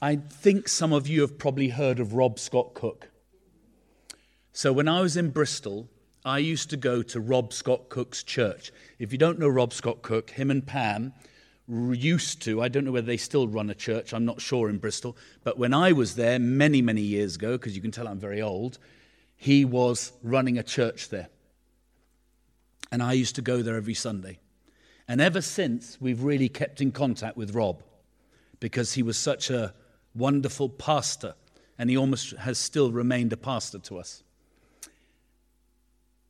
I 0.00 0.16
think 0.16 0.66
some 0.66 0.94
of 0.94 1.06
you 1.06 1.20
have 1.20 1.36
probably 1.36 1.68
heard 1.68 2.00
of 2.00 2.14
Rob 2.14 2.38
Scott 2.38 2.72
Cook. 2.72 3.10
So 4.54 4.72
when 4.72 4.88
I 4.88 5.02
was 5.02 5.14
in 5.14 5.28
Bristol, 5.28 5.90
I 6.24 6.38
used 6.38 6.70
to 6.70 6.78
go 6.78 7.02
to 7.02 7.20
Rob 7.20 7.52
Scott 7.52 7.90
Cook's 7.90 8.22
church. 8.22 8.72
If 8.98 9.12
you 9.12 9.18
don't 9.18 9.38
know 9.38 9.46
Rob 9.46 9.74
Scott 9.74 10.00
Cook, 10.00 10.30
him 10.30 10.50
and 10.50 10.66
Pam 10.66 11.12
used 11.68 12.40
to, 12.42 12.62
I 12.62 12.68
don't 12.68 12.86
know 12.86 12.92
whether 12.92 13.06
they 13.06 13.18
still 13.18 13.46
run 13.46 13.68
a 13.68 13.74
church, 13.74 14.14
I'm 14.14 14.24
not 14.24 14.40
sure 14.40 14.70
in 14.70 14.78
Bristol, 14.78 15.18
but 15.44 15.58
when 15.58 15.74
I 15.74 15.92
was 15.92 16.14
there 16.14 16.38
many, 16.38 16.80
many 16.80 17.02
years 17.02 17.36
ago, 17.36 17.58
because 17.58 17.76
you 17.76 17.82
can 17.82 17.90
tell 17.90 18.08
I'm 18.08 18.18
very 18.18 18.40
old, 18.40 18.78
he 19.36 19.66
was 19.66 20.12
running 20.22 20.56
a 20.56 20.62
church 20.62 21.10
there. 21.10 21.28
And 22.90 23.02
I 23.02 23.12
used 23.12 23.34
to 23.34 23.42
go 23.42 23.60
there 23.60 23.76
every 23.76 23.94
Sunday. 23.94 24.38
And 25.08 25.20
ever 25.20 25.40
since, 25.40 26.00
we've 26.00 26.22
really 26.22 26.48
kept 26.48 26.80
in 26.80 26.92
contact 26.92 27.36
with 27.36 27.54
Rob 27.54 27.82
because 28.60 28.94
he 28.94 29.02
was 29.02 29.18
such 29.18 29.50
a 29.50 29.74
wonderful 30.14 30.68
pastor 30.68 31.34
and 31.78 31.90
he 31.90 31.96
almost 31.96 32.30
has 32.36 32.58
still 32.58 32.92
remained 32.92 33.32
a 33.32 33.36
pastor 33.36 33.78
to 33.78 33.98
us. 33.98 34.22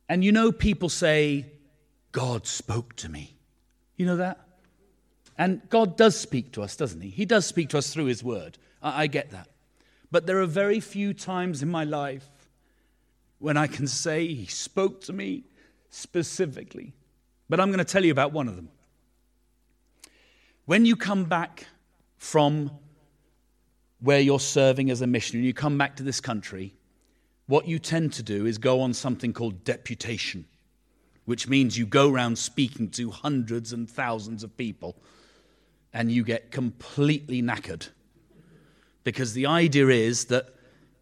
And 0.09 0.23
you 0.23 0.31
know, 0.31 0.51
people 0.51 0.89
say, 0.89 1.45
God 2.11 2.47
spoke 2.47 2.95
to 2.97 3.09
me. 3.09 3.35
You 3.95 4.05
know 4.05 4.17
that? 4.17 4.39
And 5.37 5.61
God 5.69 5.97
does 5.97 6.17
speak 6.17 6.51
to 6.53 6.61
us, 6.61 6.75
doesn't 6.75 7.01
He? 7.01 7.09
He 7.09 7.25
does 7.25 7.45
speak 7.45 7.69
to 7.69 7.77
us 7.77 7.93
through 7.93 8.05
His 8.05 8.23
Word. 8.23 8.57
I, 8.81 9.03
I 9.03 9.07
get 9.07 9.31
that. 9.31 9.49
But 10.11 10.27
there 10.27 10.39
are 10.39 10.45
very 10.45 10.79
few 10.79 11.13
times 11.13 11.63
in 11.63 11.69
my 11.69 11.83
life 11.83 12.27
when 13.39 13.57
I 13.57 13.67
can 13.67 13.87
say 13.87 14.27
He 14.27 14.45
spoke 14.45 15.01
to 15.01 15.13
me 15.13 15.43
specifically. 15.89 16.93
But 17.49 17.59
I'm 17.59 17.69
going 17.69 17.79
to 17.79 17.85
tell 17.85 18.03
you 18.03 18.11
about 18.11 18.31
one 18.31 18.47
of 18.47 18.55
them. 18.55 18.69
When 20.65 20.85
you 20.85 20.95
come 20.95 21.25
back 21.25 21.67
from 22.17 22.71
where 23.99 24.19
you're 24.19 24.39
serving 24.39 24.89
as 24.89 25.01
a 25.01 25.07
missionary, 25.07 25.41
and 25.41 25.47
you 25.47 25.53
come 25.53 25.77
back 25.77 25.95
to 25.97 26.03
this 26.03 26.19
country, 26.19 26.73
what 27.47 27.67
you 27.67 27.79
tend 27.79 28.13
to 28.13 28.23
do 28.23 28.45
is 28.45 28.57
go 28.57 28.81
on 28.81 28.93
something 28.93 29.33
called 29.33 29.63
deputation, 29.63 30.45
which 31.25 31.47
means 31.47 31.77
you 31.77 31.85
go 31.85 32.09
around 32.11 32.37
speaking 32.37 32.89
to 32.91 33.11
hundreds 33.11 33.73
and 33.73 33.89
thousands 33.89 34.43
of 34.43 34.55
people 34.57 34.95
and 35.93 36.11
you 36.11 36.23
get 36.23 36.51
completely 36.51 37.41
knackered. 37.41 37.89
Because 39.03 39.33
the 39.33 39.45
idea 39.45 39.87
is 39.89 40.25
that 40.25 40.47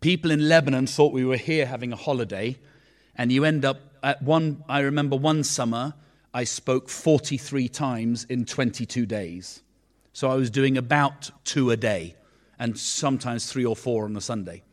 people 0.02 0.32
in 0.32 0.50
Lebanon 0.50 0.86
thought 0.86 1.14
we 1.14 1.24
were 1.24 1.38
here 1.38 1.66
having 1.66 1.94
a 1.94 1.96
holiday, 1.96 2.58
and 3.16 3.32
you 3.32 3.46
end 3.46 3.64
up 3.64 3.80
at 4.04 4.22
one. 4.22 4.64
I 4.68 4.80
remember 4.82 5.16
one 5.16 5.44
summer, 5.44 5.94
I 6.34 6.44
spoke 6.46 6.89
43 6.89 7.67
times 7.67 8.24
in 8.26 8.46
22 8.46 9.06
days. 9.06 9.62
So 10.13 10.30
I 10.30 10.36
was 10.36 10.50
doing 10.50 10.78
about 10.78 11.32
two 11.44 11.72
a 11.72 11.78
day, 11.78 12.15
and 12.60 12.78
sometimes 12.78 13.52
three 13.52 13.65
or 13.65 13.76
four 13.76 14.06
on 14.06 14.15
a 14.15 14.22
Sunday 14.22 14.63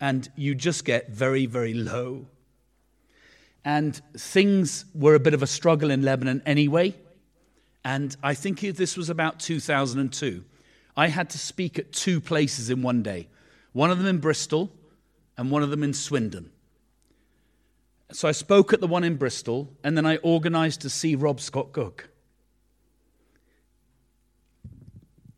and 0.00 0.28
you 0.36 0.54
just 0.54 0.84
get 0.84 1.10
very, 1.10 1.46
very 1.46 1.74
low. 1.74 2.26
And 3.64 4.00
things 4.16 4.84
were 4.94 5.14
a 5.14 5.20
bit 5.20 5.34
of 5.34 5.42
a 5.42 5.46
struggle 5.46 5.90
in 5.90 6.02
Lebanon 6.02 6.42
anyway. 6.46 6.94
And 7.84 8.16
I 8.22 8.34
think 8.34 8.60
this 8.60 8.96
was 8.96 9.10
about 9.10 9.40
2002. 9.40 10.44
I 10.96 11.08
had 11.08 11.30
to 11.30 11.38
speak 11.38 11.78
at 11.78 11.92
two 11.92 12.20
places 12.20 12.70
in 12.70 12.82
one 12.82 13.02
day 13.02 13.28
one 13.72 13.90
of 13.90 13.98
them 13.98 14.06
in 14.06 14.18
Bristol 14.18 14.70
and 15.36 15.50
one 15.50 15.62
of 15.62 15.70
them 15.70 15.82
in 15.84 15.92
Swindon. 15.92 16.50
So 18.10 18.26
I 18.26 18.32
spoke 18.32 18.72
at 18.72 18.80
the 18.80 18.86
one 18.86 19.04
in 19.04 19.16
Bristol, 19.16 19.70
and 19.84 19.96
then 19.96 20.06
I 20.06 20.16
organized 20.18 20.80
to 20.82 20.90
see 20.90 21.14
Rob 21.14 21.40
Scott 21.40 21.72
Cook. 21.72 22.08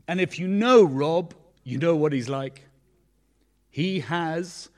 And 0.06 0.20
if 0.20 0.38
you 0.38 0.46
know 0.48 0.82
Rob, 0.84 1.34
you 1.64 1.78
know 1.78 1.96
what 1.96 2.12
he's 2.12 2.28
like. 2.28 2.64
He 3.70 4.00
has 4.00 4.68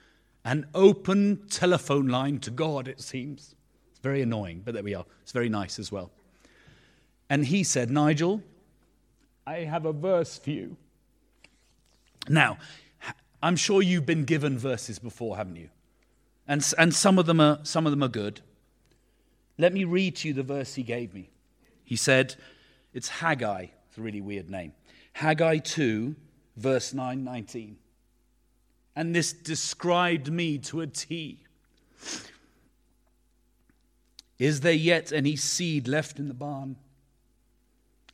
an 0.45 0.67
open 0.75 1.47
telephone 1.49 2.09
line 2.09 2.39
to 2.41 2.51
God, 2.51 2.89
it 2.89 3.01
seems. 3.01 3.55
It's 3.91 4.01
very 4.01 4.23
annoying, 4.23 4.63
but 4.65 4.75
there 4.75 4.83
we 4.83 4.95
are. 4.95 5.05
It's 5.23 5.33
very 5.33 5.49
nice 5.49 5.79
as 5.79 5.93
well. 5.93 6.11
And 7.31 7.47
he 7.47 7.63
said, 7.63 7.91
Nigel, 7.91 8.43
I 9.47 9.59
have 9.59 9.87
a 9.87 9.93
verse 9.93 10.39
for 10.39 10.51
you. 10.51 10.77
Now, 12.29 12.59
I'm 13.43 13.57
sure 13.57 13.83
you've 13.83 14.07
been 14.07 14.25
given 14.25 14.59
verses 14.59 14.99
before, 14.99 15.37
haven't 15.37 15.57
you? 15.57 15.71
And, 16.47 16.67
and 16.77 16.95
some, 16.95 17.19
of 17.19 17.27
them 17.27 17.41
are, 17.41 17.61
some 17.63 17.87
of 17.87 17.93
them 17.93 18.03
are 18.03 18.09
good. 18.09 18.41
Let 19.59 19.73
me 19.73 19.85
read 19.85 20.17
to 20.17 20.29
you 20.29 20.35
the 20.35 20.43
verse 20.43 20.75
he 20.75 20.83
gave 20.83 21.15
me. 21.15 21.31
He 21.85 21.97
said, 21.97 22.35
it's 22.93 23.09
Haggai. 23.09 23.67
It's 23.89 23.99
a 23.99 24.01
really 24.01 24.21
weird 24.21 24.51
name. 24.51 24.73
Haggai 25.13 25.59
2, 25.59 26.15
verse 26.57 26.95
9, 26.95 27.23
19. 27.25 27.77
And 28.97 29.15
this 29.15 29.33
described 29.33 30.31
me 30.31 30.59
to 30.59 30.81
a 30.81 30.87
T. 30.87 31.45
Is 34.39 34.61
there 34.61 34.73
yet 34.73 35.13
any 35.13 35.37
seed 35.37 35.87
left 35.87 36.19
in 36.19 36.29
the 36.29 36.35
barn? 36.35 36.77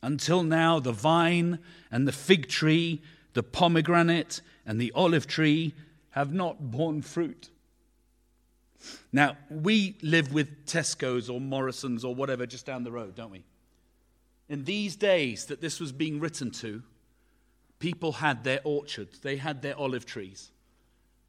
Until 0.01 0.43
now, 0.43 0.79
the 0.79 0.91
vine 0.91 1.59
and 1.91 2.07
the 2.07 2.11
fig 2.11 2.47
tree, 2.47 3.01
the 3.33 3.43
pomegranate 3.43 4.41
and 4.65 4.79
the 4.79 4.91
olive 4.93 5.27
tree 5.27 5.73
have 6.11 6.33
not 6.33 6.71
borne 6.71 7.01
fruit. 7.01 7.49
Now, 9.11 9.37
we 9.49 9.97
live 10.01 10.33
with 10.33 10.65
Tesco's 10.65 11.29
or 11.29 11.41
Morrison's 11.41 12.05
or 12.05 12.15
whatever 12.15 12.45
just 12.45 12.65
down 12.65 12.83
the 12.83 12.91
road, 12.91 13.15
don't 13.15 13.31
we? 13.31 13.43
In 14.47 14.63
these 14.63 14.95
days 14.95 15.45
that 15.45 15.61
this 15.61 15.79
was 15.79 15.91
being 15.91 16.19
written 16.19 16.51
to, 16.51 16.81
people 17.79 18.13
had 18.13 18.43
their 18.43 18.61
orchards, 18.63 19.19
they 19.19 19.37
had 19.37 19.61
their 19.61 19.77
olive 19.77 20.05
trees. 20.05 20.51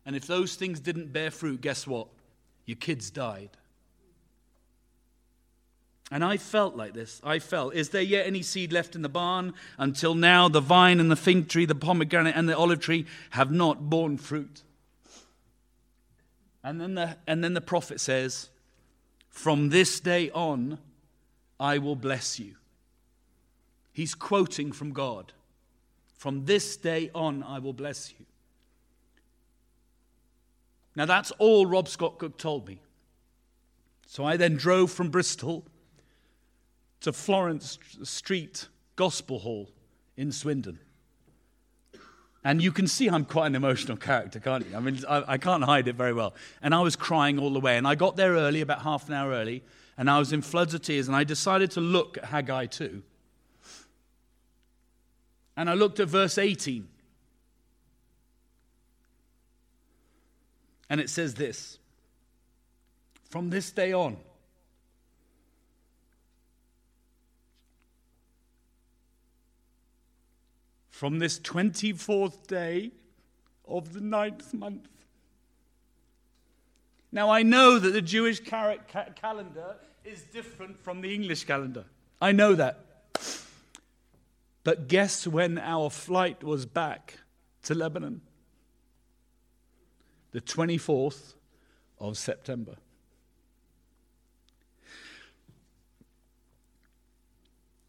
And 0.06 0.16
if 0.16 0.26
those 0.26 0.54
things 0.54 0.80
didn't 0.80 1.12
bear 1.12 1.30
fruit, 1.30 1.60
guess 1.60 1.86
what? 1.86 2.08
Your 2.64 2.76
kids 2.76 3.10
died. 3.10 3.50
And 6.10 6.24
I 6.24 6.38
felt 6.38 6.74
like 6.74 6.92
this. 6.92 7.20
I 7.22 7.38
felt, 7.38 7.74
is 7.74 7.90
there 7.90 8.02
yet 8.02 8.26
any 8.26 8.42
seed 8.42 8.72
left 8.72 8.96
in 8.96 9.02
the 9.02 9.08
barn? 9.08 9.54
Until 9.78 10.14
now, 10.14 10.48
the 10.48 10.60
vine 10.60 10.98
and 10.98 11.10
the 11.10 11.16
fig 11.16 11.48
tree, 11.48 11.66
the 11.66 11.74
pomegranate 11.74 12.34
and 12.36 12.48
the 12.48 12.56
olive 12.56 12.80
tree 12.80 13.06
have 13.30 13.52
not 13.52 13.88
borne 13.88 14.16
fruit. 14.16 14.62
And 16.62 16.80
then 16.80 16.94
the, 16.94 17.16
and 17.26 17.42
then 17.42 17.54
the 17.54 17.60
prophet 17.60 18.00
says, 18.00 18.50
From 19.28 19.70
this 19.70 20.00
day 20.00 20.30
on, 20.30 20.78
I 21.58 21.78
will 21.78 21.96
bless 21.96 22.38
you. 22.38 22.56
He's 23.92 24.14
quoting 24.14 24.72
from 24.72 24.92
God. 24.92 25.32
From 26.16 26.44
this 26.44 26.76
day 26.76 27.10
on, 27.14 27.42
I 27.42 27.58
will 27.58 27.72
bless 27.72 28.12
you. 28.18 28.26
Now, 30.96 31.06
that's 31.06 31.30
all 31.38 31.66
Rob 31.66 31.88
Scott 31.88 32.18
Cook 32.18 32.36
told 32.36 32.66
me. 32.66 32.80
So 34.06 34.24
I 34.24 34.36
then 34.36 34.56
drove 34.56 34.90
from 34.90 35.08
Bristol 35.08 35.64
to 37.00 37.12
Florence 37.12 37.78
Street 38.02 38.68
Gospel 38.96 39.38
Hall 39.38 39.70
in 40.16 40.32
Swindon. 40.32 40.80
And 42.42 42.62
you 42.62 42.72
can 42.72 42.86
see 42.86 43.08
I'm 43.08 43.26
quite 43.26 43.46
an 43.46 43.54
emotional 43.54 43.96
character, 43.96 44.40
can't 44.40 44.66
you? 44.66 44.74
I 44.74 44.80
mean, 44.80 44.98
I, 45.06 45.34
I, 45.34 45.38
can't 45.38 45.62
hide 45.62 45.88
it 45.88 45.96
very 45.96 46.14
well. 46.14 46.34
And 46.62 46.74
I 46.74 46.80
was 46.80 46.96
crying 46.96 47.38
all 47.38 47.52
the 47.52 47.60
way. 47.60 47.76
And 47.76 47.86
I 47.86 47.94
got 47.94 48.16
there 48.16 48.32
early, 48.32 48.62
about 48.62 48.80
half 48.82 49.08
an 49.08 49.14
hour 49.14 49.30
early, 49.32 49.62
and 49.98 50.08
I 50.08 50.18
was 50.18 50.32
in 50.32 50.40
floods 50.40 50.72
of 50.72 50.80
tears. 50.80 51.06
And 51.06 51.14
I 51.14 51.24
decided 51.24 51.70
to 51.72 51.80
look 51.80 52.16
at 52.16 52.24
Haggai 52.24 52.66
2. 52.66 53.02
And 55.56 55.68
I 55.68 55.74
looked 55.74 56.00
at 56.00 56.08
verse 56.08 56.38
18. 56.38 56.88
And 60.88 61.00
it 61.00 61.10
says 61.10 61.34
this 61.34 61.78
From 63.28 63.50
this 63.50 63.70
day 63.70 63.92
on, 63.92 64.16
from 71.00 71.18
this 71.18 71.38
24th 71.40 72.46
day 72.46 72.90
of 73.66 73.94
the 73.94 74.02
ninth 74.02 74.52
month. 74.52 74.86
Now, 77.10 77.30
I 77.30 77.42
know 77.42 77.78
that 77.78 77.88
the 77.88 78.02
Jewish 78.02 78.40
cal- 78.40 78.76
calendar 79.16 79.76
is 80.04 80.20
different 80.24 80.78
from 80.84 81.00
the 81.00 81.14
English 81.14 81.44
calendar. 81.44 81.86
I 82.20 82.32
know 82.32 82.54
that. 82.54 82.84
But 84.62 84.88
guess 84.88 85.26
when 85.26 85.56
our 85.56 85.88
flight 85.88 86.44
was 86.44 86.66
back 86.66 87.16
to 87.62 87.74
Lebanon? 87.74 88.20
The 90.32 90.42
24th 90.42 91.32
of 91.98 92.18
September. 92.18 92.76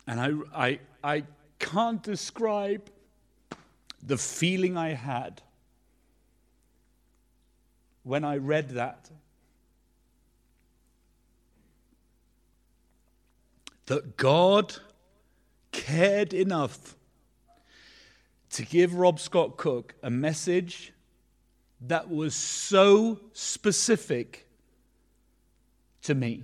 And 0.07 0.17
I, 0.17 0.31
I, 0.55 0.79
I 1.03 1.23
can't 1.59 2.01
describe 2.01 2.89
the 4.03 4.17
feeling 4.17 4.77
I 4.77 4.93
had 4.93 5.41
when 8.03 8.23
I 8.23 8.37
read 8.37 8.71
that. 8.71 9.09
That 13.85 14.17
God 14.17 14.75
cared 15.71 16.33
enough 16.33 16.95
to 18.51 18.65
give 18.65 18.93
Rob 18.93 19.19
Scott 19.19 19.57
Cook 19.57 19.95
a 20.03 20.09
message 20.09 20.93
that 21.81 22.09
was 22.09 22.35
so 22.35 23.19
specific 23.33 24.47
to 26.03 26.13
me. 26.15 26.43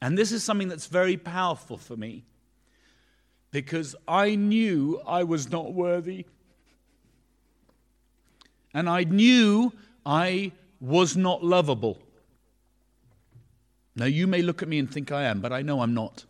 And 0.00 0.16
this 0.16 0.32
is 0.32 0.44
something 0.44 0.68
that's 0.68 0.86
very 0.86 1.16
powerful 1.16 1.76
for 1.76 1.96
me 1.96 2.24
because 3.50 3.96
I 4.06 4.34
knew 4.34 5.00
I 5.06 5.24
was 5.24 5.50
not 5.50 5.72
worthy. 5.72 6.26
And 8.74 8.88
I 8.88 9.04
knew 9.04 9.72
I 10.04 10.52
was 10.80 11.16
not 11.16 11.42
lovable. 11.42 11.98
Now, 13.96 14.04
you 14.04 14.26
may 14.26 14.42
look 14.42 14.62
at 14.62 14.68
me 14.68 14.78
and 14.78 14.90
think 14.90 15.10
I 15.10 15.24
am, 15.24 15.40
but 15.40 15.52
I 15.52 15.62
know 15.62 15.80
I'm 15.80 15.94
not. 15.94 16.24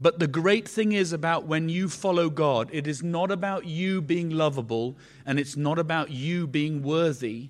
But 0.00 0.18
the 0.18 0.26
great 0.26 0.68
thing 0.68 0.92
is 0.92 1.12
about 1.12 1.46
when 1.46 1.68
you 1.68 1.88
follow 1.88 2.28
God, 2.28 2.68
it 2.72 2.86
is 2.86 3.02
not 3.02 3.30
about 3.30 3.64
you 3.64 4.02
being 4.02 4.28
lovable 4.28 4.96
and 5.24 5.38
it's 5.38 5.56
not 5.56 5.78
about 5.78 6.10
you 6.10 6.46
being 6.46 6.82
worthy. 6.82 7.48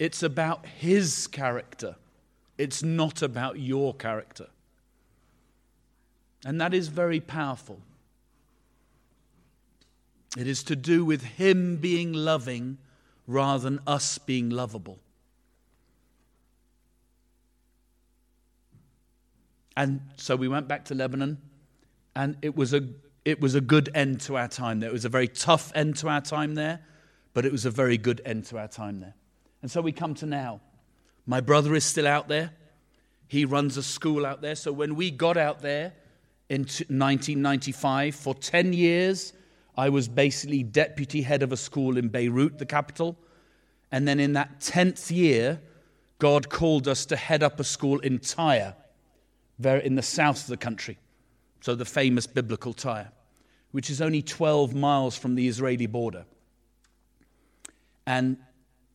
It's 0.00 0.22
about 0.22 0.66
His 0.66 1.28
character. 1.28 1.94
It's 2.56 2.82
not 2.82 3.22
about 3.22 3.60
your 3.60 3.94
character. 3.94 4.48
And 6.44 6.60
that 6.60 6.72
is 6.72 6.88
very 6.88 7.20
powerful. 7.20 7.80
It 10.36 10.46
is 10.46 10.62
to 10.64 10.76
do 10.76 11.04
with 11.04 11.22
Him 11.22 11.76
being 11.76 12.12
loving 12.12 12.78
rather 13.26 13.64
than 13.64 13.80
us 13.86 14.18
being 14.18 14.50
lovable. 14.50 14.98
And 19.76 20.00
so 20.16 20.34
we 20.34 20.48
went 20.48 20.66
back 20.66 20.86
to 20.86 20.94
Lebanon, 20.94 21.38
and 22.16 22.36
it 22.42 22.56
was 22.56 22.74
a, 22.74 22.82
it 23.24 23.40
was 23.40 23.54
a 23.54 23.60
good 23.60 23.90
end 23.94 24.20
to 24.22 24.36
our 24.36 24.48
time 24.48 24.80
there. 24.80 24.90
It 24.90 24.92
was 24.92 25.04
a 25.04 25.08
very 25.08 25.28
tough 25.28 25.70
end 25.74 25.96
to 25.98 26.08
our 26.08 26.20
time 26.20 26.56
there, 26.56 26.80
but 27.32 27.46
it 27.46 27.52
was 27.52 27.64
a 27.64 27.70
very 27.70 27.96
good 27.96 28.20
end 28.24 28.46
to 28.46 28.58
our 28.58 28.66
time 28.66 28.98
there. 28.98 29.14
And 29.62 29.70
so 29.70 29.80
we 29.80 29.92
come 29.92 30.14
to 30.16 30.26
now. 30.26 30.60
My 31.26 31.40
brother 31.40 31.74
is 31.74 31.84
still 31.84 32.08
out 32.08 32.26
there. 32.26 32.52
He 33.28 33.44
runs 33.44 33.76
a 33.76 33.82
school 33.82 34.26
out 34.26 34.40
there. 34.40 34.56
So 34.56 34.72
when 34.72 34.96
we 34.96 35.10
got 35.10 35.36
out 35.36 35.60
there, 35.60 35.92
in 36.48 36.62
1995. 36.62 38.14
For 38.14 38.34
10 38.34 38.72
years, 38.72 39.32
I 39.76 39.88
was 39.88 40.08
basically 40.08 40.62
deputy 40.62 41.22
head 41.22 41.42
of 41.42 41.52
a 41.52 41.56
school 41.56 41.96
in 41.96 42.08
Beirut, 42.08 42.58
the 42.58 42.66
capital. 42.66 43.16
And 43.92 44.08
then 44.08 44.20
in 44.20 44.32
that 44.34 44.60
10th 44.60 45.10
year, 45.10 45.60
God 46.18 46.50
called 46.50 46.88
us 46.88 47.06
to 47.06 47.16
head 47.16 47.42
up 47.42 47.60
a 47.60 47.64
school 47.64 48.00
in 48.00 48.18
Tyre, 48.18 48.74
in 49.62 49.94
the 49.94 50.02
south 50.02 50.42
of 50.42 50.48
the 50.48 50.56
country. 50.56 50.98
So 51.60 51.74
the 51.74 51.84
famous 51.84 52.26
biblical 52.26 52.72
Tyre, 52.72 53.12
which 53.72 53.90
is 53.90 54.00
only 54.00 54.22
12 54.22 54.74
miles 54.74 55.16
from 55.16 55.34
the 55.34 55.48
Israeli 55.48 55.86
border. 55.86 56.24
And 58.06 58.38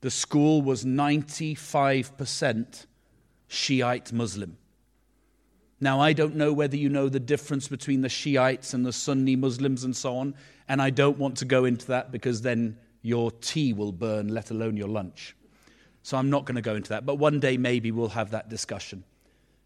the 0.01 0.11
school 0.11 0.61
was 0.61 0.83
95% 0.83 2.85
Shiite 3.47 4.11
Muslim. 4.11 4.57
Now, 5.83 5.99
I 5.99 6.13
don't 6.13 6.37
know 6.37 6.53
whether 6.53 6.77
you 6.77 6.87
know 6.87 7.09
the 7.09 7.19
difference 7.19 7.67
between 7.67 7.99
the 7.99 8.07
Shiites 8.07 8.73
and 8.73 8.85
the 8.85 8.93
Sunni 8.93 9.35
Muslims 9.35 9.83
and 9.83 9.93
so 9.93 10.15
on, 10.15 10.33
and 10.69 10.81
I 10.81 10.89
don't 10.89 11.17
want 11.17 11.35
to 11.39 11.45
go 11.45 11.65
into 11.65 11.87
that 11.87 12.09
because 12.09 12.41
then 12.41 12.77
your 13.01 13.31
tea 13.31 13.73
will 13.73 13.91
burn, 13.91 14.29
let 14.29 14.49
alone 14.49 14.77
your 14.77 14.87
lunch. 14.87 15.35
So 16.01 16.15
I'm 16.15 16.29
not 16.29 16.45
going 16.45 16.55
to 16.55 16.61
go 16.61 16.75
into 16.75 16.87
that. 16.91 17.05
But 17.05 17.15
one 17.15 17.41
day 17.41 17.57
maybe 17.57 17.91
we'll 17.91 18.07
have 18.07 18.31
that 18.31 18.47
discussion. 18.47 19.03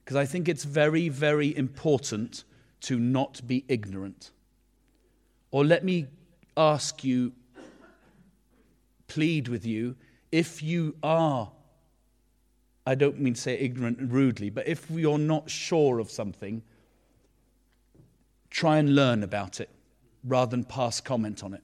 Because 0.03 0.15
I 0.15 0.26
think 0.26 0.49
it's 0.49 0.63
very, 0.63 1.07
very 1.07 1.55
important 1.55 2.45
to 2.82 2.97
not 2.97 3.45
be 3.45 3.63
ignorant. 3.68 4.32
Or 5.51 5.63
let 5.63 5.86
me 5.86 6.07
ask 6.57 7.03
you, 7.03 7.32
plead 9.07 9.49
with 9.49 9.68
you, 9.68 9.95
if 10.32 10.63
you 10.63 10.95
are 11.03 11.51
I 12.88 12.95
don't 12.95 13.19
mean 13.19 13.33
to 13.33 13.41
say 13.41 13.59
ignorant 13.59 13.99
and 13.99 14.09
rudely, 14.09 14.49
but 14.49 14.65
if 14.65 14.89
you're 14.89 15.17
not 15.17 15.49
sure 15.49 15.99
of 15.99 16.09
something, 16.09 16.63
try 18.49 18.77
and 18.77 18.95
learn 18.95 19.23
about 19.23 19.59
it 19.59 19.69
rather 20.23 20.51
than 20.51 20.63
pass 20.63 21.01
comment 21.01 21.43
on 21.43 21.53
it. 21.53 21.63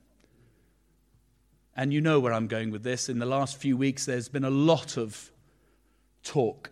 And 1.78 1.93
you 1.93 2.01
know 2.01 2.19
where 2.19 2.34
I'm 2.34 2.47
going 2.47 2.71
with 2.71 2.84
this. 2.84 3.07
In 3.07 3.19
the 3.19 3.26
last 3.26 3.55
few 3.55 3.78
weeks, 3.78 4.05
there's 4.05 4.28
been 4.28 4.43
a 4.43 4.49
lot 4.49 4.97
of 4.97 5.32
talk. 6.24 6.71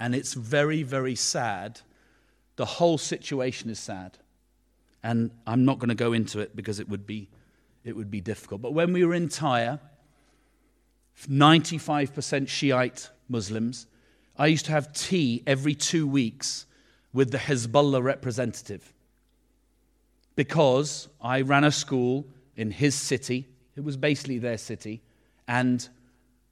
And 0.00 0.14
it's 0.14 0.32
very, 0.32 0.82
very 0.82 1.14
sad. 1.14 1.82
The 2.56 2.64
whole 2.64 2.96
situation 2.96 3.68
is 3.68 3.80
sad. 3.80 4.16
And 5.02 5.30
I'm 5.46 5.66
not 5.66 5.78
going 5.78 5.90
to 5.90 5.94
go 5.94 6.14
into 6.14 6.40
it 6.40 6.56
because 6.56 6.80
it 6.80 6.88
would 6.88 7.06
be, 7.06 7.28
it 7.84 7.94
would 7.94 8.10
be 8.10 8.22
difficult. 8.22 8.62
But 8.62 8.72
when 8.72 8.94
we 8.94 9.04
were 9.04 9.14
in 9.14 9.28
Tyre, 9.28 9.78
95% 11.28 12.48
Shiite 12.48 13.10
Muslims, 13.28 13.86
I 14.36 14.46
used 14.46 14.66
to 14.66 14.72
have 14.72 14.92
tea 14.92 15.42
every 15.46 15.74
two 15.74 16.06
weeks 16.06 16.66
with 17.12 17.30
the 17.30 17.38
Hezbollah 17.38 18.02
representative 18.02 18.92
because 20.36 21.08
I 21.20 21.42
ran 21.42 21.64
a 21.64 21.70
school 21.70 22.26
in 22.56 22.70
his 22.70 22.94
city. 22.94 23.46
It 23.76 23.84
was 23.84 23.96
basically 23.96 24.38
their 24.38 24.58
city. 24.58 25.02
And 25.46 25.86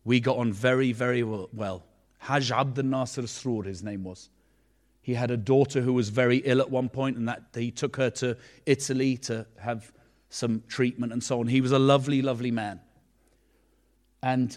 we 0.05 0.21
got 0.21 0.37
on 0.37 0.53
very, 0.53 0.93
very 0.93 1.23
well. 1.23 1.85
Haj 2.19 2.51
Abdel 2.51 2.85
Nasser 2.85 3.23
Sroor, 3.23 3.65
his 3.65 3.83
name 3.83 4.05
was. 4.05 4.29
He 5.03 5.15
had 5.15 5.31
a 5.31 5.37
daughter 5.37 5.81
who 5.81 5.95
was 5.95 6.11
very 6.11 6.39
ill 6.39 6.61
at 6.61 6.71
one 6.71 6.89
point, 6.89 7.17
and 7.17 7.27
that 7.29 7.45
he 7.55 7.71
took 7.71 7.97
her 7.97 8.11
to 8.11 8.37
Italy 8.67 9.17
to 9.19 9.47
have 9.59 9.91
some 10.29 10.63
treatment 10.69 11.13
and 11.13 11.23
so 11.23 11.41
on. 11.41 11.47
He 11.47 11.61
was 11.61 11.73
a 11.73 11.79
lovely, 11.79 12.23
lovely 12.23 12.51
man. 12.51 12.81
And 14.23 14.57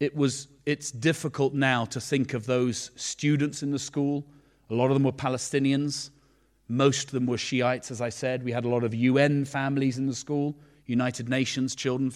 it 0.00 0.16
was, 0.16 0.48
it's 0.66 0.90
difficult 0.90 1.54
now 1.54 1.84
to 1.86 2.00
think 2.00 2.34
of 2.34 2.46
those 2.46 2.90
students 2.96 3.62
in 3.62 3.70
the 3.70 3.78
school. 3.78 4.24
A 4.70 4.74
lot 4.74 4.86
of 4.86 4.94
them 4.94 5.04
were 5.04 5.12
Palestinians. 5.12 6.10
Most 6.68 7.04
of 7.04 7.10
them 7.12 7.26
were 7.26 7.38
Shiites, 7.38 7.90
as 7.90 8.00
I 8.00 8.08
said. 8.08 8.42
We 8.42 8.52
had 8.52 8.64
a 8.64 8.68
lot 8.68 8.82
of 8.84 8.94
UN 8.94 9.44
families 9.44 9.98
in 9.98 10.06
the 10.06 10.14
school, 10.14 10.56
United 10.86 11.28
Nations 11.28 11.74
children, 11.74 12.10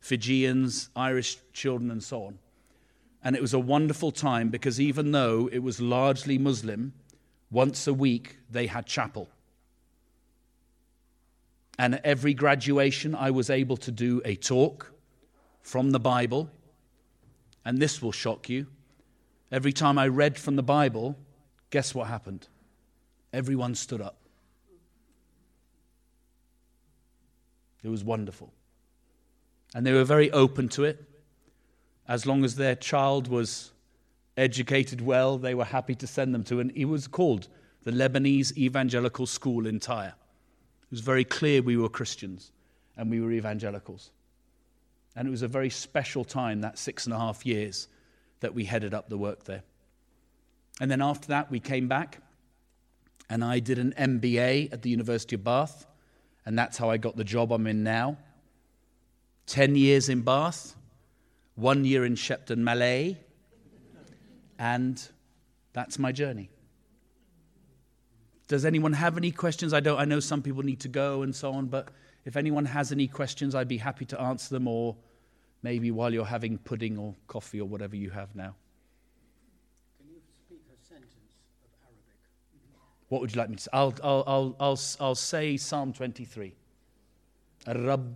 Fijians, 0.00 0.88
Irish 0.96 1.38
children, 1.52 1.90
and 1.90 2.02
so 2.02 2.24
on. 2.24 2.38
And 3.22 3.34
it 3.36 3.42
was 3.42 3.52
a 3.52 3.58
wonderful 3.58 4.12
time 4.12 4.48
because 4.48 4.80
even 4.80 5.12
though 5.12 5.48
it 5.52 5.58
was 5.58 5.80
largely 5.80 6.38
Muslim, 6.38 6.92
once 7.50 7.86
a 7.86 7.94
week 7.94 8.38
they 8.50 8.66
had 8.66 8.86
chapel. 8.86 9.28
And 11.78 11.96
at 11.96 12.04
every 12.04 12.34
graduation, 12.34 13.14
I 13.14 13.30
was 13.30 13.50
able 13.50 13.76
to 13.78 13.90
do 13.90 14.22
a 14.24 14.34
talk 14.34 14.92
from 15.68 15.90
the 15.90 16.00
Bible 16.00 16.50
and 17.62 17.78
this 17.78 18.00
will 18.00 18.12
shock 18.12 18.48
you. 18.48 18.66
Every 19.52 19.72
time 19.72 19.98
I 19.98 20.08
read 20.08 20.38
from 20.38 20.56
the 20.56 20.62
Bible, 20.62 21.18
guess 21.68 21.94
what 21.94 22.08
happened? 22.08 22.48
Everyone 23.34 23.74
stood 23.74 24.00
up. 24.00 24.16
It 27.82 27.88
was 27.90 28.02
wonderful. 28.02 28.50
And 29.74 29.86
they 29.86 29.92
were 29.92 30.04
very 30.04 30.30
open 30.30 30.70
to 30.70 30.84
it. 30.84 31.04
As 32.08 32.24
long 32.24 32.44
as 32.44 32.56
their 32.56 32.74
child 32.74 33.28
was 33.28 33.72
educated 34.38 35.02
well, 35.02 35.36
they 35.36 35.54
were 35.54 35.66
happy 35.66 35.94
to 35.96 36.06
send 36.06 36.34
them 36.34 36.44
to. 36.44 36.60
And 36.60 36.72
it 36.74 36.86
was 36.86 37.06
called 37.06 37.48
the 37.84 37.90
Lebanese 37.90 38.56
Evangelical 38.56 39.26
School 39.26 39.66
in 39.66 39.80
Tyre. 39.80 40.14
It 40.84 40.90
was 40.90 41.00
very 41.00 41.24
clear 41.24 41.60
we 41.60 41.76
were 41.76 41.90
Christians 41.90 42.52
and 42.96 43.10
we 43.10 43.20
were 43.20 43.32
evangelicals. 43.32 44.12
And 45.18 45.26
it 45.26 45.32
was 45.32 45.42
a 45.42 45.48
very 45.48 45.68
special 45.68 46.24
time, 46.24 46.60
that 46.60 46.78
six 46.78 47.04
and 47.04 47.12
a 47.12 47.18
half 47.18 47.44
years, 47.44 47.88
that 48.38 48.54
we 48.54 48.64
headed 48.64 48.94
up 48.94 49.08
the 49.08 49.18
work 49.18 49.46
there. 49.46 49.64
And 50.80 50.88
then 50.88 51.02
after 51.02 51.26
that, 51.26 51.50
we 51.50 51.58
came 51.58 51.88
back, 51.88 52.22
and 53.28 53.42
I 53.42 53.58
did 53.58 53.80
an 53.80 53.94
MBA 53.98 54.72
at 54.72 54.82
the 54.82 54.90
University 54.90 55.34
of 55.34 55.42
Bath, 55.42 55.86
and 56.46 56.56
that's 56.56 56.78
how 56.78 56.88
I 56.88 56.98
got 56.98 57.16
the 57.16 57.24
job 57.24 57.50
I'm 57.50 57.66
in 57.66 57.82
now. 57.82 58.16
10 59.46 59.74
years 59.74 60.08
in 60.08 60.20
Bath, 60.20 60.76
one 61.56 61.84
year 61.84 62.04
in 62.04 62.14
Shepton 62.14 62.62
Mallet, 62.62 63.16
and 64.56 65.02
that's 65.72 65.98
my 65.98 66.12
journey. 66.12 66.48
Does 68.46 68.64
anyone 68.64 68.92
have 68.92 69.16
any 69.16 69.32
questions? 69.32 69.74
I 69.74 69.80
don't 69.80 69.98
I 69.98 70.04
know 70.04 70.20
some 70.20 70.42
people 70.42 70.62
need 70.62 70.78
to 70.80 70.88
go 70.88 71.22
and 71.22 71.34
so 71.34 71.54
on, 71.54 71.66
but 71.66 71.88
if 72.24 72.36
anyone 72.36 72.66
has 72.66 72.92
any 72.92 73.08
questions, 73.08 73.56
I'd 73.56 73.66
be 73.66 73.78
happy 73.78 74.04
to 74.04 74.20
answer 74.20 74.54
them 74.54 74.68
or 74.68 74.94
maybe 75.61 75.91
while 75.91 76.13
you're 76.13 76.25
having 76.25 76.57
pudding 76.57 76.97
or 76.97 77.15
coffee 77.27 77.61
or 77.61 77.67
whatever 77.67 77.95
you 77.95 78.09
have 78.09 78.35
now. 78.35 78.55
Can 79.97 80.07
you 80.09 80.19
speak 80.45 80.61
a 80.73 80.77
sentence 80.85 81.13
of 81.63 81.71
Arabic? 81.83 82.19
What 83.09 83.21
would 83.21 83.33
you 83.33 83.39
like 83.39 83.49
me 83.49 83.55
to 83.55 83.61
say? 83.61 83.69
I'll, 83.73 83.93
I'll, 84.03 84.23
I'll, 84.27 84.55
I'll, 84.59 84.79
I'll 84.99 85.15
say 85.15 85.57
Psalm 85.57 85.93
23. 85.93 86.53
Rab, 87.67 88.15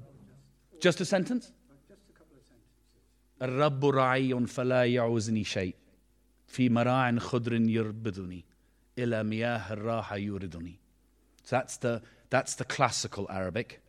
just 0.82 1.02
a 1.02 1.06
sentence? 1.06 1.52
Just 1.88 2.02
a 2.10 2.14
couple 2.14 2.38
of 2.38 2.44
sentences. 2.44 3.42
الرب 3.42 3.86
رعي 3.86 4.48
فلا 4.48 4.86
يعوزني 4.86 5.44
شيء 5.44 5.76
في 6.48 6.70
مراع 6.70 7.18
خضر 7.20 7.54
يربدني 7.54 8.46
إلى 8.98 9.24
مياه 9.24 9.74
الراحة 9.74 10.16
يوردني. 10.16 10.80
So 11.44 11.56
that's 11.56 11.78
the, 11.78 12.02
that's 12.30 12.56
the 12.56 12.66
classical 12.66 13.28
Arabic 13.30 13.82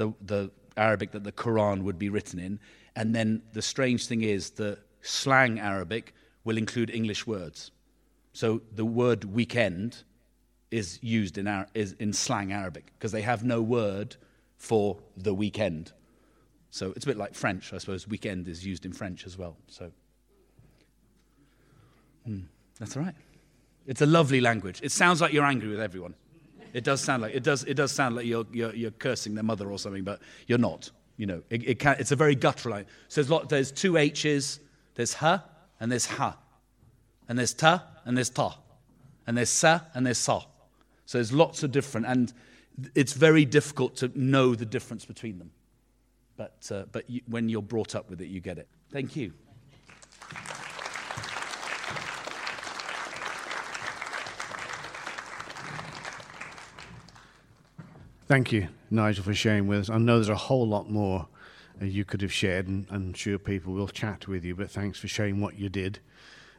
the, 0.00 0.12
the 0.24 0.50
Arabic 0.77 1.11
that 1.11 1.23
the 1.23 1.31
Quran 1.31 1.83
would 1.83 1.97
be 1.97 2.09
written 2.09 2.39
in. 2.39 2.59
And 2.95 3.13
then 3.15 3.41
the 3.53 3.61
strange 3.61 4.07
thing 4.07 4.21
is, 4.21 4.51
the 4.51 4.77
slang 5.01 5.59
Arabic 5.59 6.13
will 6.43 6.57
include 6.57 6.89
English 6.89 7.27
words. 7.27 7.71
So 8.33 8.61
the 8.73 8.85
word 8.85 9.23
weekend 9.23 10.03
is 10.71 10.99
used 11.01 11.37
in, 11.37 11.47
is 11.73 11.93
in 11.93 12.11
slang 12.13 12.51
Arabic 12.51 12.91
because 12.97 13.11
they 13.11 13.21
have 13.21 13.43
no 13.43 13.61
word 13.61 14.15
for 14.57 14.97
the 15.15 15.33
weekend. 15.33 15.93
So 16.69 16.91
it's 16.95 17.05
a 17.05 17.07
bit 17.07 17.17
like 17.17 17.33
French, 17.33 17.71
I 17.73 17.77
suppose. 17.77 18.07
Weekend 18.07 18.47
is 18.47 18.65
used 18.65 18.85
in 18.85 18.91
French 18.91 19.25
as 19.25 19.37
well. 19.37 19.55
So 19.67 19.91
mm, 22.27 22.43
that's 22.79 22.97
all 22.97 23.03
right. 23.03 23.15
It's 23.87 24.01
a 24.01 24.05
lovely 24.05 24.41
language. 24.41 24.81
It 24.83 24.91
sounds 24.91 25.21
like 25.21 25.31
you're 25.31 25.45
angry 25.45 25.69
with 25.69 25.79
everyone. 25.79 26.15
It 26.75 26.83
does 26.83 26.99
sound 26.99 27.21
like 27.21 27.33
it 27.33 27.41
does. 27.41 27.63
It 27.63 27.75
does 27.75 27.93
sound 27.93 28.17
like 28.17 28.25
you're, 28.25 28.45
you're, 28.51 28.75
you're 28.75 28.91
cursing 28.91 29.33
their 29.33 29.45
mother 29.45 29.71
or 29.71 29.79
something, 29.79 30.03
but 30.03 30.19
you're 30.45 30.57
not. 30.57 30.91
You 31.15 31.25
know, 31.25 31.41
it, 31.49 31.65
it 31.65 31.79
can, 31.79 31.95
it's 31.99 32.11
a 32.11 32.17
very 32.17 32.35
guttural. 32.35 32.75
Line. 32.75 32.85
So 33.07 33.21
there's, 33.21 33.31
lot, 33.31 33.47
there's 33.47 33.71
two 33.71 33.95
H's. 33.95 34.59
There's 34.95 35.13
ha 35.13 35.41
and 35.79 35.89
there's 35.89 36.05
ha, 36.05 36.37
and 37.29 37.39
there's 37.39 37.53
ta 37.53 37.81
and 38.03 38.17
there's 38.17 38.29
ta, 38.29 38.57
and 39.25 39.37
there's 39.37 39.49
sa 39.49 39.79
and 39.93 40.05
there's 40.05 40.17
sa. 40.17 40.41
So 41.05 41.17
there's 41.17 41.31
lots 41.31 41.63
of 41.63 41.71
different, 41.71 42.07
and 42.07 42.33
it's 42.93 43.13
very 43.13 43.45
difficult 43.45 43.95
to 43.97 44.11
know 44.13 44.53
the 44.53 44.65
difference 44.65 45.05
between 45.05 45.39
them. 45.39 45.51
But, 46.35 46.69
uh, 46.69 46.83
but 46.91 47.09
you, 47.09 47.21
when 47.27 47.47
you're 47.47 47.61
brought 47.61 47.95
up 47.95 48.09
with 48.09 48.19
it, 48.19 48.27
you 48.27 48.41
get 48.41 48.57
it. 48.57 48.67
Thank 48.91 49.15
you. 49.15 49.31
Thank 58.27 58.51
you, 58.51 58.69
Nigel, 58.89 59.23
for 59.23 59.35
sharing 59.35 59.67
with 59.67 59.81
us. 59.81 59.89
I 59.91 59.99
know 59.99 60.15
there's 60.15 60.29
a 60.29 60.35
whole 60.35 60.67
lot 60.67 60.89
more 60.89 61.27
uh, 61.79 61.85
you 61.85 62.03
could 62.03 62.23
have 62.23 62.33
shared, 62.33 62.67
and 62.67 62.87
I'm 62.89 63.13
sure 63.13 63.37
people 63.37 63.73
will 63.73 63.87
chat 63.87 64.27
with 64.27 64.43
you, 64.43 64.55
but 64.55 64.71
thanks 64.71 64.97
for 64.97 65.07
sharing 65.07 65.41
what 65.41 65.59
you 65.59 65.69
did. 65.69 65.99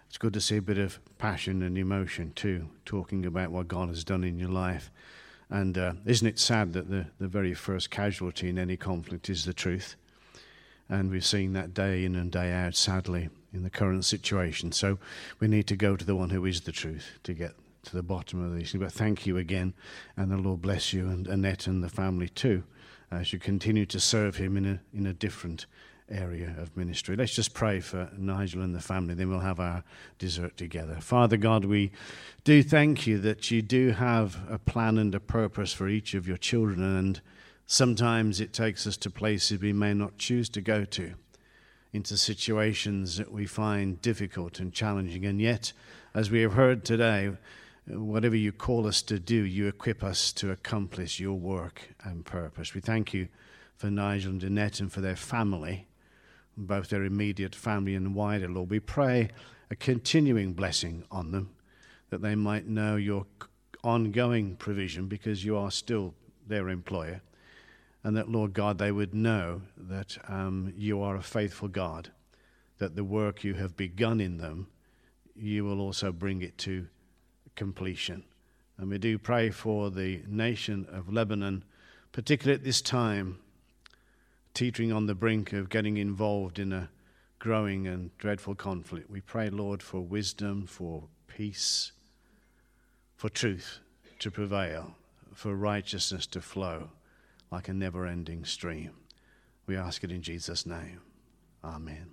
It's 0.07 0.17
good 0.17 0.33
to 0.35 0.41
see 0.41 0.59
a 0.59 0.63
bit 0.63 0.79
of 0.79 1.01
passion 1.19 1.65
and 1.65 1.77
emotion 1.77 2.31
too, 2.37 2.69
talking 2.85 3.27
about 3.27 3.51
what 3.51 3.67
God 3.67 3.89
has 3.89 4.05
done 4.05 4.23
in 4.23 4.39
your 4.39 4.51
life. 4.51 4.93
And 5.51 5.77
uh, 5.77 5.95
isn't 6.05 6.29
it 6.29 6.39
sad 6.39 6.73
that 6.75 6.89
the, 6.89 7.07
the 7.19 7.27
very 7.27 7.53
first 7.53 7.91
casualty 7.91 8.49
in 8.49 8.61
any 8.61 8.77
conflict 8.77 9.29
is 9.29 9.45
the 9.45 9.53
truth? 9.53 9.97
And 10.89 11.11
we've 11.11 11.27
seen 11.27 11.53
that 11.55 11.75
day 11.75 12.05
in 12.05 12.15
and 12.15 12.31
day 12.31 12.53
out, 12.53 12.77
sadly, 12.77 13.29
in 13.53 13.65
the 13.65 13.71
current 13.71 14.05
situation. 14.05 14.71
So 14.71 14.99
we 15.41 15.49
need 15.49 15.67
to 15.67 15.77
go 15.77 15.97
to 15.97 16.05
the 16.05 16.15
one 16.15 16.31
who 16.31 16.45
is 16.45 16.61
the 16.61 16.71
truth 16.71 17.19
to 17.25 17.35
get 17.35 17.55
to 17.87 17.97
the 17.97 18.03
bottom 18.03 18.45
of 18.45 18.55
these. 18.55 18.73
But 18.73 18.93
thank 18.93 19.27
you 19.27 19.39
again, 19.39 19.75
and 20.17 20.31
the 20.31 20.37
Lord 20.37 20.63
bless 20.63 20.93
you 20.93 21.09
and 21.09 21.27
Annette 21.27 21.67
and 21.67 21.83
the 21.83 21.89
family 21.89 22.29
too, 22.29 22.65
as 23.11 23.33
you 23.33 23.39
continue 23.39 23.87
to 23.87 24.01
serve 24.01 24.37
Him 24.37 24.57
in 24.57 24.67
a 24.67 24.81
in 24.93 25.07
a 25.07 25.13
different 25.13 25.67
area 26.09 26.55
of 26.59 26.77
ministry. 26.77 27.17
Let's 27.17 27.35
just 27.35 27.55
pray 27.55 27.81
for 27.81 28.11
Nigel 28.17 28.63
and 28.63 28.75
the 28.75 28.81
family, 28.81 29.15
then 29.15 29.29
we'll 29.29 29.41
have 29.41 29.61
our 29.61 29.83
dessert 30.19 30.57
together. 30.57 30.99
Father 31.01 31.37
God, 31.37 31.65
we 31.65 31.91
do 32.45 32.63
thank 32.63 33.07
you 33.07 33.19
that 33.19 33.51
you 33.51 33.63
do 33.63 33.91
have 33.91 34.39
a 34.49 34.59
plan 34.59 34.99
and 34.99 35.15
a 35.15 35.21
purpose 35.21 35.73
for 35.73 35.89
each 35.89 36.15
of 36.15 36.29
your 36.29 36.37
children, 36.37 36.81
and 36.81 37.21
sometimes 37.67 38.41
it 38.41 38.53
takes 38.53 38.87
us 38.87 38.97
to 38.99 39.11
places 39.11 39.61
we 39.61 39.73
may 39.73 39.95
not 39.95 40.17
choose 40.17 40.49
to 40.51 40.61
go 40.61 40.85
to, 40.85 41.15
into 41.93 42.17
situations 42.17 43.17
that 43.17 43.33
we 43.33 43.47
find 43.47 44.01
difficult 44.01 44.61
and 44.61 44.73
challenging, 44.73 45.25
and 45.25 45.41
yet, 45.41 45.73
as 46.15 46.31
we 46.31 46.41
have 46.43 46.53
heard 46.53 46.85
today, 46.85 47.33
whatever 47.89 48.37
you 48.37 48.53
call 48.53 48.87
us 48.87 49.03
to 49.03 49.19
do, 49.19 49.35
you 49.35 49.69
equip 49.69 50.03
us 50.03 50.33
to 50.33 50.51
accomplish 50.51 51.21
your 51.21 51.35
work 51.35 51.95
and 52.03 52.25
purpose. 52.25 52.75
We 52.75 52.81
thank 52.81 53.15
you 53.15 53.29
for 53.77 53.91
Nigel 53.91 54.33
and 54.33 54.43
Annette 54.43 54.81
and 54.81 54.93
for 54.93 55.01
their 55.01 55.17
family, 55.17 55.87
both 56.57 56.89
their 56.89 57.05
immediate 57.05 57.55
family 57.55 57.95
and 57.95 58.15
wider, 58.15 58.49
Lord. 58.49 58.71
We 58.71 58.81
pray 58.81 59.31
a 59.71 59.77
continuing 59.77 60.55
blessing 60.55 61.05
on 61.11 61.31
them, 61.31 61.51
that 62.11 62.23
they 62.23 62.35
might 62.35 62.67
know 62.67 62.97
your 62.97 63.27
ongoing 63.85 64.57
provision 64.57 65.07
because 65.07 65.45
you 65.45 65.57
are 65.57 65.71
still 65.71 66.15
their 66.47 66.69
employer, 66.69 67.21
and 68.03 68.17
that, 68.17 68.31
Lord 68.31 68.53
God, 68.53 68.79
they 68.79 68.93
would 68.93 69.15
know 69.15 69.63
that 69.77 70.17
um, 70.29 70.73
you 70.77 71.03
are 71.03 71.17
a 71.17 71.23
faithful 71.23 71.69
God, 71.69 72.11
that 72.79 72.95
the 72.97 73.05
work 73.05 73.45
you 73.45 73.55
have 73.55 73.77
begun 73.77 74.21
in 74.21 74.39
them, 74.39 74.69
you 75.35 75.65
will 75.65 75.81
also 75.81 76.13
bring 76.13 76.43
it 76.43 76.57
to 76.59 76.87
completion. 77.57 78.25
And 78.79 78.91
we 78.91 78.99
do 78.99 79.19
pray 79.19 79.51
for 79.51 79.91
the 79.91 80.23
nation 80.29 80.87
of 80.91 81.13
Lebanon, 81.13 81.65
particularly 82.13 82.59
at 82.59 82.65
this 82.65 82.83
time, 82.83 83.39
teetering 84.55 84.93
on 84.93 85.07
the 85.07 85.15
brink 85.15 85.53
of 85.53 85.69
getting 85.69 85.97
involved 85.97 86.59
in 86.59 86.73
a 86.73 86.91
growing 87.39 87.87
and 87.87 88.17
dreadful 88.19 88.55
conflict. 88.55 89.11
We 89.11 89.21
pray, 89.21 89.51
Lord, 89.51 89.83
for 89.83 90.01
wisdom, 90.01 90.67
for 90.67 91.05
peace, 91.27 91.93
for 93.17 93.29
truth 93.29 93.81
to 94.19 94.31
prevail, 94.31 94.95
for 95.35 95.55
righteousness 95.55 96.27
to 96.29 96.41
flow 96.41 96.91
like 97.51 97.69
a 97.69 97.75
never 97.75 98.07
ending 98.07 98.45
stream. 98.45 98.91
We 99.67 99.77
ask 99.77 100.05
it 100.05 100.13
in 100.13 100.23
Jesus' 100.23 100.67
name. 100.67 101.01
Amen. 101.65 102.11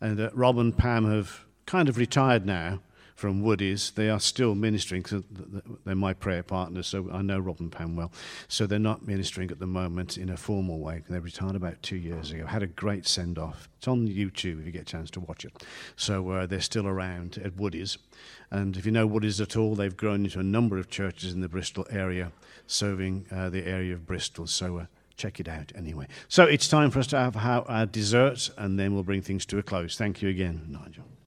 And 0.00 0.20
uh, 0.20 0.30
Rob 0.32 0.58
and 0.58 0.76
Pam 0.76 1.10
have 1.10 1.44
kind 1.66 1.88
of 1.88 1.96
retired 1.96 2.46
now 2.46 2.80
from 3.18 3.42
Woody's. 3.42 3.90
They 3.90 4.08
are 4.08 4.20
still 4.20 4.54
ministering 4.54 5.02
because 5.02 5.24
they're 5.84 5.96
my 5.96 6.12
prayer 6.14 6.44
partners, 6.44 6.86
so 6.86 7.08
I 7.12 7.20
know 7.20 7.40
Rob 7.40 7.58
and 7.58 7.72
Pam 7.72 7.96
well. 7.96 8.12
So 8.46 8.64
they're 8.64 8.78
not 8.78 9.08
ministering 9.08 9.50
at 9.50 9.58
the 9.58 9.66
moment 9.66 10.16
in 10.16 10.28
a 10.28 10.36
formal 10.36 10.78
way. 10.78 11.02
They 11.10 11.18
retired 11.18 11.56
about 11.56 11.82
two 11.82 11.96
years 11.96 12.30
ago. 12.30 12.46
Had 12.46 12.62
a 12.62 12.68
great 12.68 13.08
send 13.08 13.36
off. 13.36 13.68
It's 13.78 13.88
on 13.88 14.06
YouTube 14.06 14.60
if 14.60 14.66
you 14.66 14.70
get 14.70 14.82
a 14.82 14.84
chance 14.84 15.10
to 15.10 15.20
watch 15.20 15.44
it. 15.44 15.64
So 15.96 16.30
uh, 16.30 16.46
they're 16.46 16.60
still 16.60 16.86
around 16.86 17.40
at 17.44 17.56
Woody's. 17.56 17.98
And 18.52 18.76
if 18.76 18.86
you 18.86 18.92
know 18.92 19.04
Woody's 19.04 19.40
at 19.40 19.56
all, 19.56 19.74
they've 19.74 19.96
grown 19.96 20.24
into 20.24 20.38
a 20.38 20.44
number 20.44 20.78
of 20.78 20.88
churches 20.88 21.32
in 21.32 21.40
the 21.40 21.48
Bristol 21.48 21.88
area, 21.90 22.30
serving 22.68 23.26
uh, 23.32 23.50
the 23.50 23.66
area 23.66 23.94
of 23.94 24.06
Bristol. 24.06 24.46
So 24.46 24.78
uh, 24.78 24.86
check 25.16 25.40
it 25.40 25.48
out 25.48 25.72
anyway. 25.74 26.06
So 26.28 26.44
it's 26.44 26.68
time 26.68 26.92
for 26.92 27.00
us 27.00 27.08
to 27.08 27.18
have 27.18 27.68
our 27.68 27.84
dessert, 27.84 28.48
and 28.56 28.78
then 28.78 28.94
we'll 28.94 29.02
bring 29.02 29.22
things 29.22 29.44
to 29.46 29.58
a 29.58 29.62
close. 29.64 29.98
Thank 29.98 30.22
you 30.22 30.28
again, 30.28 30.66
Nigel. 30.68 31.17